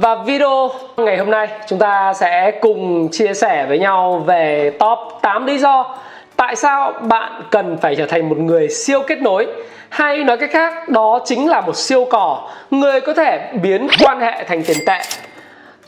Và 0.00 0.14
video 0.14 0.70
ngày 0.96 1.16
hôm 1.16 1.30
nay 1.30 1.48
chúng 1.66 1.78
ta 1.78 2.12
sẽ 2.14 2.50
cùng 2.50 3.08
chia 3.12 3.34
sẻ 3.34 3.66
với 3.68 3.78
nhau 3.78 4.22
về 4.26 4.72
top 4.78 4.98
8 5.22 5.46
lý 5.46 5.58
do 5.58 5.96
tại 6.36 6.56
sao 6.56 6.92
bạn 7.00 7.42
cần 7.50 7.78
phải 7.78 7.96
trở 7.96 8.06
thành 8.06 8.28
một 8.28 8.38
người 8.38 8.68
siêu 8.68 9.02
kết 9.06 9.18
nối. 9.22 9.46
Hay 9.88 10.24
nói 10.24 10.36
cách 10.36 10.50
khác, 10.52 10.88
đó 10.88 11.20
chính 11.24 11.48
là 11.48 11.60
một 11.60 11.76
siêu 11.76 12.06
cỏ 12.10 12.48
người 12.70 13.00
có 13.00 13.14
thể 13.14 13.52
biến 13.62 13.88
quan 14.04 14.20
hệ 14.20 14.44
thành 14.44 14.62
tiền 14.62 14.76
tệ. 14.86 14.98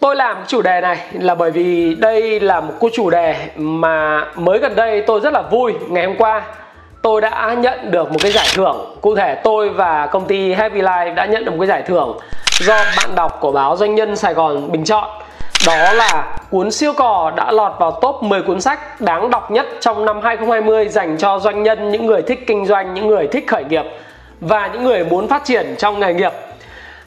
Tôi 0.01 0.17
làm 0.17 0.37
chủ 0.47 0.63
đề 0.63 0.81
này 0.81 0.99
là 1.13 1.35
bởi 1.35 1.51
vì 1.51 1.95
đây 1.95 2.41
là 2.41 2.61
một 2.61 2.75
cái 2.81 2.91
chủ 2.95 3.11
đề 3.11 3.35
mà 3.57 4.25
mới 4.35 4.59
gần 4.59 4.77
đây 4.77 5.01
tôi 5.01 5.21
rất 5.21 5.33
là 5.33 5.43
vui 5.43 5.75
ngày 5.89 6.07
hôm 6.07 6.17
qua 6.17 6.43
tôi 7.03 7.21
đã 7.21 7.57
nhận 7.59 7.91
được 7.91 8.13
một 8.13 8.19
cái 8.23 8.33
giải 8.33 8.47
thưởng. 8.55 8.95
Cụ 9.01 9.17
thể 9.17 9.35
tôi 9.35 9.69
và 9.69 10.07
công 10.07 10.25
ty 10.25 10.53
Happy 10.53 10.81
Life 10.81 11.15
đã 11.15 11.27
nhận 11.27 11.45
được 11.45 11.51
một 11.51 11.59
cái 11.61 11.69
giải 11.69 11.83
thưởng 11.83 12.19
do 12.61 12.79
bạn 12.97 13.15
đọc 13.15 13.39
của 13.41 13.53
báo 13.53 13.77
Doanh 13.77 13.95
nhân 13.95 14.17
Sài 14.17 14.35
Gòn 14.35 14.73
bình 14.73 14.85
chọn. 14.85 15.09
Đó 15.67 15.93
là 15.93 16.39
cuốn 16.51 16.71
siêu 16.71 16.93
cò 16.93 17.33
đã 17.37 17.53
lọt 17.53 17.73
vào 17.79 17.91
top 17.91 18.23
10 18.23 18.43
cuốn 18.43 18.61
sách 18.61 19.01
đáng 19.01 19.31
đọc 19.31 19.51
nhất 19.51 19.67
trong 19.81 20.05
năm 20.05 20.21
2020 20.23 20.89
dành 20.89 21.17
cho 21.19 21.39
doanh 21.39 21.63
nhân, 21.63 21.91
những 21.91 22.07
người 22.07 22.23
thích 22.23 22.45
kinh 22.47 22.67
doanh, 22.67 22.95
những 22.95 23.07
người 23.07 23.27
thích 23.27 23.45
khởi 23.49 23.65
nghiệp 23.65 23.85
và 24.41 24.67
những 24.67 24.85
người 24.85 25.05
muốn 25.05 25.29
phát 25.29 25.45
triển 25.45 25.75
trong 25.79 26.01
nghề 26.01 26.15
nghiệp. 26.15 26.33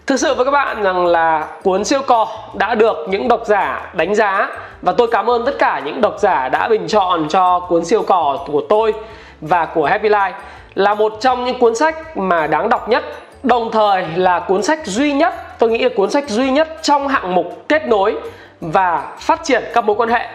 Thực 0.07 0.19
sự 0.19 0.33
với 0.33 0.45
các 0.45 0.51
bạn 0.51 0.83
rằng 0.83 1.05
là 1.05 1.47
cuốn 1.63 1.83
siêu 1.83 2.01
cò 2.07 2.27
đã 2.53 2.75
được 2.75 2.97
những 3.09 3.27
độc 3.27 3.41
giả 3.45 3.91
đánh 3.93 4.15
giá 4.15 4.49
và 4.81 4.91
tôi 4.91 5.07
cảm 5.11 5.29
ơn 5.29 5.45
tất 5.45 5.55
cả 5.59 5.81
những 5.85 6.01
độc 6.01 6.15
giả 6.19 6.49
đã 6.49 6.67
bình 6.67 6.87
chọn 6.87 7.27
cho 7.29 7.59
cuốn 7.59 7.85
siêu 7.85 8.03
cò 8.03 8.37
của 8.47 8.61
tôi 8.69 8.93
và 9.41 9.65
của 9.65 9.85
Happy 9.85 10.09
Life 10.09 10.33
là 10.75 10.93
một 10.93 11.13
trong 11.21 11.45
những 11.45 11.59
cuốn 11.59 11.75
sách 11.75 12.17
mà 12.17 12.47
đáng 12.47 12.69
đọc 12.69 12.89
nhất. 12.89 13.03
Đồng 13.43 13.71
thời 13.71 14.05
là 14.15 14.39
cuốn 14.39 14.63
sách 14.63 14.85
duy 14.85 15.13
nhất, 15.13 15.33
tôi 15.59 15.69
nghĩ 15.69 15.83
là 15.83 15.89
cuốn 15.95 16.09
sách 16.09 16.29
duy 16.29 16.51
nhất 16.51 16.67
trong 16.81 17.07
hạng 17.07 17.35
mục 17.35 17.65
kết 17.69 17.87
nối 17.87 18.15
và 18.61 19.11
phát 19.19 19.39
triển 19.43 19.63
các 19.73 19.83
mối 19.83 19.95
quan 19.95 20.09
hệ. 20.09 20.27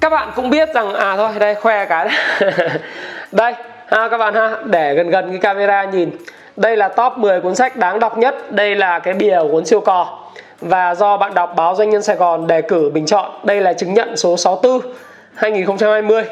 Các 0.00 0.10
bạn 0.10 0.28
cũng 0.36 0.50
biết 0.50 0.68
rằng 0.74 0.94
à 0.94 1.16
thôi, 1.16 1.30
đây, 1.38 1.54
khoe 1.54 1.84
cái 1.84 2.08
đây 3.32 3.54
ha 3.86 4.08
các 4.08 4.18
bạn 4.18 4.34
ha, 4.34 4.50
để 4.64 4.94
gần 4.94 5.10
gần 5.10 5.28
cái 5.30 5.38
camera 5.38 5.84
nhìn. 5.84 6.10
Đây 6.56 6.76
là 6.76 6.88
top 6.88 7.18
10 7.18 7.40
cuốn 7.40 7.54
sách 7.54 7.76
đáng 7.76 8.00
đọc 8.00 8.18
nhất. 8.18 8.52
Đây 8.52 8.74
là 8.74 8.98
cái 8.98 9.14
bìa 9.14 9.38
của 9.42 9.48
cuốn 9.48 9.66
siêu 9.66 9.80
cò. 9.80 10.18
Và 10.60 10.94
do 10.94 11.16
bạn 11.16 11.34
đọc 11.34 11.52
báo 11.56 11.74
doanh 11.74 11.90
nhân 11.90 12.02
Sài 12.02 12.16
Gòn 12.16 12.46
đề 12.46 12.62
cử 12.62 12.90
bình 12.94 13.06
chọn, 13.06 13.30
đây 13.42 13.60
là 13.60 13.72
chứng 13.72 13.94
nhận 13.94 14.16
số 14.16 14.36
64 14.36 14.92
2020 15.34 16.24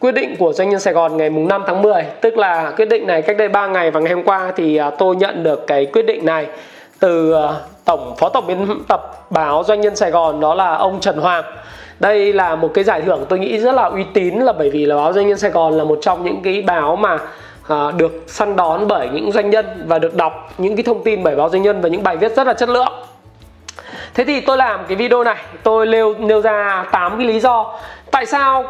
quyết 0.00 0.12
định 0.12 0.36
của 0.36 0.52
doanh 0.52 0.68
nhân 0.68 0.80
Sài 0.80 0.94
Gòn 0.94 1.16
ngày 1.16 1.30
mùng 1.30 1.48
5 1.48 1.62
tháng 1.66 1.82
10 1.82 2.02
tức 2.20 2.38
là 2.38 2.72
quyết 2.76 2.88
định 2.88 3.06
này 3.06 3.22
cách 3.22 3.36
đây 3.36 3.48
3 3.48 3.66
ngày 3.66 3.90
và 3.90 4.00
ngày 4.00 4.12
hôm 4.12 4.24
qua 4.24 4.52
thì 4.56 4.76
à, 4.76 4.90
tôi 4.90 5.16
nhận 5.16 5.42
được 5.42 5.66
cái 5.66 5.86
quyết 5.86 6.06
định 6.06 6.24
này 6.24 6.46
từ 7.00 7.32
à, 7.32 7.48
tổng 7.84 8.14
phó 8.18 8.28
tổng 8.28 8.46
biên 8.46 8.66
tập 8.88 9.30
báo 9.30 9.64
doanh 9.64 9.80
nhân 9.80 9.96
Sài 9.96 10.10
Gòn 10.10 10.40
đó 10.40 10.54
là 10.54 10.74
ông 10.74 11.00
Trần 11.00 11.16
Hoàng. 11.16 11.44
Đây 12.00 12.32
là 12.32 12.56
một 12.56 12.70
cái 12.74 12.84
giải 12.84 13.02
thưởng 13.02 13.26
tôi 13.28 13.38
nghĩ 13.38 13.58
rất 13.58 13.74
là 13.74 13.82
uy 13.82 14.04
tín 14.14 14.34
là 14.34 14.52
bởi 14.52 14.70
vì 14.70 14.86
là 14.86 14.96
báo 14.96 15.12
doanh 15.12 15.28
nhân 15.28 15.38
Sài 15.38 15.50
Gòn 15.50 15.72
là 15.72 15.84
một 15.84 15.98
trong 16.02 16.24
những 16.24 16.42
cái 16.42 16.62
báo 16.62 16.96
mà 16.96 17.18
à, 17.68 17.90
được 17.96 18.24
săn 18.26 18.56
đón 18.56 18.88
bởi 18.88 19.08
những 19.12 19.32
doanh 19.32 19.50
nhân 19.50 19.66
và 19.86 19.98
được 19.98 20.14
đọc 20.14 20.50
những 20.58 20.76
cái 20.76 20.82
thông 20.82 21.04
tin 21.04 21.22
bởi 21.22 21.36
báo 21.36 21.48
doanh 21.48 21.62
nhân 21.62 21.80
và 21.80 21.88
những 21.88 22.02
bài 22.02 22.16
viết 22.16 22.36
rất 22.36 22.46
là 22.46 22.52
chất 22.52 22.68
lượng. 22.68 22.92
Thế 24.14 24.24
thì 24.24 24.40
tôi 24.40 24.56
làm 24.56 24.80
cái 24.88 24.96
video 24.96 25.24
này 25.24 25.36
tôi 25.62 25.86
nêu 25.86 26.14
nêu 26.18 26.40
ra 26.40 26.84
8 26.92 27.18
cái 27.18 27.26
lý 27.26 27.40
do 27.40 27.78
tại 28.10 28.26
sao 28.26 28.64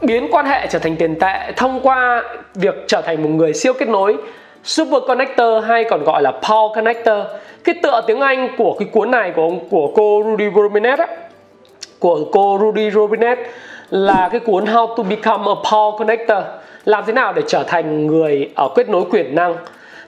biến 0.00 0.28
quan 0.30 0.46
hệ 0.46 0.66
trở 0.66 0.78
thành 0.78 0.96
tiền 0.96 1.18
tệ 1.18 1.52
thông 1.56 1.80
qua 1.82 2.22
việc 2.54 2.74
trở 2.86 3.02
thành 3.02 3.22
một 3.22 3.28
người 3.28 3.54
siêu 3.54 3.72
kết 3.72 3.88
nối. 3.88 4.16
Super 4.64 5.02
connector 5.06 5.64
hay 5.64 5.84
còn 5.84 6.04
gọi 6.04 6.22
là 6.22 6.32
power 6.42 6.74
connector. 6.74 7.18
Cái 7.64 7.74
tựa 7.82 8.00
tiếng 8.06 8.20
anh 8.20 8.48
của 8.58 8.76
cái 8.78 8.88
cuốn 8.92 9.10
này 9.10 9.32
của 9.36 9.42
ông 9.42 9.68
của 9.68 9.92
cô 9.94 10.22
Rudy 10.26 10.44
Robinet 10.54 10.98
á, 10.98 11.06
của 11.98 12.24
cô 12.32 12.58
Rudy 12.60 12.90
Robinet 12.90 13.38
là 13.90 14.28
cái 14.32 14.40
cuốn 14.40 14.64
How 14.64 14.94
to 14.96 15.02
Become 15.02 15.44
a 15.44 15.70
Power 15.70 15.98
Connector. 15.98 16.44
Làm 16.84 17.04
thế 17.06 17.12
nào 17.12 17.32
để 17.32 17.42
trở 17.46 17.62
thành 17.62 18.06
người 18.06 18.50
ở 18.54 18.68
kết 18.74 18.88
nối 18.88 19.04
quyền 19.10 19.34
năng? 19.34 19.54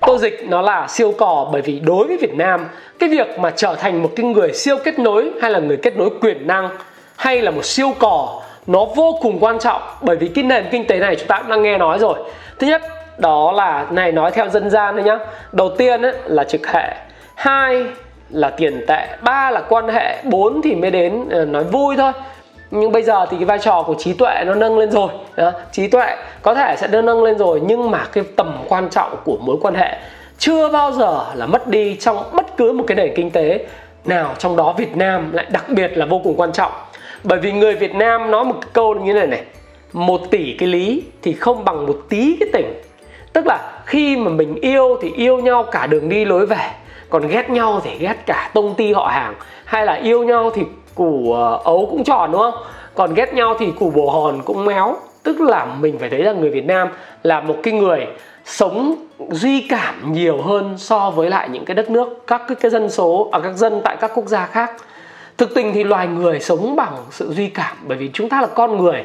Tôi 0.00 0.18
dịch 0.18 0.46
nó 0.48 0.62
là 0.62 0.86
siêu 0.88 1.12
cò 1.18 1.48
bởi 1.52 1.62
vì 1.62 1.80
đối 1.80 2.06
với 2.06 2.16
Việt 2.16 2.34
Nam 2.34 2.68
cái 2.98 3.08
việc 3.08 3.38
mà 3.38 3.50
trở 3.50 3.74
thành 3.74 4.02
một 4.02 4.10
cái 4.16 4.26
người 4.26 4.52
siêu 4.52 4.76
kết 4.84 4.98
nối 4.98 5.30
hay 5.42 5.50
là 5.50 5.58
người 5.58 5.76
kết 5.76 5.96
nối 5.96 6.10
quyền 6.20 6.46
năng 6.46 6.68
hay 7.16 7.42
là 7.42 7.50
một 7.50 7.64
siêu 7.64 7.92
cò 7.98 8.42
nó 8.66 8.84
vô 8.84 9.18
cùng 9.20 9.38
quan 9.40 9.58
trọng 9.58 9.82
bởi 10.00 10.16
vì 10.16 10.28
cái 10.28 10.44
nền 10.44 10.64
kinh 10.70 10.86
tế 10.86 10.98
này 10.98 11.16
chúng 11.16 11.28
ta 11.28 11.38
cũng 11.38 11.50
đang 11.50 11.62
nghe 11.62 11.78
nói 11.78 11.98
rồi. 11.98 12.18
Thứ 12.58 12.66
nhất 12.66 12.82
đó 13.18 13.52
là 13.52 13.86
này 13.90 14.12
nói 14.12 14.30
theo 14.30 14.48
dân 14.48 14.70
gian 14.70 14.94
thôi 14.94 15.04
nhá. 15.04 15.18
Đầu 15.52 15.70
tiên 15.78 16.02
ấy, 16.02 16.12
là 16.24 16.44
trực 16.44 16.66
hệ. 16.66 16.94
Hai 17.34 17.84
là 18.30 18.50
tiền 18.50 18.84
tệ. 18.86 19.08
Ba 19.22 19.50
là 19.50 19.60
quan 19.68 19.88
hệ. 19.88 20.22
Bốn 20.24 20.62
thì 20.62 20.74
mới 20.74 20.90
đến 20.90 21.28
ờ, 21.30 21.44
nói 21.44 21.64
vui 21.64 21.96
thôi. 21.96 22.12
Nhưng 22.70 22.92
bây 22.92 23.02
giờ 23.02 23.26
thì 23.30 23.36
cái 23.36 23.44
vai 23.44 23.58
trò 23.58 23.82
của 23.86 23.94
trí 23.98 24.12
tuệ 24.12 24.44
nó 24.46 24.54
nâng 24.54 24.78
lên 24.78 24.90
rồi 24.90 25.08
đó. 25.36 25.52
trí 25.72 25.88
tuệ 25.88 26.16
có 26.42 26.54
thể 26.54 26.76
sẽ 26.78 26.88
nâng 26.88 27.24
lên 27.24 27.38
rồi 27.38 27.60
nhưng 27.66 27.90
mà 27.90 28.06
cái 28.12 28.24
tầm 28.36 28.58
quan 28.68 28.88
trọng 28.90 29.16
của 29.24 29.36
mối 29.40 29.56
quan 29.62 29.74
hệ 29.74 29.98
chưa 30.38 30.68
bao 30.68 30.92
giờ 30.92 31.24
là 31.34 31.46
mất 31.46 31.68
đi 31.68 31.96
trong 32.00 32.16
bất 32.32 32.56
cứ 32.56 32.72
một 32.72 32.84
cái 32.86 32.96
nền 32.96 33.12
kinh 33.16 33.30
tế 33.30 33.66
nào. 34.04 34.34
Trong 34.38 34.56
đó 34.56 34.74
Việt 34.78 34.96
Nam 34.96 35.32
lại 35.32 35.46
đặc 35.50 35.64
biệt 35.68 35.98
là 35.98 36.06
vô 36.06 36.20
cùng 36.24 36.34
quan 36.36 36.52
trọng 36.52 36.72
bởi 37.24 37.38
vì 37.38 37.52
người 37.52 37.74
Việt 37.74 37.94
Nam 37.94 38.30
nói 38.30 38.44
một 38.44 38.72
câu 38.72 38.94
như 38.94 39.12
này 39.12 39.26
này 39.26 39.42
một 39.92 40.20
tỷ 40.30 40.56
cái 40.58 40.68
lý 40.68 41.02
thì 41.22 41.32
không 41.32 41.64
bằng 41.64 41.86
một 41.86 41.98
tí 42.08 42.36
cái 42.40 42.48
tình. 42.52 42.74
Tức 43.32 43.46
là 43.46 43.82
khi 43.86 44.16
mà 44.16 44.30
mình 44.30 44.54
yêu 44.54 44.98
thì 45.02 45.12
yêu 45.16 45.38
nhau 45.38 45.62
cả 45.62 45.86
đường 45.86 46.08
đi 46.08 46.24
lối 46.24 46.46
về 46.46 46.70
còn 47.10 47.28
ghét 47.28 47.50
nhau 47.50 47.80
thì 47.84 47.90
ghét 47.98 48.16
cả 48.26 48.50
tông 48.54 48.74
ty 48.74 48.92
họ 48.92 49.06
hàng 49.06 49.34
hay 49.64 49.86
là 49.86 49.92
yêu 49.94 50.24
nhau 50.24 50.50
thì 50.54 50.62
củ 50.94 51.32
ờ, 51.32 51.60
ấu 51.64 51.86
cũng 51.90 52.04
tròn 52.04 52.32
đúng 52.32 52.40
không? 52.40 52.62
Còn 52.94 53.14
ghét 53.14 53.34
nhau 53.34 53.54
thì 53.58 53.72
củ 53.78 53.90
bồ 53.90 54.10
hòn 54.10 54.42
cũng 54.44 54.64
méo. 54.64 54.96
Tức 55.22 55.40
là 55.40 55.66
mình 55.80 55.98
phải 55.98 56.10
thấy 56.10 56.22
rằng 56.22 56.40
người 56.40 56.50
Việt 56.50 56.66
Nam 56.66 56.88
là 57.22 57.40
một 57.40 57.56
cái 57.62 57.74
người 57.74 58.06
sống 58.44 58.94
duy 59.30 59.66
cảm 59.68 60.12
nhiều 60.12 60.42
hơn 60.42 60.74
so 60.78 61.10
với 61.10 61.30
lại 61.30 61.48
những 61.48 61.64
cái 61.64 61.74
đất 61.74 61.90
nước 61.90 62.26
các 62.26 62.42
cái, 62.48 62.54
cái 62.60 62.70
dân 62.70 62.90
số 62.90 63.28
ở 63.32 63.38
à, 63.38 63.42
các 63.42 63.56
dân 63.56 63.80
tại 63.84 63.96
các 64.00 64.10
quốc 64.14 64.26
gia 64.26 64.46
khác 64.46 64.72
thực 65.38 65.54
tình 65.54 65.72
thì 65.74 65.84
loài 65.84 66.06
người 66.06 66.40
sống 66.40 66.76
bằng 66.76 66.96
sự 67.10 67.32
duy 67.32 67.48
cảm 67.48 67.76
bởi 67.88 67.98
vì 67.98 68.10
chúng 68.12 68.28
ta 68.28 68.40
là 68.40 68.46
con 68.46 68.82
người 68.82 69.04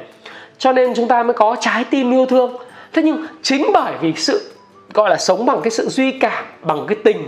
cho 0.58 0.72
nên 0.72 0.94
chúng 0.96 1.08
ta 1.08 1.24
mới 1.24 1.34
có 1.34 1.56
trái 1.60 1.84
tim 1.84 2.12
yêu 2.12 2.26
thương. 2.26 2.58
Thế 2.94 3.02
nhưng 3.04 3.26
chính 3.42 3.70
bởi 3.74 3.94
vì 4.02 4.14
sự 4.14 4.52
gọi 4.94 5.10
là 5.10 5.18
sống 5.18 5.46
bằng 5.46 5.62
cái 5.64 5.72
sự 5.72 5.90
duy 5.90 6.12
cảm 6.12 6.46
bằng 6.62 6.86
cái 6.88 6.98
tình 7.04 7.28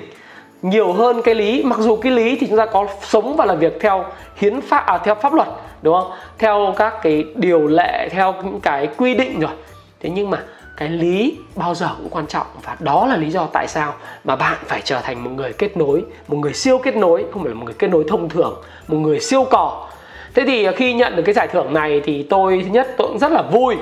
nhiều 0.61 0.93
hơn 0.93 1.21
cái 1.21 1.35
lý 1.35 1.63
mặc 1.63 1.79
dù 1.79 1.95
cái 1.95 2.11
lý 2.11 2.35
thì 2.35 2.47
chúng 2.47 2.57
ta 2.57 2.65
có 2.65 2.87
sống 3.01 3.35
và 3.35 3.45
làm 3.45 3.59
việc 3.59 3.77
theo 3.79 4.05
hiến 4.35 4.61
pháp 4.61 4.85
à, 4.85 4.97
theo 4.97 5.15
pháp 5.15 5.33
luật 5.33 5.47
đúng 5.81 5.95
không? 5.99 6.11
Theo 6.37 6.73
các 6.77 6.93
cái 7.01 7.25
điều 7.35 7.67
lệ 7.67 8.09
theo 8.11 8.35
những 8.43 8.59
cái 8.59 8.87
quy 8.97 9.13
định 9.13 9.39
rồi. 9.39 9.51
Thế 9.99 10.09
nhưng 10.09 10.29
mà 10.29 10.43
cái 10.79 10.89
lý 10.89 11.37
bao 11.55 11.75
giờ 11.75 11.89
cũng 11.97 12.09
quan 12.09 12.27
trọng 12.27 12.47
và 12.63 12.77
đó 12.79 13.05
là 13.05 13.17
lý 13.17 13.29
do 13.29 13.47
tại 13.53 13.67
sao 13.67 13.93
mà 14.23 14.35
bạn 14.35 14.57
phải 14.65 14.81
trở 14.83 15.01
thành 15.01 15.23
một 15.23 15.29
người 15.29 15.53
kết 15.53 15.77
nối 15.77 16.03
một 16.27 16.37
người 16.37 16.53
siêu 16.53 16.77
kết 16.77 16.95
nối 16.95 17.25
không 17.31 17.43
phải 17.43 17.49
là 17.49 17.55
một 17.55 17.65
người 17.65 17.75
kết 17.79 17.87
nối 17.87 18.05
thông 18.07 18.29
thường 18.29 18.61
một 18.87 18.97
người 18.97 19.19
siêu 19.19 19.43
cò. 19.43 19.87
Thế 20.33 20.43
thì 20.47 20.65
à, 20.65 20.71
khi 20.75 20.93
nhận 20.93 21.15
được 21.15 21.23
cái 21.25 21.33
giải 21.33 21.47
thưởng 21.47 21.73
này 21.73 22.01
thì 22.05 22.23
tôi 22.23 22.61
thứ 22.65 22.71
nhất 22.71 22.87
tôi 22.97 23.07
cũng 23.07 23.19
rất 23.19 23.31
là 23.31 23.41
vui. 23.41 23.75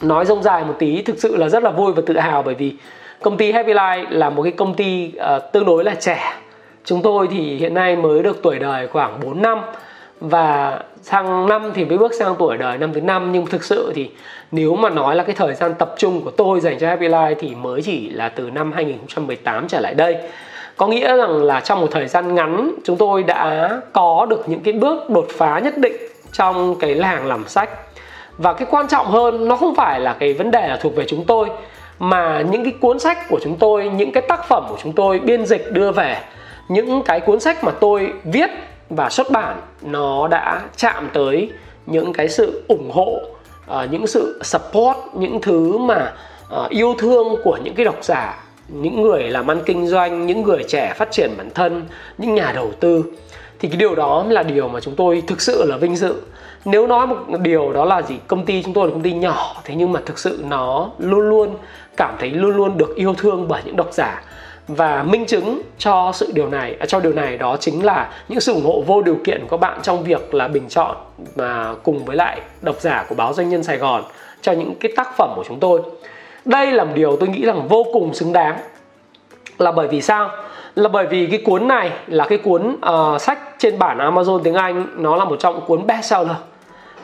Nói 0.00 0.24
rông 0.24 0.42
dài 0.42 0.64
một 0.64 0.74
tí 0.78 1.02
thực 1.02 1.18
sự 1.18 1.36
là 1.36 1.48
rất 1.48 1.62
là 1.62 1.70
vui 1.70 1.92
và 1.92 2.02
tự 2.06 2.18
hào 2.18 2.42
bởi 2.42 2.54
vì 2.54 2.74
công 3.22 3.36
ty 3.36 3.52
Happy 3.52 3.72
Life 3.72 4.06
là 4.10 4.30
một 4.30 4.42
cái 4.42 4.52
công 4.52 4.74
ty 4.74 5.12
uh, 5.36 5.52
tương 5.52 5.64
đối 5.64 5.84
là 5.84 5.94
trẻ. 5.94 6.34
Chúng 6.84 7.02
tôi 7.02 7.28
thì 7.30 7.56
hiện 7.56 7.74
nay 7.74 7.96
mới 7.96 8.22
được 8.22 8.42
tuổi 8.42 8.58
đời 8.58 8.88
khoảng 8.88 9.20
4 9.20 9.42
năm 9.42 9.60
và 10.20 10.78
sang 11.02 11.48
năm 11.48 11.70
thì 11.74 11.84
mới 11.84 11.98
bước 11.98 12.14
sang 12.14 12.34
tuổi 12.38 12.56
đời 12.56 12.78
năm 12.78 12.92
thứ 12.92 13.00
năm, 13.00 13.32
nhưng 13.32 13.46
thực 13.46 13.64
sự 13.64 13.92
thì 13.94 14.10
nếu 14.50 14.76
mà 14.76 14.90
nói 14.90 15.16
là 15.16 15.24
cái 15.24 15.34
thời 15.34 15.54
gian 15.54 15.74
tập 15.74 15.94
trung 15.98 16.20
của 16.24 16.30
tôi 16.30 16.60
dành 16.60 16.78
cho 16.78 16.88
Happy 16.88 17.08
Life 17.08 17.34
thì 17.38 17.54
mới 17.54 17.82
chỉ 17.82 18.10
là 18.10 18.28
từ 18.28 18.50
năm 18.50 18.72
2018 18.72 19.68
trở 19.68 19.80
lại 19.80 19.94
đây. 19.94 20.16
Có 20.76 20.86
nghĩa 20.86 21.16
rằng 21.16 21.42
là 21.42 21.60
trong 21.60 21.80
một 21.80 21.88
thời 21.90 22.08
gian 22.08 22.34
ngắn, 22.34 22.74
chúng 22.84 22.96
tôi 22.96 23.22
đã 23.22 23.70
có 23.92 24.26
được 24.30 24.48
những 24.48 24.60
cái 24.60 24.72
bước 24.72 25.10
đột 25.10 25.26
phá 25.36 25.58
nhất 25.58 25.78
định 25.78 25.96
trong 26.32 26.74
cái 26.80 26.94
làng 26.94 27.26
làm 27.26 27.48
sách. 27.48 27.70
Và 28.38 28.52
cái 28.52 28.68
quan 28.70 28.88
trọng 28.88 29.06
hơn, 29.06 29.48
nó 29.48 29.56
không 29.56 29.74
phải 29.74 30.00
là 30.00 30.12
cái 30.12 30.32
vấn 30.32 30.50
đề 30.50 30.68
là 30.68 30.78
thuộc 30.82 30.96
về 30.96 31.04
chúng 31.08 31.24
tôi, 31.24 31.48
mà 31.98 32.42
những 32.50 32.64
cái 32.64 32.72
cuốn 32.80 32.98
sách 32.98 33.18
của 33.28 33.38
chúng 33.42 33.56
tôi, 33.56 33.90
những 33.90 34.12
cái 34.12 34.22
tác 34.28 34.48
phẩm 34.48 34.64
của 34.68 34.76
chúng 34.82 34.92
tôi 34.92 35.18
biên 35.18 35.46
dịch 35.46 35.72
đưa 35.72 35.92
về, 35.92 36.18
những 36.68 37.02
cái 37.02 37.20
cuốn 37.20 37.40
sách 37.40 37.64
mà 37.64 37.72
tôi 37.80 38.12
viết 38.24 38.50
và 38.96 39.10
xuất 39.10 39.30
bản 39.30 39.60
nó 39.82 40.28
đã 40.28 40.62
chạm 40.76 41.08
tới 41.12 41.50
những 41.86 42.12
cái 42.12 42.28
sự 42.28 42.64
ủng 42.68 42.90
hộ 42.90 43.20
uh, 43.70 43.90
những 43.90 44.06
sự 44.06 44.40
support 44.44 44.98
những 45.14 45.40
thứ 45.40 45.78
mà 45.78 46.12
uh, 46.54 46.70
yêu 46.70 46.94
thương 46.98 47.36
của 47.44 47.58
những 47.64 47.74
cái 47.74 47.84
độc 47.84 47.96
giả 48.02 48.44
những 48.68 49.02
người 49.02 49.22
làm 49.22 49.50
ăn 49.50 49.60
kinh 49.66 49.86
doanh 49.86 50.26
những 50.26 50.42
người 50.42 50.64
trẻ 50.68 50.94
phát 50.96 51.10
triển 51.10 51.34
bản 51.36 51.50
thân 51.54 51.84
những 52.18 52.34
nhà 52.34 52.52
đầu 52.54 52.72
tư. 52.80 53.04
Thì 53.58 53.68
cái 53.68 53.76
điều 53.76 53.94
đó 53.94 54.24
là 54.28 54.42
điều 54.42 54.68
mà 54.68 54.80
chúng 54.80 54.96
tôi 54.96 55.22
thực 55.26 55.40
sự 55.40 55.64
là 55.64 55.76
vinh 55.76 55.96
dự. 55.96 56.14
Nếu 56.64 56.86
nói 56.86 57.06
một 57.06 57.16
điều 57.42 57.72
đó 57.72 57.84
là 57.84 58.02
gì? 58.02 58.18
Công 58.26 58.44
ty 58.44 58.62
chúng 58.62 58.74
tôi 58.74 58.86
là 58.86 58.92
công 58.92 59.02
ty 59.02 59.12
nhỏ 59.12 59.60
thế 59.64 59.74
nhưng 59.74 59.92
mà 59.92 60.00
thực 60.06 60.18
sự 60.18 60.44
nó 60.48 60.90
luôn 60.98 61.30
luôn 61.30 61.56
cảm 61.96 62.16
thấy 62.18 62.30
luôn 62.30 62.56
luôn 62.56 62.78
được 62.78 62.94
yêu 62.96 63.14
thương 63.18 63.48
bởi 63.48 63.62
những 63.64 63.76
độc 63.76 63.92
giả 63.92 64.22
và 64.68 65.02
minh 65.02 65.26
chứng 65.26 65.62
cho 65.78 66.10
sự 66.14 66.30
điều 66.34 66.48
này 66.48 66.76
à, 66.80 66.86
cho 66.86 67.00
điều 67.00 67.12
này 67.12 67.36
đó 67.36 67.56
chính 67.60 67.84
là 67.84 68.10
những 68.28 68.40
sự 68.40 68.52
ủng 68.52 68.64
hộ 68.64 68.82
vô 68.86 69.02
điều 69.02 69.16
kiện 69.24 69.40
của 69.40 69.56
các 69.56 69.60
bạn 69.60 69.78
trong 69.82 70.04
việc 70.04 70.34
là 70.34 70.48
bình 70.48 70.68
chọn 70.68 70.96
mà 71.36 71.74
cùng 71.82 72.04
với 72.04 72.16
lại 72.16 72.40
độc 72.62 72.80
giả 72.80 73.06
của 73.08 73.14
báo 73.14 73.32
doanh 73.32 73.48
nhân 73.48 73.62
Sài 73.62 73.76
Gòn 73.76 74.02
cho 74.40 74.52
những 74.52 74.74
cái 74.80 74.92
tác 74.96 75.16
phẩm 75.16 75.32
của 75.36 75.44
chúng 75.48 75.60
tôi. 75.60 75.80
Đây 76.44 76.72
là 76.72 76.84
một 76.84 76.92
điều 76.94 77.16
tôi 77.16 77.28
nghĩ 77.28 77.44
rằng 77.44 77.68
vô 77.68 77.86
cùng 77.92 78.14
xứng 78.14 78.32
đáng. 78.32 78.58
Là 79.58 79.72
bởi 79.72 79.88
vì 79.88 80.02
sao? 80.02 80.30
Là 80.74 80.88
bởi 80.88 81.06
vì 81.06 81.26
cái 81.26 81.42
cuốn 81.44 81.68
này 81.68 81.90
là 82.06 82.26
cái 82.28 82.38
cuốn 82.38 82.76
uh, 82.86 83.20
sách 83.20 83.38
trên 83.58 83.78
bản 83.78 83.98
Amazon 83.98 84.38
tiếng 84.38 84.54
Anh 84.54 84.86
nó 84.96 85.16
là 85.16 85.24
một 85.24 85.36
trong 85.38 85.60
cuốn 85.66 85.86
bestseller. 85.86 86.36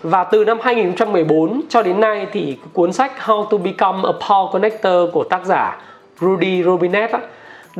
Và 0.03 0.25
từ 0.25 0.45
năm 0.45 0.59
2014 0.63 1.61
cho 1.69 1.83
đến 1.83 2.01
nay 2.01 2.27
thì 2.33 2.59
cuốn 2.73 2.93
sách 2.93 3.13
How 3.25 3.45
to 3.45 3.57
Become 3.57 3.99
a 4.05 4.27
Power 4.27 4.51
Connector 4.51 5.11
của 5.13 5.25
tác 5.25 5.45
giả 5.45 5.81
Rudy 6.21 6.63
Robinet 6.63 7.11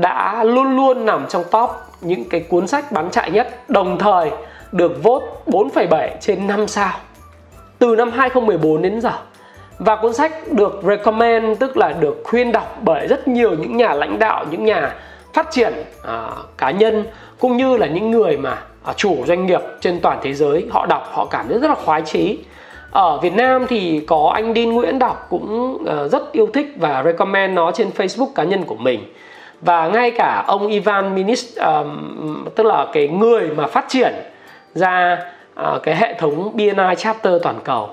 đã 0.01 0.45
luôn 0.45 0.77
luôn 0.77 1.07
nằm 1.07 1.27
trong 1.29 1.45
top 1.51 1.71
những 2.01 2.29
cái 2.29 2.41
cuốn 2.41 2.67
sách 2.67 2.93
bán 2.93 3.11
chạy 3.11 3.31
nhất 3.31 3.71
đồng 3.71 3.99
thời 3.99 4.31
được 4.73 5.03
vote 5.03 5.27
4,7 5.47 6.09
trên 6.21 6.47
5 6.47 6.69
sao 6.69 6.93
từ 7.79 7.97
năm 7.97 8.11
2014 8.11 8.83
đến 8.83 9.01
giờ. 9.01 9.13
Và 9.79 9.97
cuốn 9.97 10.13
sách 10.13 10.53
được 10.53 10.81
recommend 10.83 11.59
tức 11.61 11.77
là 11.77 11.93
được 12.01 12.23
khuyên 12.25 12.53
đọc 12.53 12.79
bởi 12.83 13.07
rất 13.07 13.29
nhiều 13.29 13.51
những 13.51 13.77
nhà 13.77 13.95
lãnh 13.95 14.19
đạo 14.19 14.45
những 14.51 14.65
nhà 14.65 14.95
phát 15.35 15.51
triển 15.51 15.73
à, 16.05 16.31
cá 16.59 16.71
nhân 16.71 17.05
cũng 17.39 17.57
như 17.57 17.77
là 17.77 17.87
những 17.87 18.11
người 18.11 18.37
mà 18.37 18.63
à, 18.85 18.93
chủ 18.97 19.17
doanh 19.27 19.47
nghiệp 19.47 19.61
trên 19.81 20.01
toàn 20.01 20.19
thế 20.23 20.35
giới. 20.35 20.67
Họ 20.71 20.87
đọc 20.87 21.11
họ 21.13 21.25
cảm 21.25 21.49
thấy 21.49 21.59
rất 21.59 21.69
là 21.69 21.75
khoái 21.75 22.03
chí. 22.03 22.39
Ở 22.91 23.19
Việt 23.19 23.33
Nam 23.33 23.67
thì 23.69 24.01
có 24.07 24.33
anh 24.35 24.55
Đinh 24.55 24.73
Nguyễn 24.73 24.99
đọc 24.99 25.27
cũng 25.31 25.79
uh, 25.81 26.11
rất 26.13 26.33
yêu 26.33 26.49
thích 26.55 26.67
và 26.77 27.03
recommend 27.03 27.55
nó 27.55 27.71
trên 27.73 27.91
Facebook 27.97 28.33
cá 28.35 28.45
nhân 28.45 28.65
của 28.65 28.75
mình 28.75 29.13
và 29.61 29.89
ngay 29.89 30.11
cả 30.11 30.45
ông 30.47 30.67
Ivan 30.67 31.15
Minis 31.15 31.59
um, 31.59 32.45
tức 32.55 32.67
là 32.67 32.87
cái 32.93 33.09
người 33.09 33.51
mà 33.57 33.67
phát 33.67 33.85
triển 33.89 34.15
ra 34.75 35.19
uh, 35.61 35.83
cái 35.83 35.97
hệ 35.97 36.15
thống 36.15 36.57
BNI 36.57 36.95
chapter 36.97 37.33
toàn 37.43 37.61
cầu 37.65 37.89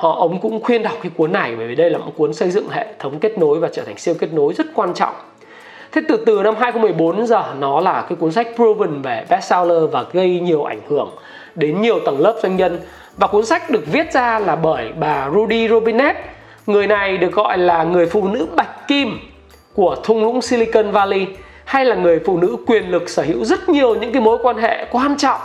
họ 0.00 0.16
ông 0.18 0.40
cũng 0.40 0.62
khuyên 0.62 0.82
đọc 0.82 0.92
cái 1.02 1.12
cuốn 1.16 1.32
này 1.32 1.56
bởi 1.56 1.66
vì 1.66 1.74
đây 1.74 1.90
là 1.90 1.98
một 1.98 2.12
cuốn 2.16 2.34
xây 2.34 2.50
dựng 2.50 2.68
hệ 2.68 2.86
thống 2.98 3.18
kết 3.18 3.38
nối 3.38 3.58
và 3.58 3.68
trở 3.72 3.82
thành 3.82 3.98
siêu 3.98 4.14
kết 4.18 4.32
nối 4.32 4.54
rất 4.54 4.66
quan 4.74 4.94
trọng. 4.94 5.14
Thế 5.92 6.02
từ 6.08 6.16
từ 6.26 6.42
năm 6.42 6.54
2014 6.58 7.16
đến 7.16 7.26
giờ 7.26 7.44
nó 7.58 7.80
là 7.80 8.06
cái 8.08 8.16
cuốn 8.16 8.32
sách 8.32 8.48
proven 8.56 9.02
về 9.02 9.24
bestseller 9.30 9.82
và 9.92 10.04
gây 10.12 10.40
nhiều 10.40 10.64
ảnh 10.64 10.80
hưởng 10.88 11.10
đến 11.54 11.82
nhiều 11.82 11.98
tầng 12.04 12.20
lớp 12.20 12.38
doanh 12.42 12.56
nhân. 12.56 12.78
Và 13.16 13.26
cuốn 13.26 13.46
sách 13.46 13.70
được 13.70 13.84
viết 13.92 14.12
ra 14.12 14.38
là 14.38 14.56
bởi 14.56 14.92
bà 14.92 15.30
Rudy 15.34 15.68
Robinet 15.68 16.16
người 16.66 16.86
này 16.86 17.18
được 17.18 17.32
gọi 17.32 17.58
là 17.58 17.84
người 17.84 18.06
phụ 18.06 18.28
nữ 18.28 18.46
bạch 18.56 18.88
kim 18.88 19.18
của 19.80 19.96
thung 20.02 20.22
lũng 20.22 20.42
Silicon 20.42 20.90
Valley 20.90 21.26
hay 21.64 21.84
là 21.84 21.96
người 21.96 22.20
phụ 22.26 22.38
nữ 22.38 22.56
quyền 22.66 22.90
lực 22.90 23.08
sở 23.08 23.22
hữu 23.22 23.44
rất 23.44 23.68
nhiều 23.68 23.94
những 23.94 24.12
cái 24.12 24.22
mối 24.22 24.38
quan 24.42 24.56
hệ 24.56 24.86
quan 24.90 25.16
trọng. 25.16 25.40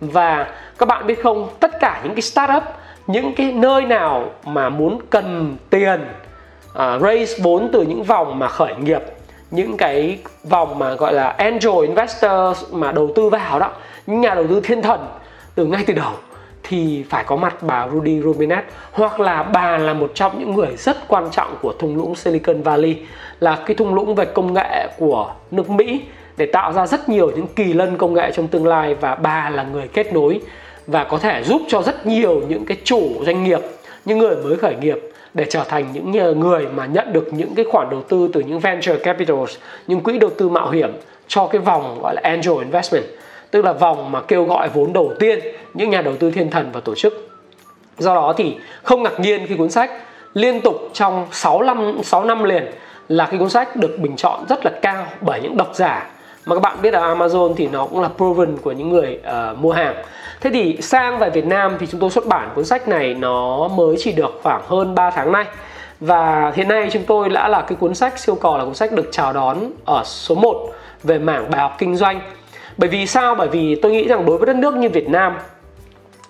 Và 0.00 0.52
các 0.78 0.86
bạn 0.86 1.06
biết 1.06 1.22
không 1.22 1.48
tất 1.60 1.80
cả 1.80 2.00
những 2.04 2.14
cái 2.14 2.22
startup 2.22 2.62
những 3.06 3.34
cái 3.34 3.52
nơi 3.52 3.82
nào 3.82 4.30
mà 4.44 4.68
muốn 4.68 4.98
cần 5.10 5.56
tiền 5.70 6.00
uh, 6.72 7.02
raise 7.02 7.42
vốn 7.42 7.70
từ 7.72 7.82
những 7.82 8.02
vòng 8.02 8.38
mà 8.38 8.48
khởi 8.48 8.74
nghiệp 8.76 9.02
những 9.50 9.76
cái 9.76 10.18
vòng 10.44 10.78
mà 10.78 10.94
gọi 10.94 11.12
là 11.12 11.28
angel 11.28 11.86
investor 11.86 12.64
mà 12.72 12.92
đầu 12.92 13.10
tư 13.14 13.28
vào 13.28 13.58
đó 13.58 13.70
những 14.06 14.20
nhà 14.20 14.34
đầu 14.34 14.46
tư 14.48 14.60
thiên 14.64 14.82
thần 14.82 15.06
từ 15.54 15.66
ngay 15.66 15.84
từ 15.86 15.94
đầu 15.94 16.12
thì 16.68 17.04
phải 17.10 17.24
có 17.24 17.36
mặt 17.36 17.62
bà 17.62 17.88
Rudy 17.92 18.20
Robinet 18.20 18.64
hoặc 18.92 19.20
là 19.20 19.42
bà 19.42 19.78
là 19.78 19.94
một 19.94 20.10
trong 20.14 20.38
những 20.38 20.54
người 20.54 20.76
rất 20.76 21.08
quan 21.08 21.28
trọng 21.30 21.56
của 21.62 21.74
thung 21.78 21.96
lũng 21.96 22.14
Silicon 22.14 22.62
Valley, 22.62 22.96
là 23.40 23.58
cái 23.66 23.76
thung 23.76 23.94
lũng 23.94 24.14
về 24.14 24.24
công 24.24 24.54
nghệ 24.54 24.88
của 24.98 25.32
nước 25.50 25.70
Mỹ, 25.70 26.00
để 26.36 26.46
tạo 26.46 26.72
ra 26.72 26.86
rất 26.86 27.08
nhiều 27.08 27.30
những 27.30 27.46
kỳ 27.56 27.72
lân 27.72 27.96
công 27.96 28.14
nghệ 28.14 28.30
trong 28.34 28.48
tương 28.48 28.66
lai, 28.66 28.94
và 28.94 29.14
bà 29.14 29.50
là 29.50 29.62
người 29.62 29.88
kết 29.88 30.12
nối, 30.12 30.40
và 30.86 31.04
có 31.04 31.18
thể 31.18 31.42
giúp 31.44 31.62
cho 31.68 31.82
rất 31.82 32.06
nhiều 32.06 32.42
những 32.48 32.64
cái 32.64 32.76
chủ 32.84 33.24
doanh 33.26 33.44
nghiệp, 33.44 33.60
những 34.04 34.18
người 34.18 34.36
mới 34.36 34.56
khởi 34.56 34.74
nghiệp, 34.74 34.98
để 35.34 35.44
trở 35.50 35.64
thành 35.64 35.92
những 35.92 36.40
người 36.40 36.66
mà 36.66 36.86
nhận 36.86 37.12
được 37.12 37.32
những 37.32 37.54
cái 37.54 37.64
khoản 37.72 37.90
đầu 37.90 38.02
tư 38.02 38.30
từ 38.32 38.40
những 38.40 38.60
venture 38.60 38.96
capitals, 38.96 39.56
những 39.86 40.00
quỹ 40.00 40.18
đầu 40.18 40.30
tư 40.38 40.48
mạo 40.48 40.70
hiểm 40.70 40.92
cho 41.28 41.46
cái 41.46 41.60
vòng 41.60 41.98
gọi 42.02 42.14
là 42.14 42.20
angel 42.24 42.58
investment 42.58 43.04
tức 43.54 43.64
là 43.64 43.72
vòng 43.72 44.12
mà 44.12 44.20
kêu 44.20 44.44
gọi 44.44 44.68
vốn 44.68 44.92
đầu 44.92 45.12
tiên 45.18 45.38
những 45.74 45.90
nhà 45.90 46.02
đầu 46.02 46.16
tư 46.16 46.30
thiên 46.30 46.50
thần 46.50 46.70
và 46.72 46.80
tổ 46.80 46.94
chức. 46.94 47.28
Do 47.98 48.14
đó 48.14 48.34
thì 48.36 48.56
không 48.82 49.02
ngạc 49.02 49.20
nhiên 49.20 49.46
khi 49.46 49.54
cuốn 49.56 49.70
sách 49.70 49.90
liên 50.32 50.60
tục 50.60 50.90
trong 50.92 51.26
6 51.32 51.62
năm 51.62 52.02
6 52.02 52.24
năm 52.24 52.44
liền 52.44 52.66
là 53.08 53.26
cái 53.26 53.38
cuốn 53.38 53.50
sách 53.50 53.76
được 53.76 53.98
bình 53.98 54.16
chọn 54.16 54.44
rất 54.48 54.64
là 54.64 54.72
cao 54.82 55.06
bởi 55.20 55.40
những 55.40 55.56
độc 55.56 55.70
giả. 55.74 56.10
Mà 56.46 56.56
các 56.56 56.60
bạn 56.60 56.76
biết 56.82 56.94
là 56.94 57.14
Amazon 57.14 57.54
thì 57.54 57.68
nó 57.68 57.86
cũng 57.86 58.00
là 58.00 58.08
proven 58.16 58.56
của 58.56 58.72
những 58.72 58.88
người 58.88 59.20
uh, 59.52 59.58
mua 59.58 59.72
hàng. 59.72 59.94
Thế 60.40 60.50
thì 60.50 60.78
sang 60.80 61.18
về 61.18 61.30
Việt 61.30 61.46
Nam 61.46 61.76
thì 61.80 61.86
chúng 61.86 62.00
tôi 62.00 62.10
xuất 62.10 62.26
bản 62.26 62.50
cuốn 62.54 62.64
sách 62.64 62.88
này 62.88 63.14
nó 63.14 63.68
mới 63.68 63.96
chỉ 63.98 64.12
được 64.12 64.40
khoảng 64.42 64.62
hơn 64.66 64.94
3 64.94 65.10
tháng 65.10 65.32
nay. 65.32 65.44
Và 66.00 66.52
hiện 66.56 66.68
nay 66.68 66.88
chúng 66.92 67.04
tôi 67.04 67.28
đã 67.28 67.48
là 67.48 67.60
cái 67.60 67.76
cuốn 67.80 67.94
sách 67.94 68.18
siêu 68.18 68.34
cò 68.34 68.58
là 68.58 68.64
cuốn 68.64 68.74
sách 68.74 68.92
được 68.92 69.08
chào 69.12 69.32
đón 69.32 69.58
ở 69.84 70.02
số 70.04 70.34
1 70.34 70.70
về 71.02 71.18
mảng 71.18 71.50
bài 71.50 71.60
học 71.60 71.74
kinh 71.78 71.96
doanh 71.96 72.20
bởi 72.76 72.88
vì 72.88 73.06
sao? 73.06 73.34
Bởi 73.34 73.48
vì 73.48 73.74
tôi 73.74 73.92
nghĩ 73.92 74.08
rằng 74.08 74.26
đối 74.26 74.38
với 74.38 74.46
đất 74.46 74.56
nước 74.56 74.74
như 74.74 74.88
Việt 74.88 75.08
Nam 75.08 75.38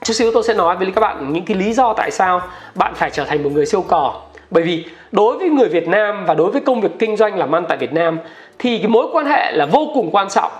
chút 0.02 0.12
xíu 0.12 0.30
tôi 0.34 0.42
sẽ 0.42 0.54
nói 0.54 0.76
với 0.76 0.92
các 0.94 1.00
bạn 1.00 1.32
những 1.32 1.44
cái 1.44 1.56
lý 1.56 1.72
do 1.72 1.92
tại 1.92 2.10
sao 2.10 2.42
bạn 2.74 2.94
phải 2.94 3.10
trở 3.10 3.24
thành 3.24 3.42
một 3.42 3.50
người 3.52 3.66
siêu 3.66 3.84
cò. 3.88 4.14
Bởi 4.50 4.62
vì 4.62 4.84
đối 5.12 5.38
với 5.38 5.48
người 5.48 5.68
Việt 5.68 5.88
Nam 5.88 6.24
và 6.26 6.34
đối 6.34 6.50
với 6.50 6.60
công 6.60 6.80
việc 6.80 6.98
kinh 6.98 7.16
doanh 7.16 7.38
làm 7.38 7.54
ăn 7.54 7.64
tại 7.68 7.78
Việt 7.78 7.92
Nam 7.92 8.18
thì 8.58 8.78
cái 8.78 8.88
mối 8.88 9.06
quan 9.12 9.26
hệ 9.26 9.52
là 9.52 9.66
vô 9.66 9.90
cùng 9.94 10.10
quan 10.12 10.28
trọng. 10.28 10.52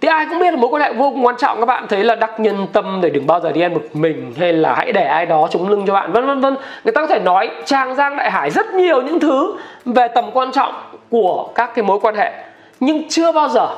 Thì 0.00 0.08
ai 0.08 0.26
cũng 0.30 0.38
biết 0.38 0.50
là 0.50 0.56
mối 0.56 0.70
quan 0.70 0.82
hệ 0.82 0.92
vô 0.92 1.10
cùng 1.10 1.26
quan 1.26 1.36
trọng, 1.38 1.60
các 1.60 1.66
bạn 1.66 1.86
thấy 1.88 2.04
là 2.04 2.14
đắc 2.14 2.40
nhân 2.40 2.66
tâm 2.72 3.00
để 3.02 3.10
đừng 3.10 3.26
bao 3.26 3.40
giờ 3.40 3.52
đi 3.52 3.60
ăn 3.60 3.74
một 3.74 3.82
mình 3.92 4.34
hay 4.38 4.52
là 4.52 4.74
hãy 4.74 4.92
để 4.92 5.04
ai 5.04 5.26
đó 5.26 5.48
chống 5.50 5.68
lưng 5.68 5.84
cho 5.86 5.92
bạn, 5.92 6.12
vân 6.12 6.26
vân 6.26 6.40
vân. 6.40 6.56
Người 6.84 6.92
ta 6.92 7.00
có 7.00 7.06
thể 7.06 7.18
nói 7.18 7.50
trang 7.64 7.94
giang 7.94 8.16
đại 8.16 8.30
hải 8.30 8.50
rất 8.50 8.74
nhiều 8.74 9.02
những 9.02 9.20
thứ 9.20 9.56
về 9.84 10.08
tầm 10.08 10.24
quan 10.32 10.52
trọng 10.52 10.74
của 11.10 11.48
các 11.54 11.74
cái 11.74 11.84
mối 11.84 12.00
quan 12.00 12.14
hệ, 12.14 12.32
nhưng 12.80 13.08
chưa 13.08 13.32
bao 13.32 13.48
giờ 13.48 13.68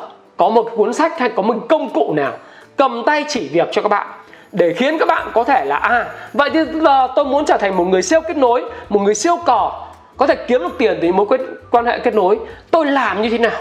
có 0.41 0.49
một 0.49 0.71
cuốn 0.77 0.93
sách 0.93 1.19
hay 1.19 1.29
có 1.29 1.43
một 1.43 1.55
công 1.69 1.91
cụ 1.91 2.13
nào 2.17 2.33
cầm 2.77 3.03
tay 3.07 3.25
chỉ 3.29 3.49
việc 3.49 3.69
cho 3.73 3.83
các 3.83 3.89
bạn 3.89 4.07
để 4.53 4.75
khiến 4.77 4.99
các 4.99 5.09
bạn 5.09 5.27
có 5.33 5.45
thể 5.45 5.65
là 5.65 5.77
à 5.77 6.07
vậy 6.33 6.51
thì 6.53 6.61
giờ 6.73 7.09
tôi 7.17 7.25
muốn 7.25 7.45
trở 7.45 7.57
thành 7.57 7.77
một 7.77 7.85
người 7.85 8.03
siêu 8.03 8.21
kết 8.21 8.37
nối 8.37 8.65
một 8.89 9.01
người 9.01 9.15
siêu 9.15 9.37
cò 9.47 9.91
có 10.21 10.27
thể 10.27 10.35
kiếm 10.35 10.61
được 10.61 10.79
tiền 10.79 10.99
từ 11.03 11.13
mối 11.13 11.27
quan 11.71 11.87
hệ 11.87 11.99
kết 11.99 12.15
nối. 12.15 12.39
Tôi 12.71 12.87
làm 12.87 13.23
như 13.23 13.31
thế 13.31 13.39
nào? 13.39 13.61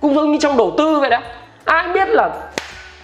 Cũng 0.00 0.14
giống 0.14 0.32
như 0.32 0.38
trong 0.38 0.56
đầu 0.56 0.74
tư 0.78 1.00
vậy 1.00 1.10
đó. 1.10 1.18
Ai 1.64 1.88
biết 1.92 2.08
là 2.08 2.30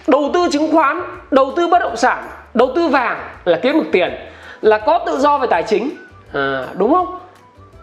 đầu 0.07 0.29
tư 0.33 0.47
chứng 0.51 0.71
khoán 0.71 1.01
đầu 1.31 1.53
tư 1.55 1.67
bất 1.67 1.79
động 1.79 1.95
sản 1.95 2.23
đầu 2.53 2.71
tư 2.75 2.87
vàng 2.87 3.19
là 3.45 3.59
kiếm 3.61 3.75
được 3.75 3.89
tiền 3.91 4.15
là 4.61 4.77
có 4.77 4.99
tự 5.05 5.17
do 5.17 5.37
về 5.37 5.47
tài 5.47 5.63
chính. 5.63 5.89
À, 6.33 6.65
đúng 6.77 6.93
không? 6.93 7.19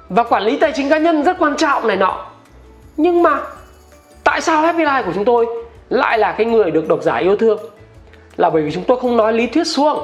Và 0.08 0.22
quản 0.22 0.42
lý 0.42 0.56
tài 0.56 0.72
chính 0.72 0.88
cá 0.88 0.98
nhân 0.98 1.22
rất 1.22 1.36
quan 1.38 1.56
trọng 1.56 1.88
này 1.88 1.96
nọ. 1.96 2.26
Nhưng 2.96 3.22
mà 3.22 3.40
tại 4.26 4.40
sao 4.40 4.62
happy 4.62 4.84
life 4.84 5.02
của 5.02 5.12
chúng 5.14 5.24
tôi 5.24 5.46
lại 5.88 6.18
là 6.18 6.32
cái 6.32 6.46
người 6.46 6.70
được 6.70 6.88
độc 6.88 7.02
giả 7.02 7.16
yêu 7.16 7.36
thương? 7.36 7.58
Là 8.36 8.50
bởi 8.50 8.62
vì 8.62 8.72
chúng 8.72 8.84
tôi 8.84 9.00
không 9.00 9.16
nói 9.16 9.32
lý 9.32 9.46
thuyết 9.46 9.66
suông 9.66 9.98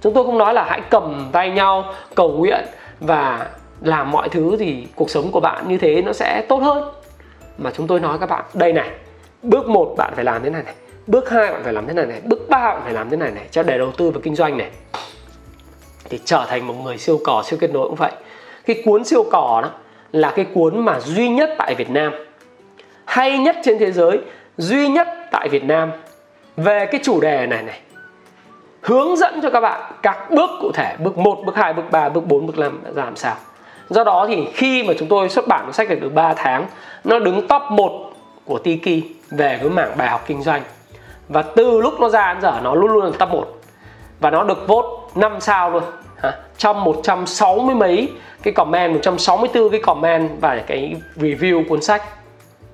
chúng 0.00 0.14
tôi 0.14 0.24
không 0.24 0.38
nói 0.38 0.54
là 0.54 0.64
hãy 0.64 0.80
cầm 0.90 1.28
tay 1.32 1.50
nhau, 1.50 1.84
cầu 2.14 2.32
nguyện 2.32 2.64
và 3.00 3.46
làm 3.80 4.10
mọi 4.10 4.28
thứ 4.28 4.56
thì 4.58 4.86
cuộc 4.94 5.10
sống 5.10 5.30
của 5.30 5.40
bạn 5.40 5.68
như 5.68 5.78
thế 5.78 6.02
nó 6.02 6.12
sẽ 6.12 6.44
tốt 6.48 6.56
hơn. 6.56 6.84
Mà 7.58 7.70
chúng 7.76 7.86
tôi 7.86 8.00
nói 8.00 8.18
các 8.18 8.28
bạn, 8.28 8.44
đây 8.54 8.72
này, 8.72 8.90
bước 9.42 9.68
một 9.68 9.94
bạn 9.96 10.12
phải 10.14 10.24
làm 10.24 10.42
thế 10.42 10.50
này 10.50 10.62
này, 10.62 10.74
bước 11.06 11.30
hai 11.30 11.50
bạn 11.50 11.60
phải 11.64 11.72
làm 11.72 11.86
thế 11.86 11.92
này 11.92 12.06
này, 12.06 12.20
bước 12.24 12.48
ba 12.48 12.58
bạn 12.58 12.80
phải 12.84 12.92
làm 12.92 13.10
thế 13.10 13.16
này 13.16 13.30
này, 13.30 13.44
cho 13.50 13.62
để 13.62 13.78
đầu 13.78 13.92
tư 13.96 14.10
và 14.10 14.20
kinh 14.22 14.34
doanh 14.34 14.58
này. 14.58 14.70
Thì 16.10 16.20
trở 16.24 16.44
thành 16.48 16.66
một 16.66 16.74
người 16.84 16.98
siêu 16.98 17.20
cò, 17.24 17.42
siêu 17.46 17.58
kết 17.60 17.70
nối 17.72 17.86
cũng 17.86 17.94
vậy. 17.94 18.12
Cái 18.66 18.82
cuốn 18.84 19.04
siêu 19.04 19.24
cò 19.30 19.60
đó 19.62 19.70
là 20.12 20.30
cái 20.30 20.46
cuốn 20.54 20.78
mà 20.78 21.00
duy 21.00 21.28
nhất 21.28 21.50
tại 21.58 21.74
Việt 21.74 21.90
Nam 21.90 22.12
hay 23.08 23.38
nhất 23.38 23.56
trên 23.64 23.78
thế 23.78 23.92
giới 23.92 24.20
duy 24.56 24.88
nhất 24.88 25.08
tại 25.30 25.48
Việt 25.48 25.64
Nam. 25.64 25.92
Về 26.56 26.86
cái 26.86 27.00
chủ 27.04 27.20
đề 27.20 27.46
này 27.46 27.62
này 27.62 27.80
hướng 28.80 29.16
dẫn 29.16 29.40
cho 29.42 29.50
các 29.50 29.60
bạn 29.60 29.92
các 30.02 30.30
bước 30.30 30.50
cụ 30.60 30.72
thể 30.74 30.96
bước 30.98 31.18
1, 31.18 31.38
bước 31.46 31.56
2, 31.56 31.72
bước 31.72 31.90
3, 31.90 32.08
bước 32.08 32.26
4, 32.26 32.46
bước 32.46 32.58
5 32.58 32.80
ra 32.94 33.04
làm 33.04 33.16
sao. 33.16 33.34
Do 33.88 34.04
đó 34.04 34.26
thì 34.28 34.48
khi 34.54 34.82
mà 34.82 34.94
chúng 34.98 35.08
tôi 35.08 35.28
xuất 35.28 35.48
bản 35.48 35.64
cuốn 35.64 35.72
sách 35.72 35.88
này 35.88 35.96
được 35.96 36.14
3 36.14 36.34
tháng 36.34 36.66
nó 37.04 37.18
đứng 37.18 37.48
top 37.48 37.62
1 37.70 38.12
của 38.44 38.58
Tiki 38.58 39.04
về 39.30 39.58
cái 39.60 39.68
mảng 39.70 39.96
bài 39.96 40.08
học 40.08 40.24
kinh 40.26 40.42
doanh. 40.42 40.62
Và 41.28 41.42
từ 41.42 41.80
lúc 41.80 42.00
nó 42.00 42.08
ra 42.08 42.34
đến 42.34 42.42
giờ 42.42 42.60
nó 42.62 42.74
luôn 42.74 42.90
luôn 42.90 43.04
là 43.04 43.10
top 43.18 43.28
1 43.28 43.46
và 44.20 44.30
nó 44.30 44.44
được 44.44 44.68
vote 44.68 44.88
5 45.14 45.40
sao 45.40 45.70
luôn. 45.70 45.82
Hả? 46.16 46.32
trong 46.58 46.84
160 46.84 47.74
mấy 47.74 48.08
cái 48.42 48.54
comment 48.54 48.92
164 48.92 49.70
cái 49.70 49.80
comment 49.80 50.30
và 50.40 50.62
cái 50.66 50.96
review 51.16 51.68
cuốn 51.68 51.82
sách 51.82 52.02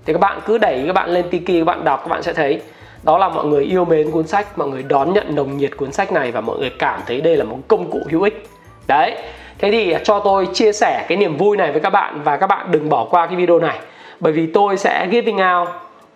thì 0.07 0.13
các 0.13 0.19
bạn 0.19 0.41
cứ 0.47 0.59
đẩy 0.59 0.83
các 0.87 0.93
bạn 0.93 1.11
lên 1.11 1.25
tiki 1.31 1.59
các 1.59 1.65
bạn 1.65 1.85
đọc 1.85 2.01
các 2.05 2.09
bạn 2.09 2.23
sẽ 2.23 2.33
thấy. 2.33 2.61
Đó 3.03 3.19
là 3.19 3.29
mọi 3.29 3.45
người 3.45 3.65
yêu 3.65 3.85
mến 3.85 4.11
cuốn 4.11 4.27
sách 4.27 4.59
mọi 4.59 4.69
người 4.69 4.83
đón 4.83 5.13
nhận 5.13 5.35
nồng 5.35 5.57
nhiệt 5.57 5.77
cuốn 5.77 5.93
sách 5.93 6.13
này 6.13 6.33
và 6.33 6.41
mọi 6.41 6.59
người 6.59 6.71
cảm 6.79 7.01
thấy 7.07 7.21
đây 7.21 7.37
là 7.37 7.45
một 7.45 7.59
công 7.69 7.91
cụ 7.91 8.01
hữu 8.11 8.23
ích. 8.23 8.49
Đấy. 8.87 9.17
Thế 9.59 9.71
thì 9.71 9.95
cho 10.05 10.21
tôi 10.21 10.49
chia 10.53 10.73
sẻ 10.73 11.05
cái 11.09 11.19
niềm 11.19 11.37
vui 11.37 11.57
này 11.57 11.73
với 11.73 11.81
các 11.81 11.91
bạn 11.91 12.21
và 12.25 12.37
các 12.37 12.47
bạn 12.47 12.67
đừng 12.71 12.89
bỏ 12.89 13.05
qua 13.05 13.27
cái 13.27 13.37
video 13.37 13.59
này. 13.59 13.79
Bởi 14.21 14.33
vì 14.33 14.47
tôi 14.47 14.77
sẽ 14.77 15.07
giving 15.11 15.37
out 15.37 15.69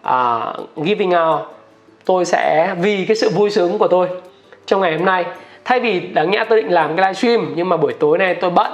uh, 0.09 0.85
giving 0.87 1.14
out 1.14 1.40
tôi 2.04 2.25
sẽ 2.25 2.75
vì 2.80 3.04
cái 3.04 3.16
sự 3.16 3.30
vui 3.30 3.50
sướng 3.50 3.78
của 3.78 3.88
tôi 3.88 4.09
trong 4.66 4.80
ngày 4.80 4.97
hôm 4.97 5.04
nay. 5.04 5.25
Thay 5.64 5.80
vì 5.80 6.00
đáng 6.00 6.30
nhẽ 6.30 6.45
tôi 6.49 6.62
định 6.62 6.73
làm 6.73 6.97
cái 6.97 7.07
livestream 7.07 7.52
nhưng 7.57 7.68
mà 7.68 7.76
buổi 7.76 7.92
tối 7.92 8.18
nay 8.18 8.35
tôi 8.35 8.50
bận. 8.50 8.73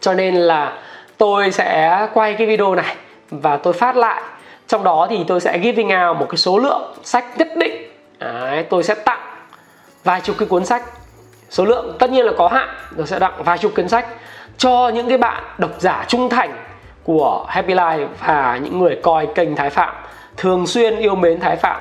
Cho 0.00 0.14
nên 0.14 0.34
là 0.34 0.78
tôi 1.18 1.50
sẽ 1.50 1.98
quay 2.14 2.34
cái 2.34 2.46
video 2.46 2.74
này 2.74 2.94
và 3.30 3.56
tôi 3.56 3.72
phát 3.72 3.96
lại. 3.96 4.22
Trong 4.66 4.84
đó 4.84 5.06
thì 5.10 5.24
tôi 5.26 5.40
sẽ 5.40 5.58
giving 5.58 5.88
out 5.88 6.16
một 6.16 6.26
cái 6.28 6.36
số 6.36 6.58
lượng 6.58 6.94
sách 7.02 7.24
nhất 7.38 7.48
định. 7.56 7.90
Đấy, 8.18 8.62
tôi 8.70 8.82
sẽ 8.82 8.94
tặng 8.94 9.20
vài 10.04 10.20
chục 10.20 10.36
cái 10.38 10.48
cuốn 10.48 10.64
sách. 10.64 10.82
Số 11.50 11.64
lượng 11.64 11.96
tất 11.98 12.10
nhiên 12.10 12.24
là 12.26 12.32
có 12.38 12.48
hạn 12.48 12.68
tôi 12.96 13.06
sẽ 13.06 13.18
tặng 13.18 13.42
vài 13.44 13.58
chục 13.58 13.72
cuốn 13.76 13.88
sách 13.88 14.06
cho 14.58 14.88
những 14.88 15.08
cái 15.08 15.18
bạn 15.18 15.44
độc 15.58 15.70
giả 15.78 16.04
trung 16.08 16.28
thành 16.28 16.56
của 17.04 17.46
Happy 17.48 17.74
Life 17.74 18.06
và 18.26 18.58
những 18.62 18.78
người 18.78 18.98
coi 19.02 19.28
kênh 19.34 19.56
Thái 19.56 19.70
Phạm 19.70 19.94
thường 20.36 20.66
xuyên 20.66 20.96
yêu 20.96 21.14
mến 21.14 21.40
Thái 21.40 21.56
Phạm 21.56 21.80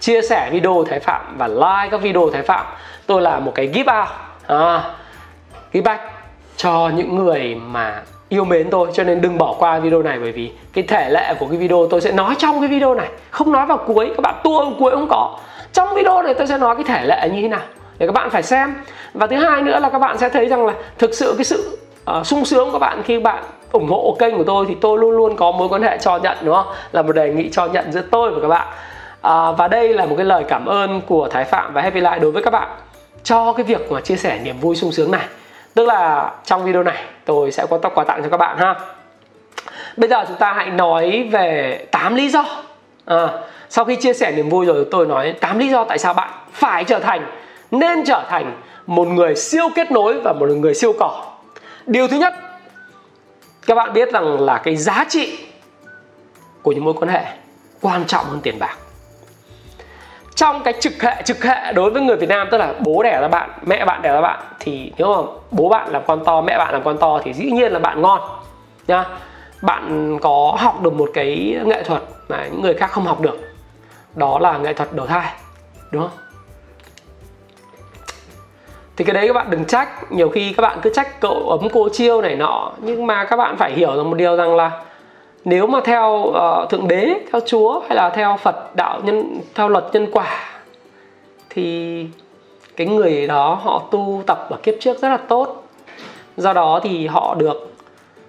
chia 0.00 0.22
sẻ 0.22 0.50
video 0.52 0.84
Thái 0.90 1.00
Phạm 1.00 1.38
và 1.38 1.48
like 1.48 1.88
các 1.90 2.00
video 2.00 2.30
Thái 2.32 2.42
Phạm. 2.42 2.66
Tôi 3.06 3.22
là 3.22 3.38
một 3.38 3.52
cái 3.54 3.70
give 3.74 3.92
out 3.98 4.08
à, 4.46 4.94
give 5.72 5.84
back 5.84 6.02
cho 6.56 6.90
những 6.94 7.24
người 7.24 7.54
mà 7.54 8.02
yêu 8.34 8.44
mến 8.44 8.70
tôi 8.70 8.88
cho 8.92 9.04
nên 9.04 9.20
đừng 9.20 9.38
bỏ 9.38 9.54
qua 9.58 9.78
video 9.78 10.02
này 10.02 10.18
bởi 10.18 10.32
vì 10.32 10.50
cái 10.72 10.84
thể 10.84 11.10
lệ 11.10 11.34
của 11.38 11.46
cái 11.46 11.56
video 11.56 11.86
tôi 11.90 12.00
sẽ 12.00 12.12
nói 12.12 12.34
trong 12.38 12.60
cái 12.60 12.68
video 12.68 12.94
này 12.94 13.08
không 13.30 13.52
nói 13.52 13.66
vào 13.66 13.78
cuối 13.86 14.08
các 14.08 14.20
bạn 14.22 14.34
tua 14.44 14.70
cuối 14.78 14.90
không 14.90 15.08
có. 15.10 15.38
Trong 15.72 15.94
video 15.94 16.22
này 16.22 16.34
tôi 16.34 16.46
sẽ 16.46 16.58
nói 16.58 16.74
cái 16.74 16.84
thể 16.84 17.06
lệ 17.06 17.28
như 17.32 17.42
thế 17.42 17.48
nào 17.48 17.60
để 17.98 18.06
các 18.06 18.12
bạn 18.12 18.30
phải 18.30 18.42
xem. 18.42 18.74
Và 19.14 19.26
thứ 19.26 19.36
hai 19.36 19.62
nữa 19.62 19.78
là 19.80 19.90
các 19.90 19.98
bạn 19.98 20.18
sẽ 20.18 20.28
thấy 20.28 20.46
rằng 20.46 20.66
là 20.66 20.74
thực 20.98 21.14
sự 21.14 21.34
cái 21.38 21.44
sự 21.44 21.78
uh, 22.18 22.26
sung 22.26 22.44
sướng 22.44 22.70
của 22.70 22.78
bạn 22.78 23.02
khi 23.02 23.18
bạn 23.18 23.44
ủng 23.72 23.88
hộ 23.88 24.16
kênh 24.18 24.36
của 24.36 24.44
tôi 24.44 24.66
thì 24.68 24.76
tôi 24.80 24.98
luôn 24.98 25.10
luôn 25.10 25.36
có 25.36 25.52
mối 25.52 25.68
quan 25.68 25.82
hệ 25.82 25.98
cho 25.98 26.16
nhận 26.16 26.38
đúng 26.42 26.54
không? 26.54 26.66
Là 26.92 27.02
một 27.02 27.12
đề 27.12 27.32
nghị 27.32 27.50
cho 27.50 27.66
nhận 27.66 27.92
giữa 27.92 28.02
tôi 28.10 28.30
và 28.30 28.40
các 28.42 28.48
bạn. 28.48 28.68
À, 29.20 29.52
và 29.52 29.68
đây 29.68 29.94
là 29.94 30.06
một 30.06 30.14
cái 30.16 30.24
lời 30.24 30.44
cảm 30.48 30.66
ơn 30.66 31.00
của 31.00 31.28
Thái 31.28 31.44
Phạm 31.44 31.72
và 31.72 31.82
Happy 31.82 32.00
Life 32.00 32.20
đối 32.20 32.30
với 32.30 32.42
các 32.42 32.50
bạn 32.50 32.68
cho 33.22 33.52
cái 33.52 33.64
việc 33.64 33.92
mà 33.92 34.00
chia 34.00 34.16
sẻ 34.16 34.38
niềm 34.42 34.60
vui 34.60 34.76
sung 34.76 34.92
sướng 34.92 35.10
này 35.10 35.24
tức 35.74 35.86
là 35.86 36.32
trong 36.44 36.64
video 36.64 36.82
này 36.82 37.04
tôi 37.24 37.52
sẽ 37.52 37.66
có 37.70 37.78
quà 37.78 38.04
tặng 38.04 38.22
cho 38.22 38.28
các 38.28 38.36
bạn 38.36 38.58
ha. 38.58 38.74
Bây 39.96 40.08
giờ 40.10 40.24
chúng 40.28 40.36
ta 40.36 40.52
hãy 40.52 40.70
nói 40.70 41.28
về 41.32 41.78
8 41.90 42.14
lý 42.14 42.28
do. 42.28 42.44
À, 43.04 43.28
sau 43.68 43.84
khi 43.84 43.96
chia 43.96 44.12
sẻ 44.12 44.32
niềm 44.32 44.48
vui 44.48 44.66
rồi 44.66 44.86
tôi 44.90 45.06
nói 45.06 45.34
8 45.40 45.58
lý 45.58 45.68
do 45.68 45.84
tại 45.84 45.98
sao 45.98 46.14
bạn 46.14 46.30
phải 46.52 46.84
trở 46.84 46.98
thành 46.98 47.26
nên 47.70 48.04
trở 48.04 48.24
thành 48.28 48.52
một 48.86 49.08
người 49.08 49.36
siêu 49.36 49.68
kết 49.74 49.92
nối 49.92 50.20
và 50.20 50.32
một 50.32 50.48
người 50.48 50.74
siêu 50.74 50.92
cỏ 50.98 51.24
điều 51.86 52.08
thứ 52.08 52.16
nhất 52.16 52.34
các 53.66 53.74
bạn 53.74 53.92
biết 53.92 54.12
rằng 54.12 54.40
là 54.40 54.58
cái 54.58 54.76
giá 54.76 55.04
trị 55.08 55.38
của 56.62 56.72
những 56.72 56.84
mối 56.84 56.94
quan 56.94 57.08
hệ 57.08 57.24
quan 57.80 58.04
trọng 58.06 58.26
hơn 58.26 58.40
tiền 58.42 58.58
bạc 58.58 58.76
trong 60.34 60.62
cái 60.62 60.74
trực 60.80 61.02
hệ 61.02 61.22
trực 61.24 61.44
hệ 61.44 61.72
đối 61.72 61.90
với 61.90 62.02
người 62.02 62.16
Việt 62.16 62.28
Nam, 62.28 62.48
tức 62.50 62.58
là 62.58 62.74
bố 62.80 63.02
đẻ 63.02 63.18
ra 63.20 63.28
bạn, 63.28 63.50
mẹ 63.62 63.84
bạn 63.84 64.02
đẻ 64.02 64.12
ra 64.12 64.20
bạn, 64.20 64.40
thì 64.60 64.92
nếu 64.98 65.16
mà 65.16 65.30
bố 65.50 65.68
bạn 65.68 65.90
làm 65.90 66.02
con 66.06 66.24
to, 66.24 66.40
mẹ 66.40 66.58
bạn 66.58 66.72
làm 66.72 66.82
con 66.84 66.98
to 66.98 67.20
thì 67.24 67.32
dĩ 67.32 67.50
nhiên 67.50 67.72
là 67.72 67.78
bạn 67.78 68.02
ngon 68.02 68.20
nha 68.86 69.04
bạn 69.62 70.18
có 70.22 70.56
học 70.58 70.82
được 70.82 70.92
một 70.92 71.10
cái 71.14 71.58
nghệ 71.64 71.82
thuật 71.82 72.02
mà 72.28 72.46
những 72.46 72.62
người 72.62 72.74
khác 72.74 72.90
không 72.90 73.06
học 73.06 73.20
được. 73.20 73.38
Đó 74.14 74.38
là 74.38 74.58
nghệ 74.58 74.72
thuật 74.72 74.92
đầu 74.92 75.06
thai, 75.06 75.32
đúng 75.90 76.02
không? 76.02 76.18
Thì 78.96 79.04
cái 79.04 79.14
đấy 79.14 79.26
các 79.26 79.32
bạn 79.32 79.50
đừng 79.50 79.64
trách. 79.64 80.12
Nhiều 80.12 80.28
khi 80.28 80.52
các 80.52 80.60
bạn 80.60 80.78
cứ 80.82 80.90
trách 80.94 81.20
cậu 81.20 81.50
ấm 81.50 81.68
cô 81.72 81.88
chiêu 81.92 82.22
này 82.22 82.36
nọ, 82.36 82.72
nhưng 82.78 83.06
mà 83.06 83.24
các 83.24 83.36
bạn 83.36 83.56
phải 83.56 83.72
hiểu 83.72 83.96
rằng 83.96 84.10
một 84.10 84.16
điều 84.16 84.36
rằng 84.36 84.56
là 84.56 84.70
nếu 85.44 85.66
mà 85.66 85.80
theo 85.84 86.10
uh, 86.12 86.70
thượng 86.70 86.88
đế 86.88 87.14
theo 87.32 87.40
chúa 87.46 87.80
hay 87.80 87.96
là 87.96 88.10
theo 88.10 88.36
phật 88.42 88.76
đạo 88.76 89.00
nhân 89.04 89.40
theo 89.54 89.68
luật 89.68 89.84
nhân 89.92 90.06
quả 90.12 90.50
thì 91.50 92.06
cái 92.76 92.86
người 92.86 93.26
đó 93.26 93.54
họ 93.62 93.82
tu 93.90 94.22
tập 94.26 94.46
ở 94.50 94.56
kiếp 94.62 94.74
trước 94.80 95.02
rất 95.02 95.08
là 95.08 95.16
tốt. 95.16 95.64
Do 96.36 96.52
đó 96.52 96.80
thì 96.82 97.06
họ 97.06 97.34
được 97.34 97.72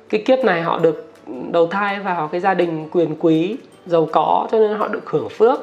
cái 0.10 0.22
kiếp 0.26 0.40
này 0.40 0.62
họ 0.62 0.78
được 0.78 1.12
đầu 1.52 1.68
thai 1.68 2.00
vào 2.00 2.28
cái 2.28 2.42
gia 2.42 2.54
đình 2.54 2.90
quyền 2.92 3.16
quý 3.20 3.58
giàu 3.86 4.08
có 4.12 4.48
cho 4.52 4.60
nên 4.60 4.78
họ 4.78 4.88
được 4.88 5.10
hưởng 5.10 5.30
phước. 5.30 5.60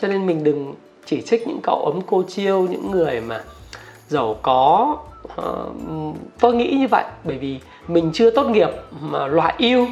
Cho 0.00 0.08
nên 0.08 0.26
mình 0.26 0.44
đừng 0.44 0.74
chỉ 1.06 1.22
trích 1.22 1.48
những 1.48 1.60
cậu 1.62 1.84
ấm 1.84 2.00
cô 2.06 2.22
chiêu 2.28 2.66
những 2.70 2.90
người 2.90 3.20
mà 3.20 3.40
giàu 4.08 4.36
có 4.42 4.96
uh, 5.24 6.16
tôi 6.40 6.54
nghĩ 6.54 6.76
như 6.80 6.88
vậy. 6.88 7.04
Bởi 7.24 7.38
vì 7.38 7.58
mình 7.88 8.10
chưa 8.14 8.30
tốt 8.30 8.44
nghiệp 8.44 8.70
mà 9.00 9.26
loại 9.26 9.54
yêu 9.58 9.86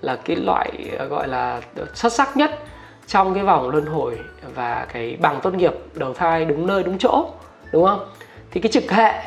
là 0.00 0.16
cái 0.16 0.36
loại 0.36 0.70
ờ, 0.98 1.06
gọi 1.06 1.28
là 1.28 1.60
xuất 1.94 2.12
sắc 2.12 2.36
nhất 2.36 2.58
trong 3.06 3.34
cái 3.34 3.44
vòng 3.44 3.70
luân 3.70 3.86
hồi 3.86 4.18
và 4.54 4.86
cái 4.92 5.16
bằng 5.20 5.40
tốt 5.42 5.54
nghiệp 5.54 5.72
đầu 5.94 6.14
thai 6.14 6.44
đúng 6.44 6.66
nơi, 6.66 6.82
đúng 6.82 6.98
chỗ, 6.98 7.30
đúng 7.72 7.86
không? 7.86 8.08
Thì 8.50 8.60
cái 8.60 8.72
trực 8.72 8.90
hệ 8.90 9.22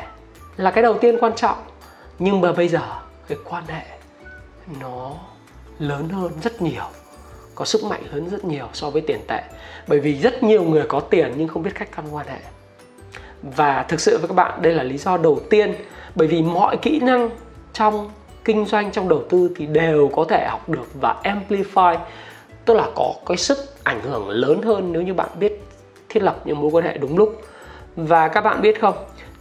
là 0.56 0.70
cái 0.70 0.82
đầu 0.82 0.98
tiên 0.98 1.16
quan 1.20 1.34
trọng, 1.34 1.58
nhưng 2.18 2.40
mà 2.40 2.52
bây 2.52 2.68
giờ 2.68 2.80
cái 3.28 3.38
quan 3.44 3.64
hệ 3.66 3.84
nó 4.80 5.12
lớn 5.78 6.08
hơn 6.08 6.32
rất 6.42 6.62
nhiều, 6.62 6.84
có 7.54 7.64
sức 7.64 7.84
mạnh 7.84 8.02
lớn 8.12 8.30
rất 8.30 8.44
nhiều 8.44 8.68
so 8.72 8.90
với 8.90 9.02
tiền 9.02 9.20
tệ. 9.28 9.42
Bởi 9.86 10.00
vì 10.00 10.18
rất 10.18 10.42
nhiều 10.42 10.62
người 10.62 10.84
có 10.88 11.00
tiền 11.00 11.32
nhưng 11.36 11.48
không 11.48 11.62
biết 11.62 11.70
cách 11.74 11.88
căn 11.96 12.04
quan 12.14 12.26
hệ. 12.26 12.38
Và 13.42 13.82
thực 13.82 14.00
sự 14.00 14.18
với 14.18 14.28
các 14.28 14.34
bạn, 14.34 14.62
đây 14.62 14.72
là 14.72 14.82
lý 14.82 14.98
do 14.98 15.16
đầu 15.16 15.40
tiên, 15.50 15.74
bởi 16.14 16.28
vì 16.28 16.42
mọi 16.42 16.76
kỹ 16.76 17.00
năng 17.00 17.30
trong 17.72 18.10
kinh 18.44 18.66
doanh 18.66 18.92
trong 18.92 19.08
đầu 19.08 19.22
tư 19.30 19.50
thì 19.56 19.66
đều 19.66 20.10
có 20.16 20.24
thể 20.24 20.46
học 20.48 20.68
được 20.68 20.94
và 21.00 21.22
amplify, 21.24 21.96
tức 22.64 22.74
là 22.74 22.88
có 22.94 23.14
cái 23.26 23.36
sức 23.36 23.58
ảnh 23.84 24.00
hưởng 24.00 24.28
lớn 24.28 24.62
hơn 24.62 24.92
nếu 24.92 25.02
như 25.02 25.14
bạn 25.14 25.28
biết 25.40 25.62
thiết 26.08 26.22
lập 26.22 26.40
những 26.44 26.60
mối 26.60 26.70
quan 26.70 26.84
hệ 26.84 26.98
đúng 26.98 27.18
lúc. 27.18 27.42
Và 27.96 28.28
các 28.28 28.40
bạn 28.40 28.62
biết 28.62 28.80
không, 28.80 28.94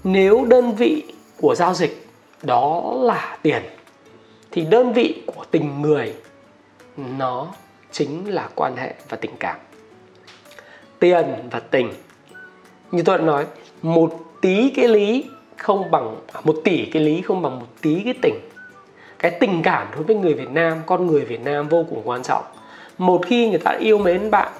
nếu 0.03 0.45
đơn 0.45 0.75
vị 0.75 1.03
của 1.41 1.55
giao 1.55 1.74
dịch 1.74 2.07
đó 2.41 2.93
là 3.01 3.38
tiền, 3.41 3.63
thì 4.51 4.65
đơn 4.65 4.93
vị 4.93 5.24
của 5.25 5.45
tình 5.51 5.81
người 5.81 6.13
nó 7.17 7.48
chính 7.91 8.33
là 8.33 8.50
quan 8.55 8.75
hệ 8.75 8.93
và 9.10 9.17
tình 9.17 9.31
cảm. 9.39 9.57
Tiền 11.00 11.25
và 11.51 11.60
tình. 11.60 11.93
Như 12.91 13.03
tôi 13.03 13.17
đã 13.17 13.24
nói, 13.24 13.45
một 13.81 14.19
tí 14.41 14.69
cái 14.69 14.88
lý 14.88 15.25
không 15.57 15.91
bằng 15.91 16.15
à, 16.33 16.41
một 16.43 16.55
tỷ 16.63 16.86
cái 16.86 17.03
lý 17.03 17.22
không 17.22 17.41
bằng 17.41 17.60
một 17.60 17.67
tí 17.81 18.01
cái 18.03 18.13
tình 18.22 18.36
cái 19.24 19.32
tình 19.32 19.62
cảm 19.63 19.88
đối 19.96 20.03
với 20.03 20.15
người 20.15 20.34
Việt 20.34 20.50
Nam, 20.50 20.82
con 20.86 21.08
người 21.08 21.25
Việt 21.25 21.42
Nam 21.42 21.68
vô 21.68 21.86
cùng 21.89 22.01
quan 22.03 22.24
trọng. 22.24 22.44
Một 22.98 23.22
khi 23.25 23.50
người 23.50 23.60
ta 23.60 23.72
yêu 23.72 23.98
mến 23.98 24.32
bạn, 24.32 24.51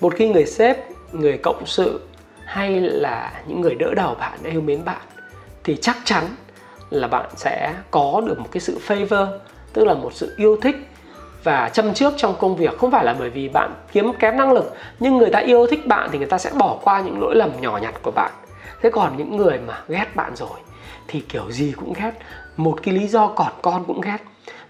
một 0.00 0.14
khi 0.16 0.28
người 0.28 0.46
sếp, 0.46 0.76
người 1.12 1.38
cộng 1.38 1.66
sự 1.66 2.00
hay 2.44 2.80
là 2.80 3.32
những 3.46 3.60
người 3.60 3.74
đỡ 3.74 3.94
đầu 3.94 4.14
bạn 4.14 4.38
yêu 4.44 4.60
mến 4.60 4.84
bạn, 4.84 5.00
thì 5.64 5.76
chắc 5.76 5.96
chắn 6.04 6.24
là 6.90 7.08
bạn 7.08 7.26
sẽ 7.36 7.74
có 7.90 8.22
được 8.26 8.38
một 8.38 8.48
cái 8.52 8.60
sự 8.60 8.78
favor, 8.86 9.38
tức 9.72 9.84
là 9.84 9.94
một 9.94 10.14
sự 10.14 10.34
yêu 10.36 10.56
thích 10.62 10.76
và 11.44 11.68
châm 11.68 11.94
trước 11.94 12.14
trong 12.16 12.34
công 12.38 12.56
việc. 12.56 12.78
Không 12.78 12.90
phải 12.90 13.04
là 13.04 13.16
bởi 13.18 13.30
vì 13.30 13.48
bạn 13.48 13.74
kiếm 13.92 14.12
kém 14.18 14.36
năng 14.36 14.52
lực, 14.52 14.74
nhưng 15.00 15.16
người 15.16 15.30
ta 15.30 15.38
yêu 15.38 15.66
thích 15.66 15.86
bạn 15.86 16.08
thì 16.12 16.18
người 16.18 16.26
ta 16.26 16.38
sẽ 16.38 16.50
bỏ 16.58 16.78
qua 16.82 17.00
những 17.00 17.20
lỗi 17.20 17.34
lầm 17.34 17.50
nhỏ 17.60 17.78
nhặt 17.82 17.94
của 18.02 18.10
bạn. 18.10 18.32
Thế 18.82 18.90
còn 18.90 19.16
những 19.16 19.36
người 19.36 19.58
mà 19.66 19.82
ghét 19.88 20.06
bạn 20.14 20.36
rồi 20.36 20.58
thì 21.08 21.20
kiểu 21.20 21.50
gì 21.50 21.72
cũng 21.76 21.92
ghét 21.92 22.12
một 22.56 22.78
cái 22.82 22.94
lý 22.94 23.06
do 23.06 23.26
còn 23.26 23.52
con 23.62 23.84
cũng 23.84 24.00
ghét 24.00 24.18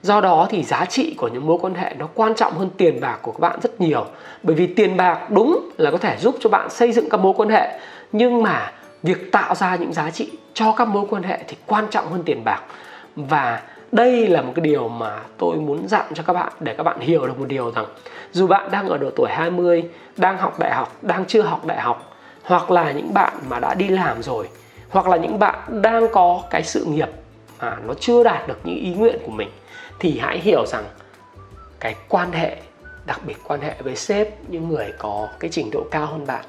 do 0.03 0.21
đó 0.21 0.47
thì 0.51 0.62
giá 0.62 0.85
trị 0.85 1.15
của 1.19 1.29
những 1.29 1.47
mối 1.47 1.59
quan 1.61 1.75
hệ 1.75 1.95
nó 1.99 2.09
quan 2.15 2.35
trọng 2.35 2.53
hơn 2.55 2.71
tiền 2.77 3.01
bạc 3.01 3.19
của 3.23 3.33
các 3.33 3.41
bạn 3.41 3.59
rất 3.62 3.81
nhiều. 3.81 4.05
Bởi 4.43 4.57
vì 4.57 4.67
tiền 4.67 4.97
bạc 4.97 5.31
đúng 5.31 5.71
là 5.77 5.91
có 5.91 5.99
thể 5.99 6.17
giúp 6.21 6.37
cho 6.41 6.51
bạn 6.51 6.71
xây 6.71 6.93
dựng 6.93 7.09
các 7.11 7.21
mối 7.21 7.33
quan 7.37 7.49
hệ 7.49 7.79
nhưng 8.12 8.43
mà 8.43 8.73
việc 9.03 9.33
tạo 9.33 9.55
ra 9.55 9.77
những 9.77 9.93
giá 9.93 10.11
trị 10.11 10.31
cho 10.55 10.73
các 10.73 10.89
mối 10.89 11.05
quan 11.11 11.23
hệ 11.23 11.39
thì 11.49 11.57
quan 11.67 11.87
trọng 11.91 12.11
hơn 12.11 12.23
tiền 12.23 12.45
bạc. 12.45 12.61
Và 13.17 13.62
đây 13.93 14.27
là 14.27 14.43
một 14.43 14.53
cái 14.57 14.62
điều 14.62 14.89
mà 14.89 15.21
tôi 15.39 15.57
muốn 15.57 15.89
dặn 15.89 16.05
cho 16.15 16.23
các 16.23 16.33
bạn 16.33 16.53
để 16.61 16.75
các 16.75 16.83
bạn 16.83 17.01
hiểu 17.01 17.27
được 17.27 17.39
một 17.39 17.49
điều 17.49 17.71
rằng 17.71 17.87
dù 18.33 18.47
bạn 18.47 18.71
đang 18.71 18.89
ở 18.89 18.99
độ 18.99 19.11
tuổi 19.17 19.29
20, 19.31 19.85
đang 20.17 20.39
học 20.39 20.59
đại 20.59 20.75
học, 20.75 20.97
đang 21.03 21.25
chưa 21.25 21.43
học 21.43 21.67
đại 21.67 21.81
học 21.81 22.12
hoặc 22.43 22.71
là 22.71 22.93
những 22.93 23.15
bạn 23.15 23.33
mà 23.49 23.61
đã 23.61 23.75
đi 23.75 23.89
làm 23.89 24.23
rồi 24.23 24.49
hoặc 24.89 25.09
là 25.09 25.17
những 25.17 25.39
bạn 25.39 25.83
đang 25.83 26.09
có 26.12 26.43
cái 26.51 26.62
sự 26.62 26.85
nghiệp 26.85 27.09
mà 27.62 27.76
nó 27.87 27.95
chưa 28.00 28.23
đạt 28.23 28.49
được 28.49 28.59
những 28.64 28.76
ý 28.76 28.95
nguyện 28.95 29.19
của 29.26 29.33
mình, 29.33 29.50
thì 29.99 30.19
hãy 30.19 30.38
hiểu 30.38 30.66
rằng 30.66 30.85
cái 31.81 31.95
quan 32.09 32.33
hệ, 32.33 32.57
đặc 33.07 33.21
biệt 33.26 33.37
quan 33.45 33.61
hệ 33.61 33.75
với 33.83 33.97
sếp, 33.97 34.50
những 34.50 34.69
người 34.69 34.92
có 34.99 35.28
cái 35.40 35.50
trình 35.50 35.71
độ 35.71 35.85
cao 35.90 36.07
hơn 36.07 36.26
bạn, 36.26 36.45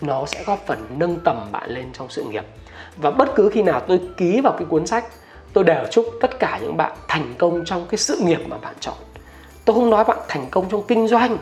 nó 0.00 0.26
sẽ 0.26 0.44
góp 0.44 0.66
phần 0.66 0.86
nâng 0.96 1.20
tầm 1.24 1.48
bạn 1.52 1.70
lên 1.70 1.86
trong 1.92 2.08
sự 2.10 2.24
nghiệp. 2.24 2.44
Và 2.96 3.10
bất 3.10 3.28
cứ 3.34 3.50
khi 3.52 3.62
nào 3.62 3.80
tôi 3.88 4.00
ký 4.16 4.40
vào 4.40 4.52
cái 4.52 4.64
cuốn 4.68 4.86
sách, 4.86 5.04
tôi 5.52 5.64
đều 5.64 5.84
chúc 5.90 6.06
tất 6.20 6.38
cả 6.38 6.58
những 6.62 6.76
bạn 6.76 6.92
thành 7.08 7.34
công 7.38 7.64
trong 7.64 7.86
cái 7.86 7.98
sự 7.98 8.16
nghiệp 8.16 8.40
mà 8.46 8.58
bạn 8.58 8.74
chọn. 8.80 8.96
Tôi 9.64 9.74
không 9.74 9.90
nói 9.90 10.04
bạn 10.04 10.18
thành 10.28 10.46
công 10.50 10.68
trong 10.70 10.82
kinh 10.88 11.08
doanh. 11.08 11.38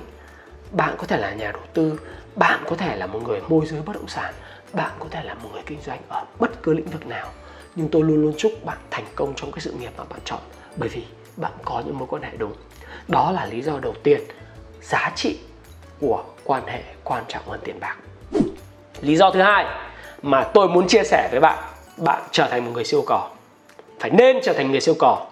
Bạn 0.72 0.94
có 0.98 1.06
thể 1.06 1.16
là 1.16 1.34
nhà 1.34 1.52
đầu 1.52 1.62
tư, 1.74 2.00
bạn 2.36 2.64
có 2.70 2.76
thể 2.76 2.96
là 2.96 3.06
một 3.06 3.20
người 3.26 3.40
môi 3.48 3.66
giới 3.66 3.80
bất 3.86 3.92
động 3.92 4.08
sản, 4.08 4.34
bạn 4.72 4.90
có 4.98 5.06
thể 5.10 5.22
là 5.22 5.34
một 5.34 5.48
người 5.52 5.62
kinh 5.66 5.78
doanh 5.86 5.98
ở 6.08 6.24
bất 6.38 6.62
cứ 6.62 6.74
lĩnh 6.74 6.86
vực 6.86 7.06
nào 7.06 7.28
nhưng 7.74 7.88
tôi 7.88 8.02
luôn 8.02 8.22
luôn 8.22 8.34
chúc 8.38 8.64
bạn 8.64 8.78
thành 8.90 9.04
công 9.14 9.32
trong 9.36 9.52
cái 9.52 9.60
sự 9.60 9.72
nghiệp 9.72 9.92
mà 9.98 10.04
bạn 10.10 10.20
chọn, 10.24 10.40
bởi 10.76 10.88
vì 10.88 11.04
bạn 11.36 11.52
có 11.64 11.82
những 11.86 11.98
mối 11.98 12.08
quan 12.10 12.22
hệ 12.22 12.30
đúng. 12.38 12.52
Đó 13.08 13.32
là 13.32 13.46
lý 13.46 13.62
do 13.62 13.78
đầu 13.78 13.94
tiên 14.02 14.20
giá 14.82 15.12
trị 15.16 15.38
của 16.00 16.24
quan 16.44 16.66
hệ 16.66 16.82
quan 17.04 17.24
trọng 17.28 17.42
hơn 17.48 17.60
tiền 17.64 17.80
bạc. 17.80 17.96
Lý 19.00 19.16
do 19.16 19.30
thứ 19.30 19.42
hai 19.42 19.66
mà 20.22 20.44
tôi 20.44 20.68
muốn 20.68 20.88
chia 20.88 21.02
sẻ 21.04 21.28
với 21.30 21.40
bạn 21.40 21.58
bạn 21.96 22.22
trở 22.30 22.48
thành 22.50 22.64
một 22.64 22.70
người 22.74 22.84
siêu 22.84 23.04
cò. 23.06 23.30
Phải 24.00 24.10
nên 24.10 24.38
trở 24.42 24.52
thành 24.52 24.70
người 24.70 24.80
siêu 24.80 24.94
cò. 24.98 25.26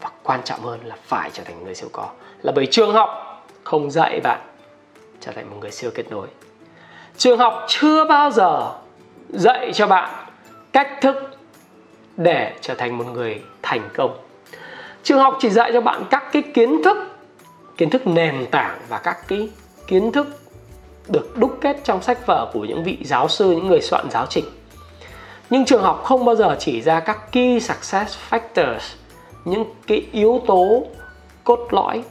Và 0.00 0.10
quan 0.22 0.40
trọng 0.44 0.60
hơn 0.60 0.80
là 0.84 0.96
phải 1.06 1.30
trở 1.32 1.42
thành 1.44 1.64
người 1.64 1.74
siêu 1.74 1.88
cò. 1.92 2.08
Là 2.42 2.52
bởi 2.52 2.68
trường 2.70 2.92
học 2.92 3.10
không 3.64 3.90
dạy 3.90 4.20
bạn 4.20 4.40
trở 5.20 5.32
thành 5.32 5.50
một 5.50 5.56
người 5.60 5.70
siêu 5.70 5.90
kết 5.94 6.10
nối. 6.10 6.26
Trường 7.16 7.38
học 7.38 7.64
chưa 7.68 8.04
bao 8.04 8.30
giờ 8.30 8.72
dạy 9.28 9.72
cho 9.74 9.86
bạn 9.86 10.26
cách 10.72 10.88
thức 11.00 11.16
để 12.16 12.52
trở 12.60 12.74
thành 12.74 12.98
một 12.98 13.04
người 13.12 13.42
thành 13.62 13.88
công. 13.94 14.18
Trường 15.02 15.18
học 15.18 15.36
chỉ 15.40 15.50
dạy 15.50 15.70
cho 15.72 15.80
bạn 15.80 16.04
các 16.10 16.24
cái 16.32 16.42
kiến 16.42 16.82
thức 16.84 16.96
kiến 17.76 17.90
thức 17.90 18.06
nền 18.06 18.46
tảng 18.50 18.78
và 18.88 18.98
các 18.98 19.16
cái 19.28 19.48
kiến 19.86 20.12
thức 20.12 20.26
được 21.08 21.36
đúc 21.36 21.58
kết 21.60 21.76
trong 21.84 22.02
sách 22.02 22.26
vở 22.26 22.50
của 22.52 22.64
những 22.64 22.84
vị 22.84 22.98
giáo 23.04 23.28
sư, 23.28 23.50
những 23.50 23.66
người 23.66 23.80
soạn 23.80 24.10
giáo 24.10 24.26
trình. 24.26 24.44
Nhưng 25.50 25.64
trường 25.64 25.82
học 25.82 26.02
không 26.04 26.24
bao 26.24 26.36
giờ 26.36 26.56
chỉ 26.58 26.82
ra 26.82 27.00
các 27.00 27.32
key 27.32 27.60
success 27.60 28.18
factors, 28.30 28.96
những 29.44 29.64
cái 29.86 30.06
yếu 30.12 30.42
tố 30.46 30.86
cốt 31.44 31.68
lõi 31.70 32.04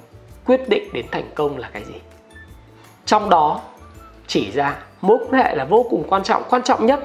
quyết 0.45 0.69
định 0.69 0.89
đến 0.93 1.05
thành 1.11 1.29
công 1.35 1.57
là 1.57 1.69
cái 1.73 1.83
gì. 1.83 1.95
Trong 3.05 3.29
đó, 3.29 3.61
chỉ 4.27 4.51
ra 4.51 4.77
mối 5.01 5.17
quan 5.29 5.43
hệ 5.43 5.55
là 5.55 5.65
vô 5.65 5.85
cùng 5.89 6.03
quan 6.09 6.23
trọng 6.23 6.43
quan 6.49 6.63
trọng 6.63 6.85
nhất. 6.85 6.99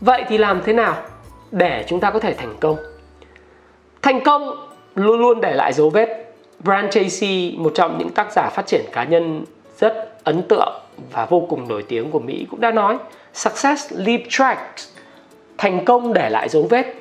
Vậy 0.00 0.24
thì 0.28 0.38
làm 0.38 0.62
thế 0.64 0.72
nào 0.72 0.96
để 1.50 1.84
chúng 1.88 2.00
ta 2.00 2.10
có 2.10 2.18
thể 2.18 2.34
thành 2.34 2.56
công. 2.60 2.76
Thành 4.02 4.24
công 4.24 4.68
luôn 4.94 5.20
luôn 5.20 5.40
để 5.40 5.54
lại 5.54 5.72
dấu 5.72 5.90
vết. 5.90 6.34
Brian 6.64 6.90
Tracy 6.90 7.54
một 7.58 7.72
trong 7.74 7.98
những 7.98 8.10
tác 8.10 8.32
giả 8.32 8.50
phát 8.50 8.66
triển 8.66 8.84
cá 8.92 9.04
nhân 9.04 9.44
rất 9.78 10.24
ấn 10.24 10.42
tượng 10.42 10.80
và 11.12 11.26
vô 11.26 11.46
cùng 11.48 11.68
nổi 11.68 11.84
tiếng 11.88 12.10
của 12.10 12.18
Mỹ 12.18 12.46
cũng 12.50 12.60
đã 12.60 12.70
nói 12.70 12.98
Success 13.34 13.92
leave 13.96 14.24
tracks 14.28 14.88
Thành 15.58 15.84
công 15.84 16.12
để 16.12 16.30
lại 16.30 16.48
dấu 16.48 16.62
vết. 16.70 16.94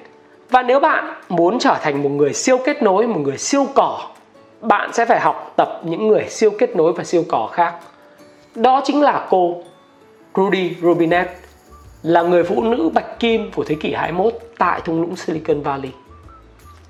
Và 0.50 0.64
nếu 0.64 0.80
bạn 0.80 1.14
muốn 1.30 1.60
trở 1.60 1.78
thành 1.82 2.04
một 2.04 2.10
người 2.10 2.34
siêu 2.34 2.58
kết 2.66 2.84
nối, 2.84 3.08
một 3.08 3.20
người 3.20 3.38
siêu 3.38 3.66
cỏ 3.76 4.08
Bạn 4.62 4.94
sẽ 4.94 5.06
phải 5.06 5.20
học 5.20 5.54
tập 5.56 5.82
những 5.84 6.08
người 6.08 6.26
siêu 6.30 6.52
kết 6.58 6.76
nối 6.76 6.94
và 6.94 7.04
siêu 7.04 7.26
cỏ 7.28 7.50
khác. 7.54 7.74
Đó 8.56 8.82
chính 8.86 9.02
là 9.02 9.28
cô 9.30 9.64
Rudy 10.36 10.76
Robinet. 10.82 11.28
Là 12.04 12.22
người 12.22 12.44
phụ 12.44 12.64
nữ 12.64 12.90
bạch 12.94 13.20
kim 13.20 13.52
của 13.52 13.64
thế 13.64 13.76
kỷ 13.76 13.94
21 13.94 14.34
tại 14.58 14.82
thung 14.86 15.02
lũng 15.02 15.16
Silicon 15.16 15.62
Valley. 15.62 15.92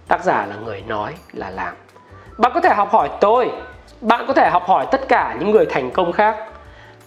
Tác 0.08 0.24
giả 0.24 0.46
là 0.46 0.56
người 0.66 0.84
nói 0.88 1.14
là 1.34 1.50
làm. 1.50 1.74
Bạn 2.38 2.52
có 2.56 2.62
thể 2.62 2.74
học 2.74 2.92
hỏi 2.92 3.10
tôi. 3.22 3.52
Bạn 4.02 4.26
có 4.28 4.34
thể 4.34 4.50
học 4.50 4.64
hỏi 4.68 4.86
tất 4.92 5.08
cả 5.08 5.36
những 5.40 5.52
người 5.52 5.66
thành 5.66 5.92
công 5.92 6.12
khác. 6.12 6.36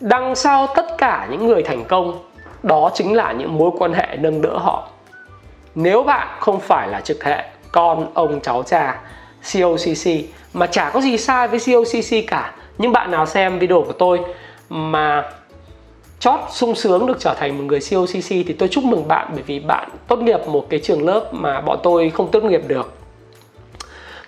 Đằng 0.01 0.35
sau 0.35 0.67
tất 0.77 0.87
cả 0.99 1.27
những 1.31 1.47
người 1.47 1.63
thành 1.63 1.85
công, 1.85 2.19
đó 2.63 2.91
chính 2.95 3.15
là 3.15 3.33
những 3.33 3.59
mối 3.59 3.71
quan 3.79 3.93
hệ 3.93 4.17
nâng 4.17 4.43
đỡ 4.43 4.59
họ. 4.59 4.89
Nếu 5.75 6.03
bạn 6.03 6.29
không 6.41 6.61
phải 6.61 6.89
là 6.89 7.01
trực 7.01 7.25
hệ, 7.25 7.45
con, 7.73 8.07
ông, 8.15 8.41
cháu, 8.41 8.63
cha 8.63 9.01
COCC 9.53 10.11
mà 10.53 10.67
chả 10.67 10.91
có 10.91 11.01
gì 11.01 11.19
sai 11.19 11.49
với 11.49 11.61
COCC 11.67 12.27
cả. 12.27 12.55
Nhưng 12.79 12.93
bạn 12.93 13.11
nào 13.11 13.27
xem 13.27 13.59
video 13.59 13.83
của 13.83 13.93
tôi 13.93 14.21
mà 14.69 15.31
chót 16.23 16.41
sung 16.51 16.75
sướng 16.75 17.07
được 17.07 17.21
trở 17.21 17.35
thành 17.35 17.59
một 17.59 17.65
người 17.67 17.81
COCC 17.91 18.29
thì 18.29 18.53
tôi 18.59 18.69
chúc 18.69 18.85
mừng 18.85 19.09
bạn 19.09 19.29
bởi 19.33 19.43
vì 19.47 19.61
bạn 19.61 19.89
tốt 20.09 20.19
nghiệp 20.19 20.41
một 20.47 20.67
cái 20.71 20.81
trường 20.81 21.07
lớp 21.07 21.35
mà 21.35 21.61
bọn 21.61 21.79
tôi 21.83 22.11
không 22.11 22.31
tốt 22.31 22.45
nghiệp 22.45 22.63
được. 22.67 22.93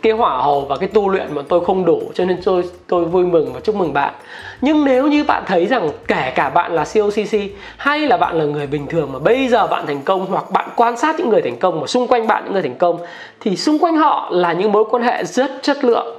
Cái 0.02 0.12
hỏa 0.12 0.42
hầu 0.42 0.60
và 0.60 0.76
cái 0.76 0.88
tu 0.88 1.08
luyện 1.08 1.34
mà 1.34 1.42
tôi 1.48 1.64
không 1.64 1.84
đủ 1.84 2.02
cho 2.14 2.24
nên 2.24 2.42
tôi 2.44 2.64
tôi 2.86 3.04
vui 3.04 3.26
mừng 3.26 3.52
và 3.52 3.60
chúc 3.60 3.74
mừng 3.74 3.92
bạn. 3.92 4.14
Nhưng 4.60 4.84
nếu 4.84 5.06
như 5.06 5.24
bạn 5.24 5.42
thấy 5.46 5.66
rằng 5.66 5.90
kể 6.06 6.32
cả 6.34 6.50
bạn 6.50 6.72
là 6.72 6.84
COCC 6.94 7.40
hay 7.76 8.00
là 8.00 8.16
bạn 8.16 8.38
là 8.38 8.44
người 8.44 8.66
bình 8.66 8.86
thường 8.86 9.12
mà 9.12 9.18
bây 9.18 9.48
giờ 9.48 9.66
bạn 9.66 9.86
thành 9.86 10.02
công 10.02 10.26
hoặc 10.26 10.50
bạn 10.50 10.68
quan 10.76 10.96
sát 10.96 11.18
những 11.18 11.28
người 11.28 11.42
thành 11.42 11.56
công 11.56 11.80
mà 11.80 11.86
xung 11.86 12.06
quanh 12.06 12.26
bạn 12.26 12.44
những 12.44 12.52
người 12.52 12.62
thành 12.62 12.78
công 12.78 12.98
thì 13.40 13.56
xung 13.56 13.78
quanh 13.78 13.96
họ 13.96 14.28
là 14.32 14.52
những 14.52 14.72
mối 14.72 14.84
quan 14.90 15.02
hệ 15.02 15.24
rất 15.24 15.50
chất 15.62 15.84
lượng, 15.84 16.16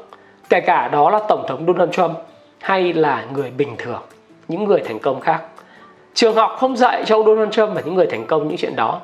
kể 0.49 0.59
cả 0.59 0.87
đó 0.87 1.09
là 1.09 1.19
tổng 1.29 1.45
thống 1.47 1.65
Donald 1.67 1.91
Trump 1.91 2.11
hay 2.59 2.93
là 2.93 3.25
người 3.33 3.51
bình 3.57 3.75
thường, 3.77 4.01
những 4.47 4.63
người 4.63 4.81
thành 4.85 4.99
công 4.99 5.19
khác 5.19 5.41
trường 6.15 6.35
học 6.35 6.55
không 6.59 6.77
dạy 6.77 7.03
cho 7.05 7.15
ông 7.15 7.25
Donald 7.25 7.51
Trump 7.51 7.75
và 7.75 7.81
những 7.85 7.95
người 7.95 8.07
thành 8.07 8.25
công 8.27 8.47
những 8.47 8.57
chuyện 8.57 8.75
đó 8.75 8.99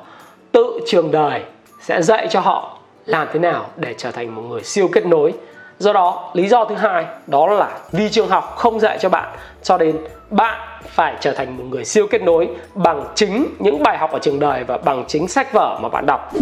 tự 0.52 0.80
trường 0.86 1.10
đời 1.10 1.42
sẽ 1.80 2.02
dạy 2.02 2.26
cho 2.30 2.40
họ 2.40 2.78
làm 3.06 3.28
thế 3.32 3.38
nào 3.38 3.66
để 3.76 3.94
trở 3.98 4.10
thành 4.10 4.34
một 4.34 4.42
người 4.42 4.62
siêu 4.62 4.88
kết 4.92 5.06
nối. 5.06 5.34
Do 5.78 5.92
đó 5.92 6.30
lý 6.34 6.48
do 6.48 6.64
thứ 6.64 6.74
hai 6.74 7.06
đó 7.26 7.46
là 7.46 7.78
vì 7.92 8.08
trường 8.08 8.28
học 8.28 8.54
không 8.56 8.80
dạy 8.80 8.98
cho 9.00 9.08
bạn 9.08 9.28
cho 9.62 9.78
nên 9.78 9.96
bạn 10.30 10.60
phải 10.86 11.14
trở 11.20 11.32
thành 11.32 11.56
một 11.56 11.64
người 11.70 11.84
siêu 11.84 12.06
kết 12.10 12.22
nối 12.22 12.48
bằng 12.74 13.04
chính 13.14 13.46
những 13.58 13.82
bài 13.82 13.98
học 13.98 14.12
ở 14.12 14.18
trường 14.18 14.40
đời 14.40 14.64
và 14.64 14.78
bằng 14.78 15.04
chính 15.08 15.28
sách 15.28 15.52
vở 15.52 15.78
mà 15.82 15.88
bạn 15.88 16.06
đọc. 16.06 16.32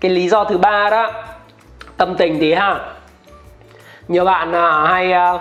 Cái 0.00 0.10
lý 0.10 0.28
do 0.28 0.44
thứ 0.44 0.58
ba 0.58 0.90
đó 0.90 1.12
tâm 1.96 2.14
tình 2.18 2.40
tí 2.40 2.52
ha. 2.52 2.80
Nhiều 4.08 4.24
bạn 4.24 4.52
à, 4.52 4.86
hay 4.86 5.12
à, 5.12 5.38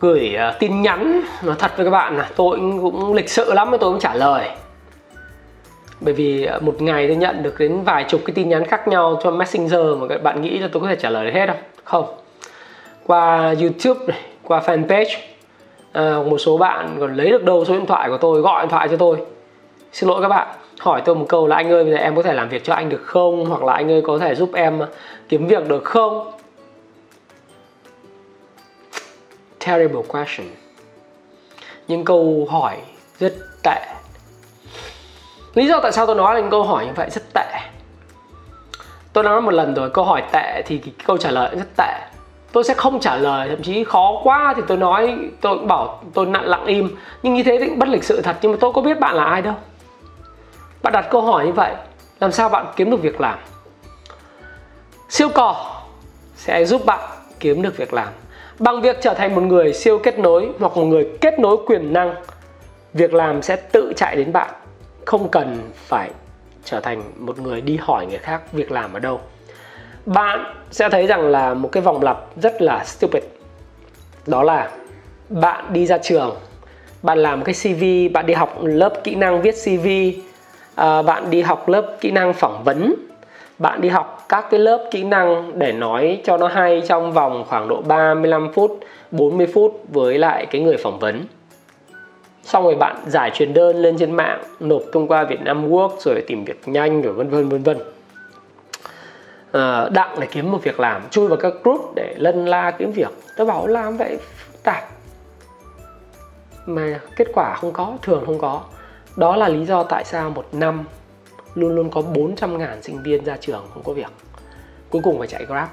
gửi 0.00 0.36
uh, 0.48 0.58
tin 0.58 0.82
nhắn. 0.82 1.20
Nói 1.42 1.56
thật 1.58 1.76
với 1.76 1.86
các 1.86 1.90
bạn 1.90 2.18
là 2.18 2.28
tôi 2.36 2.58
cũng 2.82 3.14
lịch 3.14 3.30
sự 3.30 3.52
lắm 3.54 3.68
tôi 3.70 3.90
cũng 3.90 4.00
trả 4.00 4.14
lời. 4.14 4.48
Bởi 6.00 6.14
vì 6.14 6.44
ờ, 6.44 6.58
một 6.60 6.82
ngày 6.82 7.06
tôi 7.06 7.16
nhận 7.16 7.42
được 7.42 7.58
đến 7.58 7.82
vài 7.82 8.04
chục 8.08 8.20
cái 8.24 8.34
tin 8.34 8.48
nhắn 8.48 8.64
khác 8.64 8.88
nhau 8.88 9.20
cho 9.22 9.30
messenger 9.30 9.80
mà 9.98 10.08
các 10.08 10.22
bạn 10.22 10.42
nghĩ 10.42 10.58
là 10.58 10.68
tôi 10.72 10.82
có 10.82 10.88
thể 10.88 10.96
trả 10.96 11.10
lời 11.10 11.24
được 11.24 11.32
hết 11.34 11.46
không? 11.46 11.56
Không. 11.84 12.04
Qua 13.06 13.54
youtube 13.60 14.06
này 14.06 14.20
qua 14.42 14.60
fanpage 14.60 15.16
à, 15.92 16.18
một 16.30 16.38
số 16.38 16.58
bạn 16.58 16.96
còn 17.00 17.16
lấy 17.16 17.30
được 17.30 17.44
đâu 17.44 17.64
số 17.64 17.74
điện 17.74 17.86
thoại 17.86 18.08
của 18.08 18.16
tôi 18.16 18.40
gọi 18.40 18.62
điện 18.62 18.70
thoại 18.70 18.88
cho 18.88 18.96
tôi. 18.96 19.16
Xin 19.92 20.08
lỗi 20.08 20.22
các 20.22 20.28
bạn 20.28 20.48
hỏi 20.80 21.02
tôi 21.04 21.14
một 21.14 21.26
câu 21.28 21.46
là 21.46 21.56
anh 21.56 21.70
ơi 21.70 21.84
bây 21.84 21.92
giờ 21.92 21.98
em 21.98 22.16
có 22.16 22.22
thể 22.22 22.32
làm 22.32 22.48
việc 22.48 22.64
cho 22.64 22.74
anh 22.74 22.88
được 22.88 23.02
không? 23.04 23.46
Hoặc 23.46 23.64
là 23.64 23.72
anh 23.72 23.90
ơi 23.90 24.02
có 24.06 24.18
thể 24.18 24.34
giúp 24.34 24.50
em 24.54 24.80
kiếm 25.28 25.46
việc 25.46 25.68
được 25.68 25.84
không? 25.84 26.30
Terrible 29.66 30.02
question. 30.08 30.48
Những 31.88 32.04
câu 32.04 32.48
hỏi 32.50 32.76
rất 33.18 33.32
tệ. 33.62 33.86
Lý 35.54 35.66
do 35.66 35.80
tại 35.82 35.92
sao 35.92 36.06
tôi 36.06 36.16
nói 36.16 36.34
là 36.34 36.40
những 36.40 36.50
câu 36.50 36.62
hỏi 36.62 36.86
như 36.86 36.92
vậy 36.96 37.10
rất 37.10 37.22
tệ. 37.34 37.60
Tôi 39.12 39.24
nói 39.24 39.40
một 39.40 39.50
lần 39.50 39.74
rồi, 39.74 39.90
câu 39.90 40.04
hỏi 40.04 40.22
tệ 40.32 40.62
thì 40.66 40.78
cái 40.78 40.94
câu 41.06 41.18
trả 41.18 41.30
lời 41.30 41.56
rất 41.56 41.76
tệ. 41.76 42.00
Tôi 42.52 42.64
sẽ 42.64 42.74
không 42.74 43.00
trả 43.00 43.16
lời, 43.16 43.48
thậm 43.48 43.62
chí 43.62 43.84
khó 43.84 44.20
quá 44.22 44.54
thì 44.56 44.62
tôi 44.68 44.76
nói, 44.76 45.18
tôi 45.40 45.58
bảo 45.58 46.02
tôi 46.14 46.26
nặng 46.26 46.44
lặng 46.46 46.64
im. 46.64 46.96
Nhưng 47.22 47.34
như 47.34 47.42
thế 47.42 47.58
thì 47.60 47.70
bất 47.70 47.88
lịch 47.88 48.04
sự 48.04 48.22
thật, 48.22 48.36
nhưng 48.42 48.52
mà 48.52 48.58
tôi 48.60 48.72
có 48.72 48.82
biết 48.82 49.00
bạn 49.00 49.14
là 49.14 49.24
ai 49.24 49.42
đâu. 49.42 49.54
Bạn 50.82 50.92
đặt 50.92 51.06
câu 51.10 51.22
hỏi 51.22 51.46
như 51.46 51.52
vậy, 51.52 51.74
làm 52.20 52.32
sao 52.32 52.48
bạn 52.48 52.66
kiếm 52.76 52.90
được 52.90 53.02
việc 53.02 53.20
làm? 53.20 53.38
Siêu 55.08 55.28
cò 55.28 55.80
sẽ 56.36 56.64
giúp 56.64 56.86
bạn 56.86 57.00
kiếm 57.40 57.62
được 57.62 57.76
việc 57.76 57.94
làm 57.94 58.08
bằng 58.60 58.80
việc 58.80 58.96
trở 59.00 59.14
thành 59.14 59.34
một 59.34 59.40
người 59.40 59.72
siêu 59.72 59.98
kết 59.98 60.18
nối 60.18 60.48
hoặc 60.58 60.76
một 60.76 60.84
người 60.84 61.08
kết 61.20 61.38
nối 61.38 61.56
quyền 61.66 61.92
năng, 61.92 62.14
việc 62.94 63.14
làm 63.14 63.42
sẽ 63.42 63.56
tự 63.56 63.92
chạy 63.96 64.16
đến 64.16 64.32
bạn. 64.32 64.50
Không 65.04 65.28
cần 65.28 65.58
phải 65.74 66.10
trở 66.64 66.80
thành 66.80 67.02
một 67.16 67.38
người 67.38 67.60
đi 67.60 67.76
hỏi 67.76 68.06
người 68.06 68.18
khác 68.18 68.52
việc 68.52 68.70
làm 68.70 68.92
ở 68.92 68.98
đâu. 68.98 69.20
Bạn 70.06 70.54
sẽ 70.70 70.88
thấy 70.88 71.06
rằng 71.06 71.28
là 71.28 71.54
một 71.54 71.68
cái 71.72 71.82
vòng 71.82 72.02
lặp 72.02 72.18
rất 72.36 72.62
là 72.62 72.84
stupid. 72.84 73.22
Đó 74.26 74.42
là 74.42 74.70
bạn 75.28 75.64
đi 75.72 75.86
ra 75.86 75.98
trường, 75.98 76.36
bạn 77.02 77.18
làm 77.18 77.44
cái 77.44 77.54
cv 77.54 78.14
bạn 78.14 78.26
đi 78.26 78.34
học 78.34 78.58
lớp 78.62 78.92
kỹ 79.04 79.14
năng 79.14 79.42
viết 79.42 79.54
cv 79.64 79.88
à, 80.74 81.02
bạn 81.02 81.30
đi 81.30 81.42
học 81.42 81.68
lớp 81.68 81.96
kỹ 82.00 82.10
năng 82.10 82.32
phỏng 82.32 82.64
vấn, 82.64 82.94
bạn 83.58 83.80
đi 83.80 83.88
học 83.88 84.19
các 84.30 84.46
cái 84.50 84.60
lớp 84.60 84.88
kỹ 84.90 85.04
năng 85.04 85.58
để 85.58 85.72
nói 85.72 86.20
cho 86.24 86.36
nó 86.36 86.48
hay 86.48 86.82
trong 86.88 87.12
vòng 87.12 87.44
khoảng 87.48 87.68
độ 87.68 87.82
35 87.82 88.52
phút 88.52 88.80
40 89.10 89.46
phút 89.54 89.82
với 89.88 90.18
lại 90.18 90.46
cái 90.46 90.60
người 90.60 90.76
phỏng 90.76 90.98
vấn. 90.98 91.24
Xong 92.42 92.64
rồi 92.64 92.74
bạn 92.74 92.96
giải 93.06 93.30
truyền 93.34 93.54
đơn 93.54 93.76
lên 93.76 93.96
trên 93.98 94.12
mạng 94.12 94.42
nộp 94.60 94.82
thông 94.92 95.08
qua 95.08 95.24
Việt 95.24 95.40
Nam 95.40 95.70
Work 95.70 95.90
rồi 95.98 96.24
tìm 96.26 96.44
việc 96.44 96.60
nhanh 96.66 97.02
rồi 97.02 97.12
vân 97.12 97.28
vân 97.28 97.48
vân 97.48 97.62
vân. 97.62 97.78
À, 99.52 99.88
đặng 99.88 100.16
để 100.20 100.26
kiếm 100.30 100.52
một 100.52 100.58
việc 100.62 100.80
làm 100.80 101.02
chui 101.10 101.28
vào 101.28 101.36
các 101.36 101.52
group 101.62 101.92
để 101.94 102.14
lân 102.18 102.46
la 102.46 102.70
kiếm 102.70 102.92
việc. 102.92 103.10
Tôi 103.36 103.46
bảo 103.46 103.66
làm 103.66 103.96
vậy 103.96 104.18
phức 104.36 104.62
tạp. 104.62 104.84
Mà 106.66 107.00
kết 107.16 107.28
quả 107.34 107.54
không 107.54 107.72
có 107.72 107.92
thường 108.02 108.22
không 108.26 108.38
có. 108.38 108.60
Đó 109.16 109.36
là 109.36 109.48
lý 109.48 109.64
do 109.64 109.82
tại 109.82 110.04
sao 110.04 110.30
một 110.30 110.44
năm 110.52 110.84
luôn 111.54 111.74
luôn 111.74 111.90
có 111.90 112.02
400 112.02 112.58
ngàn 112.58 112.82
sinh 112.82 113.02
viên 113.02 113.24
ra 113.24 113.36
trường 113.40 113.66
không 113.74 113.82
có 113.82 113.92
việc. 113.92 114.10
Cuối 114.90 115.02
cùng 115.04 115.18
phải 115.18 115.28
chạy 115.28 115.44
Grab. 115.46 115.68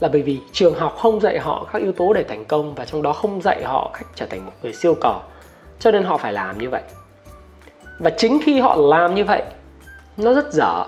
Là 0.00 0.08
bởi 0.08 0.22
vì 0.22 0.38
trường 0.52 0.74
học 0.74 0.96
không 0.98 1.20
dạy 1.20 1.38
họ 1.38 1.66
các 1.72 1.82
yếu 1.82 1.92
tố 1.92 2.12
để 2.12 2.24
thành 2.24 2.44
công 2.44 2.74
và 2.74 2.84
trong 2.84 3.02
đó 3.02 3.12
không 3.12 3.42
dạy 3.42 3.64
họ 3.64 3.90
cách 3.92 4.06
trở 4.14 4.26
thành 4.26 4.46
một 4.46 4.52
người 4.62 4.72
siêu 4.72 4.94
cò, 5.00 5.22
cho 5.78 5.90
nên 5.90 6.02
họ 6.02 6.18
phải 6.18 6.32
làm 6.32 6.58
như 6.58 6.70
vậy. 6.70 6.82
Và 7.98 8.10
chính 8.10 8.40
khi 8.44 8.60
họ 8.60 8.76
làm 8.76 9.14
như 9.14 9.24
vậy, 9.24 9.42
nó 10.16 10.34
rất 10.34 10.52
dở. 10.52 10.84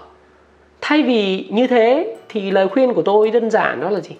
Thay 0.80 1.02
vì 1.02 1.48
như 1.50 1.66
thế 1.66 2.16
thì 2.28 2.50
lời 2.50 2.68
khuyên 2.68 2.94
của 2.94 3.02
tôi 3.02 3.30
đơn 3.30 3.50
giản 3.50 3.80
đó 3.80 3.90
là 3.90 4.00
gì? 4.00 4.16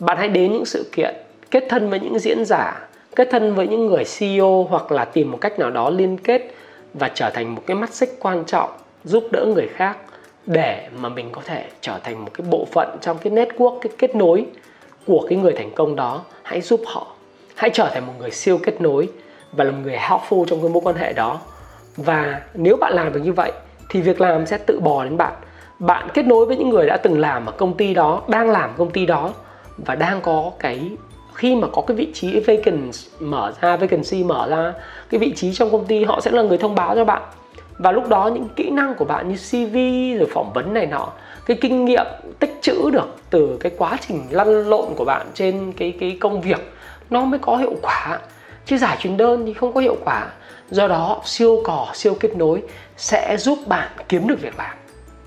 Bạn 0.00 0.16
hãy 0.18 0.28
đến 0.28 0.52
những 0.52 0.64
sự 0.64 0.90
kiện, 0.92 1.14
kết 1.50 1.64
thân 1.68 1.90
với 1.90 2.00
những 2.00 2.18
diễn 2.18 2.44
giả, 2.44 2.88
kết 3.16 3.28
thân 3.30 3.54
với 3.54 3.68
những 3.68 3.86
người 3.86 4.04
CEO 4.18 4.66
hoặc 4.70 4.92
là 4.92 5.04
tìm 5.04 5.30
một 5.30 5.38
cách 5.40 5.58
nào 5.58 5.70
đó 5.70 5.90
liên 5.90 6.18
kết 6.18 6.54
và 6.94 7.10
trở 7.14 7.30
thành 7.30 7.54
một 7.54 7.62
cái 7.66 7.76
mắt 7.76 7.94
xích 7.94 8.16
quan 8.20 8.44
trọng 8.44 8.70
giúp 9.04 9.24
đỡ 9.32 9.46
người 9.54 9.68
khác 9.68 9.96
để 10.46 10.88
mà 10.96 11.08
mình 11.08 11.28
có 11.32 11.42
thể 11.44 11.64
trở 11.80 11.98
thành 12.04 12.24
một 12.24 12.30
cái 12.34 12.46
bộ 12.50 12.66
phận 12.72 12.96
trong 13.00 13.18
cái 13.18 13.32
network, 13.32 13.78
cái 13.80 13.92
kết 13.98 14.14
nối 14.16 14.46
của 15.06 15.26
cái 15.28 15.38
người 15.38 15.52
thành 15.52 15.70
công 15.74 15.96
đó. 15.96 16.24
Hãy 16.42 16.60
giúp 16.60 16.80
họ. 16.86 17.06
Hãy 17.54 17.70
trở 17.72 17.90
thành 17.94 18.06
một 18.06 18.12
người 18.18 18.30
siêu 18.30 18.58
kết 18.62 18.80
nối 18.80 19.08
và 19.52 19.64
là 19.64 19.70
một 19.70 19.78
người 19.82 19.96
helpful 19.96 20.44
trong 20.44 20.60
cái 20.60 20.70
mối 20.70 20.82
quan 20.84 20.96
hệ 20.96 21.12
đó. 21.12 21.40
Và 21.96 22.40
nếu 22.54 22.76
bạn 22.76 22.92
làm 22.92 23.12
được 23.12 23.20
như 23.24 23.32
vậy, 23.32 23.52
thì 23.90 24.00
việc 24.00 24.20
làm 24.20 24.46
sẽ 24.46 24.58
tự 24.58 24.80
bò 24.80 25.04
đến 25.04 25.16
bạn. 25.16 25.32
Bạn 25.78 26.08
kết 26.14 26.26
nối 26.26 26.46
với 26.46 26.56
những 26.56 26.68
người 26.68 26.86
đã 26.86 26.96
từng 26.96 27.18
làm 27.18 27.46
ở 27.46 27.52
công 27.52 27.76
ty 27.76 27.94
đó, 27.94 28.22
đang 28.28 28.50
làm 28.50 28.70
công 28.76 28.90
ty 28.90 29.06
đó 29.06 29.32
và 29.76 29.94
đang 29.94 30.20
có 30.20 30.52
cái, 30.58 30.90
khi 31.34 31.56
mà 31.56 31.68
có 31.72 31.82
cái 31.82 31.96
vị 31.96 32.08
trí 32.14 32.40
vacant 32.40 32.92
mở 33.20 33.52
ra, 33.60 33.76
vacancy 33.76 34.24
mở 34.24 34.48
ra, 34.50 34.72
cái 35.10 35.18
vị 35.18 35.32
trí 35.36 35.54
trong 35.54 35.70
công 35.70 35.86
ty, 35.86 36.04
họ 36.04 36.20
sẽ 36.20 36.30
là 36.30 36.42
người 36.42 36.58
thông 36.58 36.74
báo 36.74 36.94
cho 36.94 37.04
bạn 37.04 37.22
và 37.82 37.92
lúc 37.92 38.08
đó 38.08 38.30
những 38.34 38.48
kỹ 38.56 38.70
năng 38.70 38.94
của 38.94 39.04
bạn 39.04 39.28
như 39.28 39.36
CV 39.36 39.74
rồi 40.18 40.28
phỏng 40.34 40.52
vấn 40.54 40.74
này 40.74 40.86
nọ, 40.86 41.08
cái 41.46 41.58
kinh 41.60 41.84
nghiệm 41.84 42.06
tích 42.38 42.58
trữ 42.62 42.90
được 42.90 43.16
từ 43.30 43.56
cái 43.60 43.72
quá 43.78 43.96
trình 44.00 44.26
lăn 44.30 44.68
lộn 44.68 44.94
của 44.96 45.04
bạn 45.04 45.26
trên 45.34 45.72
cái 45.72 45.94
cái 46.00 46.16
công 46.20 46.40
việc, 46.40 46.72
nó 47.10 47.24
mới 47.24 47.38
có 47.38 47.56
hiệu 47.56 47.74
quả. 47.82 48.18
Chứ 48.66 48.78
giải 48.78 48.96
truyền 49.00 49.16
đơn 49.16 49.46
thì 49.46 49.52
không 49.52 49.72
có 49.72 49.80
hiệu 49.80 49.96
quả. 50.04 50.26
Do 50.70 50.88
đó, 50.88 51.20
siêu 51.24 51.60
cò, 51.64 51.88
siêu 51.94 52.16
kết 52.20 52.36
nối 52.36 52.62
sẽ 52.96 53.36
giúp 53.36 53.58
bạn 53.66 53.88
kiếm 54.08 54.28
được 54.28 54.40
việc 54.40 54.58
làm. 54.58 54.76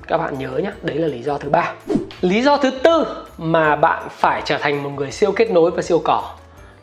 Các 0.07 0.17
bạn 0.17 0.39
nhớ 0.39 0.49
nhé 0.49 0.71
đấy 0.81 0.97
là 0.97 1.07
lý 1.07 1.23
do 1.23 1.37
thứ 1.37 1.49
ba. 1.49 1.73
Lý 2.21 2.41
do 2.41 2.57
thứ 2.57 2.71
tư 2.83 3.05
mà 3.37 3.75
bạn 3.75 4.07
phải 4.09 4.41
trở 4.45 4.57
thành 4.57 4.83
một 4.83 4.89
người 4.89 5.11
siêu 5.11 5.31
kết 5.31 5.51
nối 5.51 5.71
và 5.71 5.81
siêu 5.81 6.01
cỏ 6.03 6.33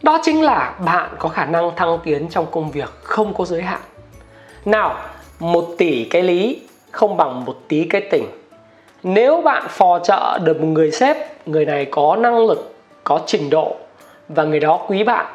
đó 0.03 0.21
chính 0.23 0.43
là 0.43 0.75
bạn 0.85 1.11
có 1.19 1.29
khả 1.29 1.45
năng 1.45 1.77
thăng 1.77 1.99
tiến 2.05 2.29
trong 2.31 2.47
công 2.51 2.71
việc 2.71 2.91
không 3.03 3.35
có 3.35 3.45
giới 3.45 3.63
hạn. 3.63 3.81
Nào 4.65 4.97
một 5.41 5.75
tỷ 5.79 6.05
cái 6.05 6.23
lý, 6.23 6.61
không 6.91 7.17
bằng 7.17 7.45
một 7.45 7.57
tí 7.69 7.85
cái 7.85 8.01
tình 8.11 8.25
nếu 9.03 9.43
bạn 9.43 9.67
phò 9.69 9.99
trợ 9.99 10.39
được 10.39 10.61
một 10.61 10.67
người 10.67 10.91
sếp, 10.91 11.49
người 11.49 11.65
này 11.65 11.85
có 11.85 12.17
năng 12.17 12.47
lực, 12.47 12.75
có 13.05 13.21
trình 13.27 13.51
độ, 13.51 13.77
và 14.29 14.45
người 14.45 14.61
đó 14.61 14.85
quý 14.89 15.05
bạn, 15.05 15.27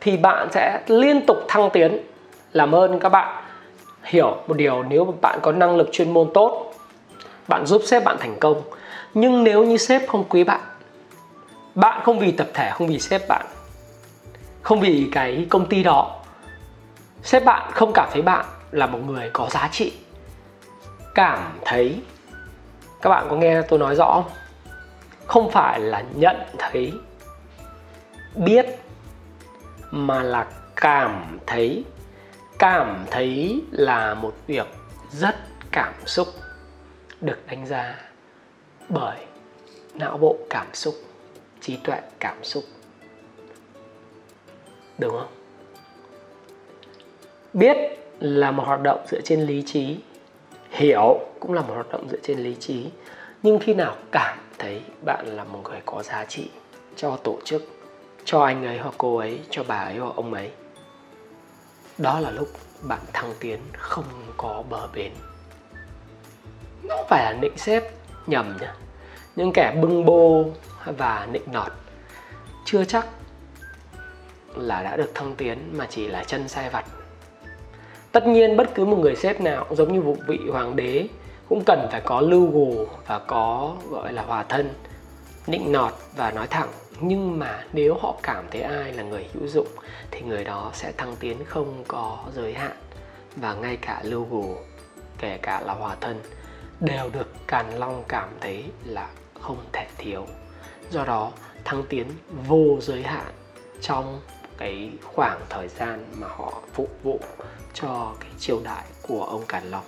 thì 0.00 0.16
bạn 0.16 0.48
sẽ 0.52 0.80
liên 0.86 1.26
tục 1.26 1.36
thăng 1.48 1.70
tiến. 1.70 1.98
Làm 2.52 2.74
ơn 2.74 2.98
các 2.98 3.08
bạn. 3.08 3.44
Hiểu 4.02 4.36
một 4.46 4.56
điều, 4.56 4.82
nếu 4.82 5.14
bạn 5.20 5.38
có 5.42 5.52
năng 5.52 5.76
lực 5.76 5.88
chuyên 5.92 6.10
môn 6.10 6.30
tốt, 6.34 6.74
bạn 7.48 7.66
giúp 7.66 7.82
sếp 7.84 8.04
bạn 8.04 8.16
thành 8.20 8.36
công. 8.40 8.62
Nhưng 9.14 9.44
nếu 9.44 9.64
như 9.64 9.76
sếp 9.76 10.08
không 10.08 10.24
quý 10.28 10.44
bạn 10.44 10.60
bạn 11.74 12.00
không 12.04 12.18
vì 12.18 12.30
tập 12.30 12.46
thể, 12.54 12.70
không 12.74 12.86
vì 12.86 12.98
sếp 12.98 13.28
bạn, 13.28 13.46
không 14.62 14.80
vì 14.80 15.08
cái 15.12 15.46
công 15.50 15.66
ty 15.66 15.82
đó, 15.82 16.16
sếp 17.22 17.44
bạn 17.44 17.70
không 17.72 17.92
cảm 17.92 18.08
thấy 18.12 18.22
bạn 18.22 18.44
là 18.74 18.86
một 18.86 18.98
người 19.06 19.30
có 19.32 19.48
giá 19.50 19.68
trị. 19.72 19.92
Cảm 21.14 21.58
thấy, 21.64 22.02
các 23.02 23.10
bạn 23.10 23.26
có 23.30 23.36
nghe 23.36 23.62
tôi 23.62 23.78
nói 23.78 23.94
rõ 23.94 24.12
không? 24.12 24.32
Không 25.26 25.50
phải 25.50 25.80
là 25.80 26.04
nhận 26.14 26.36
thấy, 26.58 26.92
biết, 28.34 28.66
mà 29.90 30.22
là 30.22 30.46
cảm 30.76 31.38
thấy. 31.46 31.84
Cảm 32.58 33.04
thấy 33.10 33.62
là 33.70 34.14
một 34.14 34.34
việc 34.46 34.66
rất 35.10 35.36
cảm 35.72 35.94
xúc, 36.06 36.28
được 37.20 37.38
đánh 37.46 37.66
giá 37.66 37.98
bởi 38.88 39.16
não 39.94 40.18
bộ 40.18 40.38
cảm 40.50 40.66
xúc, 40.72 40.94
trí 41.60 41.76
tuệ 41.76 42.00
cảm 42.20 42.44
xúc. 42.44 42.64
Đúng 44.98 45.10
không? 45.10 45.32
Biết 47.52 47.76
là 48.24 48.50
một 48.50 48.62
hoạt 48.66 48.82
động 48.82 49.06
dựa 49.10 49.20
trên 49.20 49.40
lý 49.40 49.62
trí. 49.66 49.96
Hiểu 50.70 51.20
cũng 51.40 51.52
là 51.52 51.60
một 51.60 51.74
hoạt 51.74 51.88
động 51.92 52.08
dựa 52.10 52.18
trên 52.22 52.38
lý 52.38 52.54
trí. 52.54 52.86
Nhưng 53.42 53.58
khi 53.58 53.74
nào 53.74 53.96
cảm 54.12 54.38
thấy 54.58 54.80
bạn 55.04 55.26
là 55.26 55.44
một 55.44 55.60
người 55.64 55.80
có 55.86 56.02
giá 56.02 56.24
trị 56.24 56.50
cho 56.96 57.16
tổ 57.16 57.38
chức, 57.44 57.62
cho 58.24 58.44
anh 58.44 58.66
ấy 58.66 58.78
hoặc 58.78 58.94
cô 58.98 59.16
ấy, 59.16 59.40
cho 59.50 59.64
bà 59.68 59.78
ấy 59.78 59.96
hoặc 59.96 60.16
ông 60.16 60.34
ấy, 60.34 60.50
đó 61.98 62.20
là 62.20 62.30
lúc 62.30 62.48
bạn 62.82 63.00
thăng 63.12 63.32
tiến 63.40 63.58
không 63.78 64.04
có 64.36 64.62
bờ 64.70 64.88
bến. 64.94 65.12
Nó 66.82 66.96
phải 67.08 67.24
là 67.24 67.38
nịnh 67.40 67.58
xếp, 67.58 67.90
nhầm 68.26 68.56
nhá 68.60 68.74
những 69.36 69.52
kẻ 69.54 69.76
bưng 69.82 70.04
bô 70.04 70.44
và 70.84 71.28
nịnh 71.32 71.52
nọt 71.52 71.72
chưa 72.64 72.84
chắc 72.84 73.06
là 74.54 74.82
đã 74.82 74.96
được 74.96 75.10
thăng 75.14 75.34
tiến 75.34 75.58
mà 75.72 75.86
chỉ 75.90 76.08
là 76.08 76.24
chân 76.24 76.48
sai 76.48 76.70
vặt 76.70 76.84
tất 78.14 78.26
nhiên 78.26 78.56
bất 78.56 78.74
cứ 78.74 78.84
một 78.84 78.96
người 78.96 79.16
sếp 79.16 79.40
nào 79.40 79.66
giống 79.70 79.92
như 79.92 80.00
vụ 80.00 80.16
vị 80.26 80.38
hoàng 80.52 80.76
đế 80.76 81.08
cũng 81.48 81.62
cần 81.66 81.88
phải 81.90 82.00
có 82.00 82.20
lưu 82.20 82.50
gù 82.50 82.86
và 83.06 83.18
có 83.18 83.76
gọi 83.90 84.12
là 84.12 84.22
hòa 84.22 84.44
thân 84.48 84.70
nịnh 85.46 85.72
nọt 85.72 85.92
và 86.16 86.30
nói 86.30 86.46
thẳng 86.46 86.68
nhưng 87.00 87.38
mà 87.38 87.64
nếu 87.72 87.94
họ 87.94 88.14
cảm 88.22 88.44
thấy 88.50 88.60
ai 88.60 88.92
là 88.92 89.02
người 89.02 89.26
hữu 89.34 89.48
dụng 89.48 89.66
thì 90.10 90.20
người 90.20 90.44
đó 90.44 90.70
sẽ 90.74 90.92
thăng 90.92 91.16
tiến 91.20 91.36
không 91.44 91.84
có 91.88 92.18
giới 92.34 92.52
hạn 92.54 92.76
và 93.36 93.54
ngay 93.54 93.76
cả 93.76 94.00
lưu 94.04 94.26
gù 94.30 94.56
kể 95.18 95.38
cả 95.42 95.60
là 95.60 95.72
hòa 95.72 95.96
thân 96.00 96.20
đều 96.80 97.10
được 97.12 97.46
Càn 97.46 97.66
Long 97.78 98.04
cảm 98.08 98.28
thấy 98.40 98.64
là 98.84 99.08
không 99.40 99.56
thể 99.72 99.86
thiếu. 99.98 100.26
Do 100.90 101.04
đó, 101.04 101.32
thăng 101.64 101.82
tiến 101.88 102.06
vô 102.48 102.78
giới 102.80 103.02
hạn 103.02 103.32
trong 103.80 104.20
cái 104.58 104.90
khoảng 105.02 105.40
thời 105.48 105.68
gian 105.68 106.04
mà 106.14 106.26
họ 106.28 106.62
phục 106.72 106.90
vụ 107.02 107.20
cho 107.74 108.12
cái 108.20 108.30
triều 108.38 108.60
đại 108.64 108.84
của 109.02 109.24
ông 109.24 109.46
Càn 109.46 109.70
Long. 109.70 109.84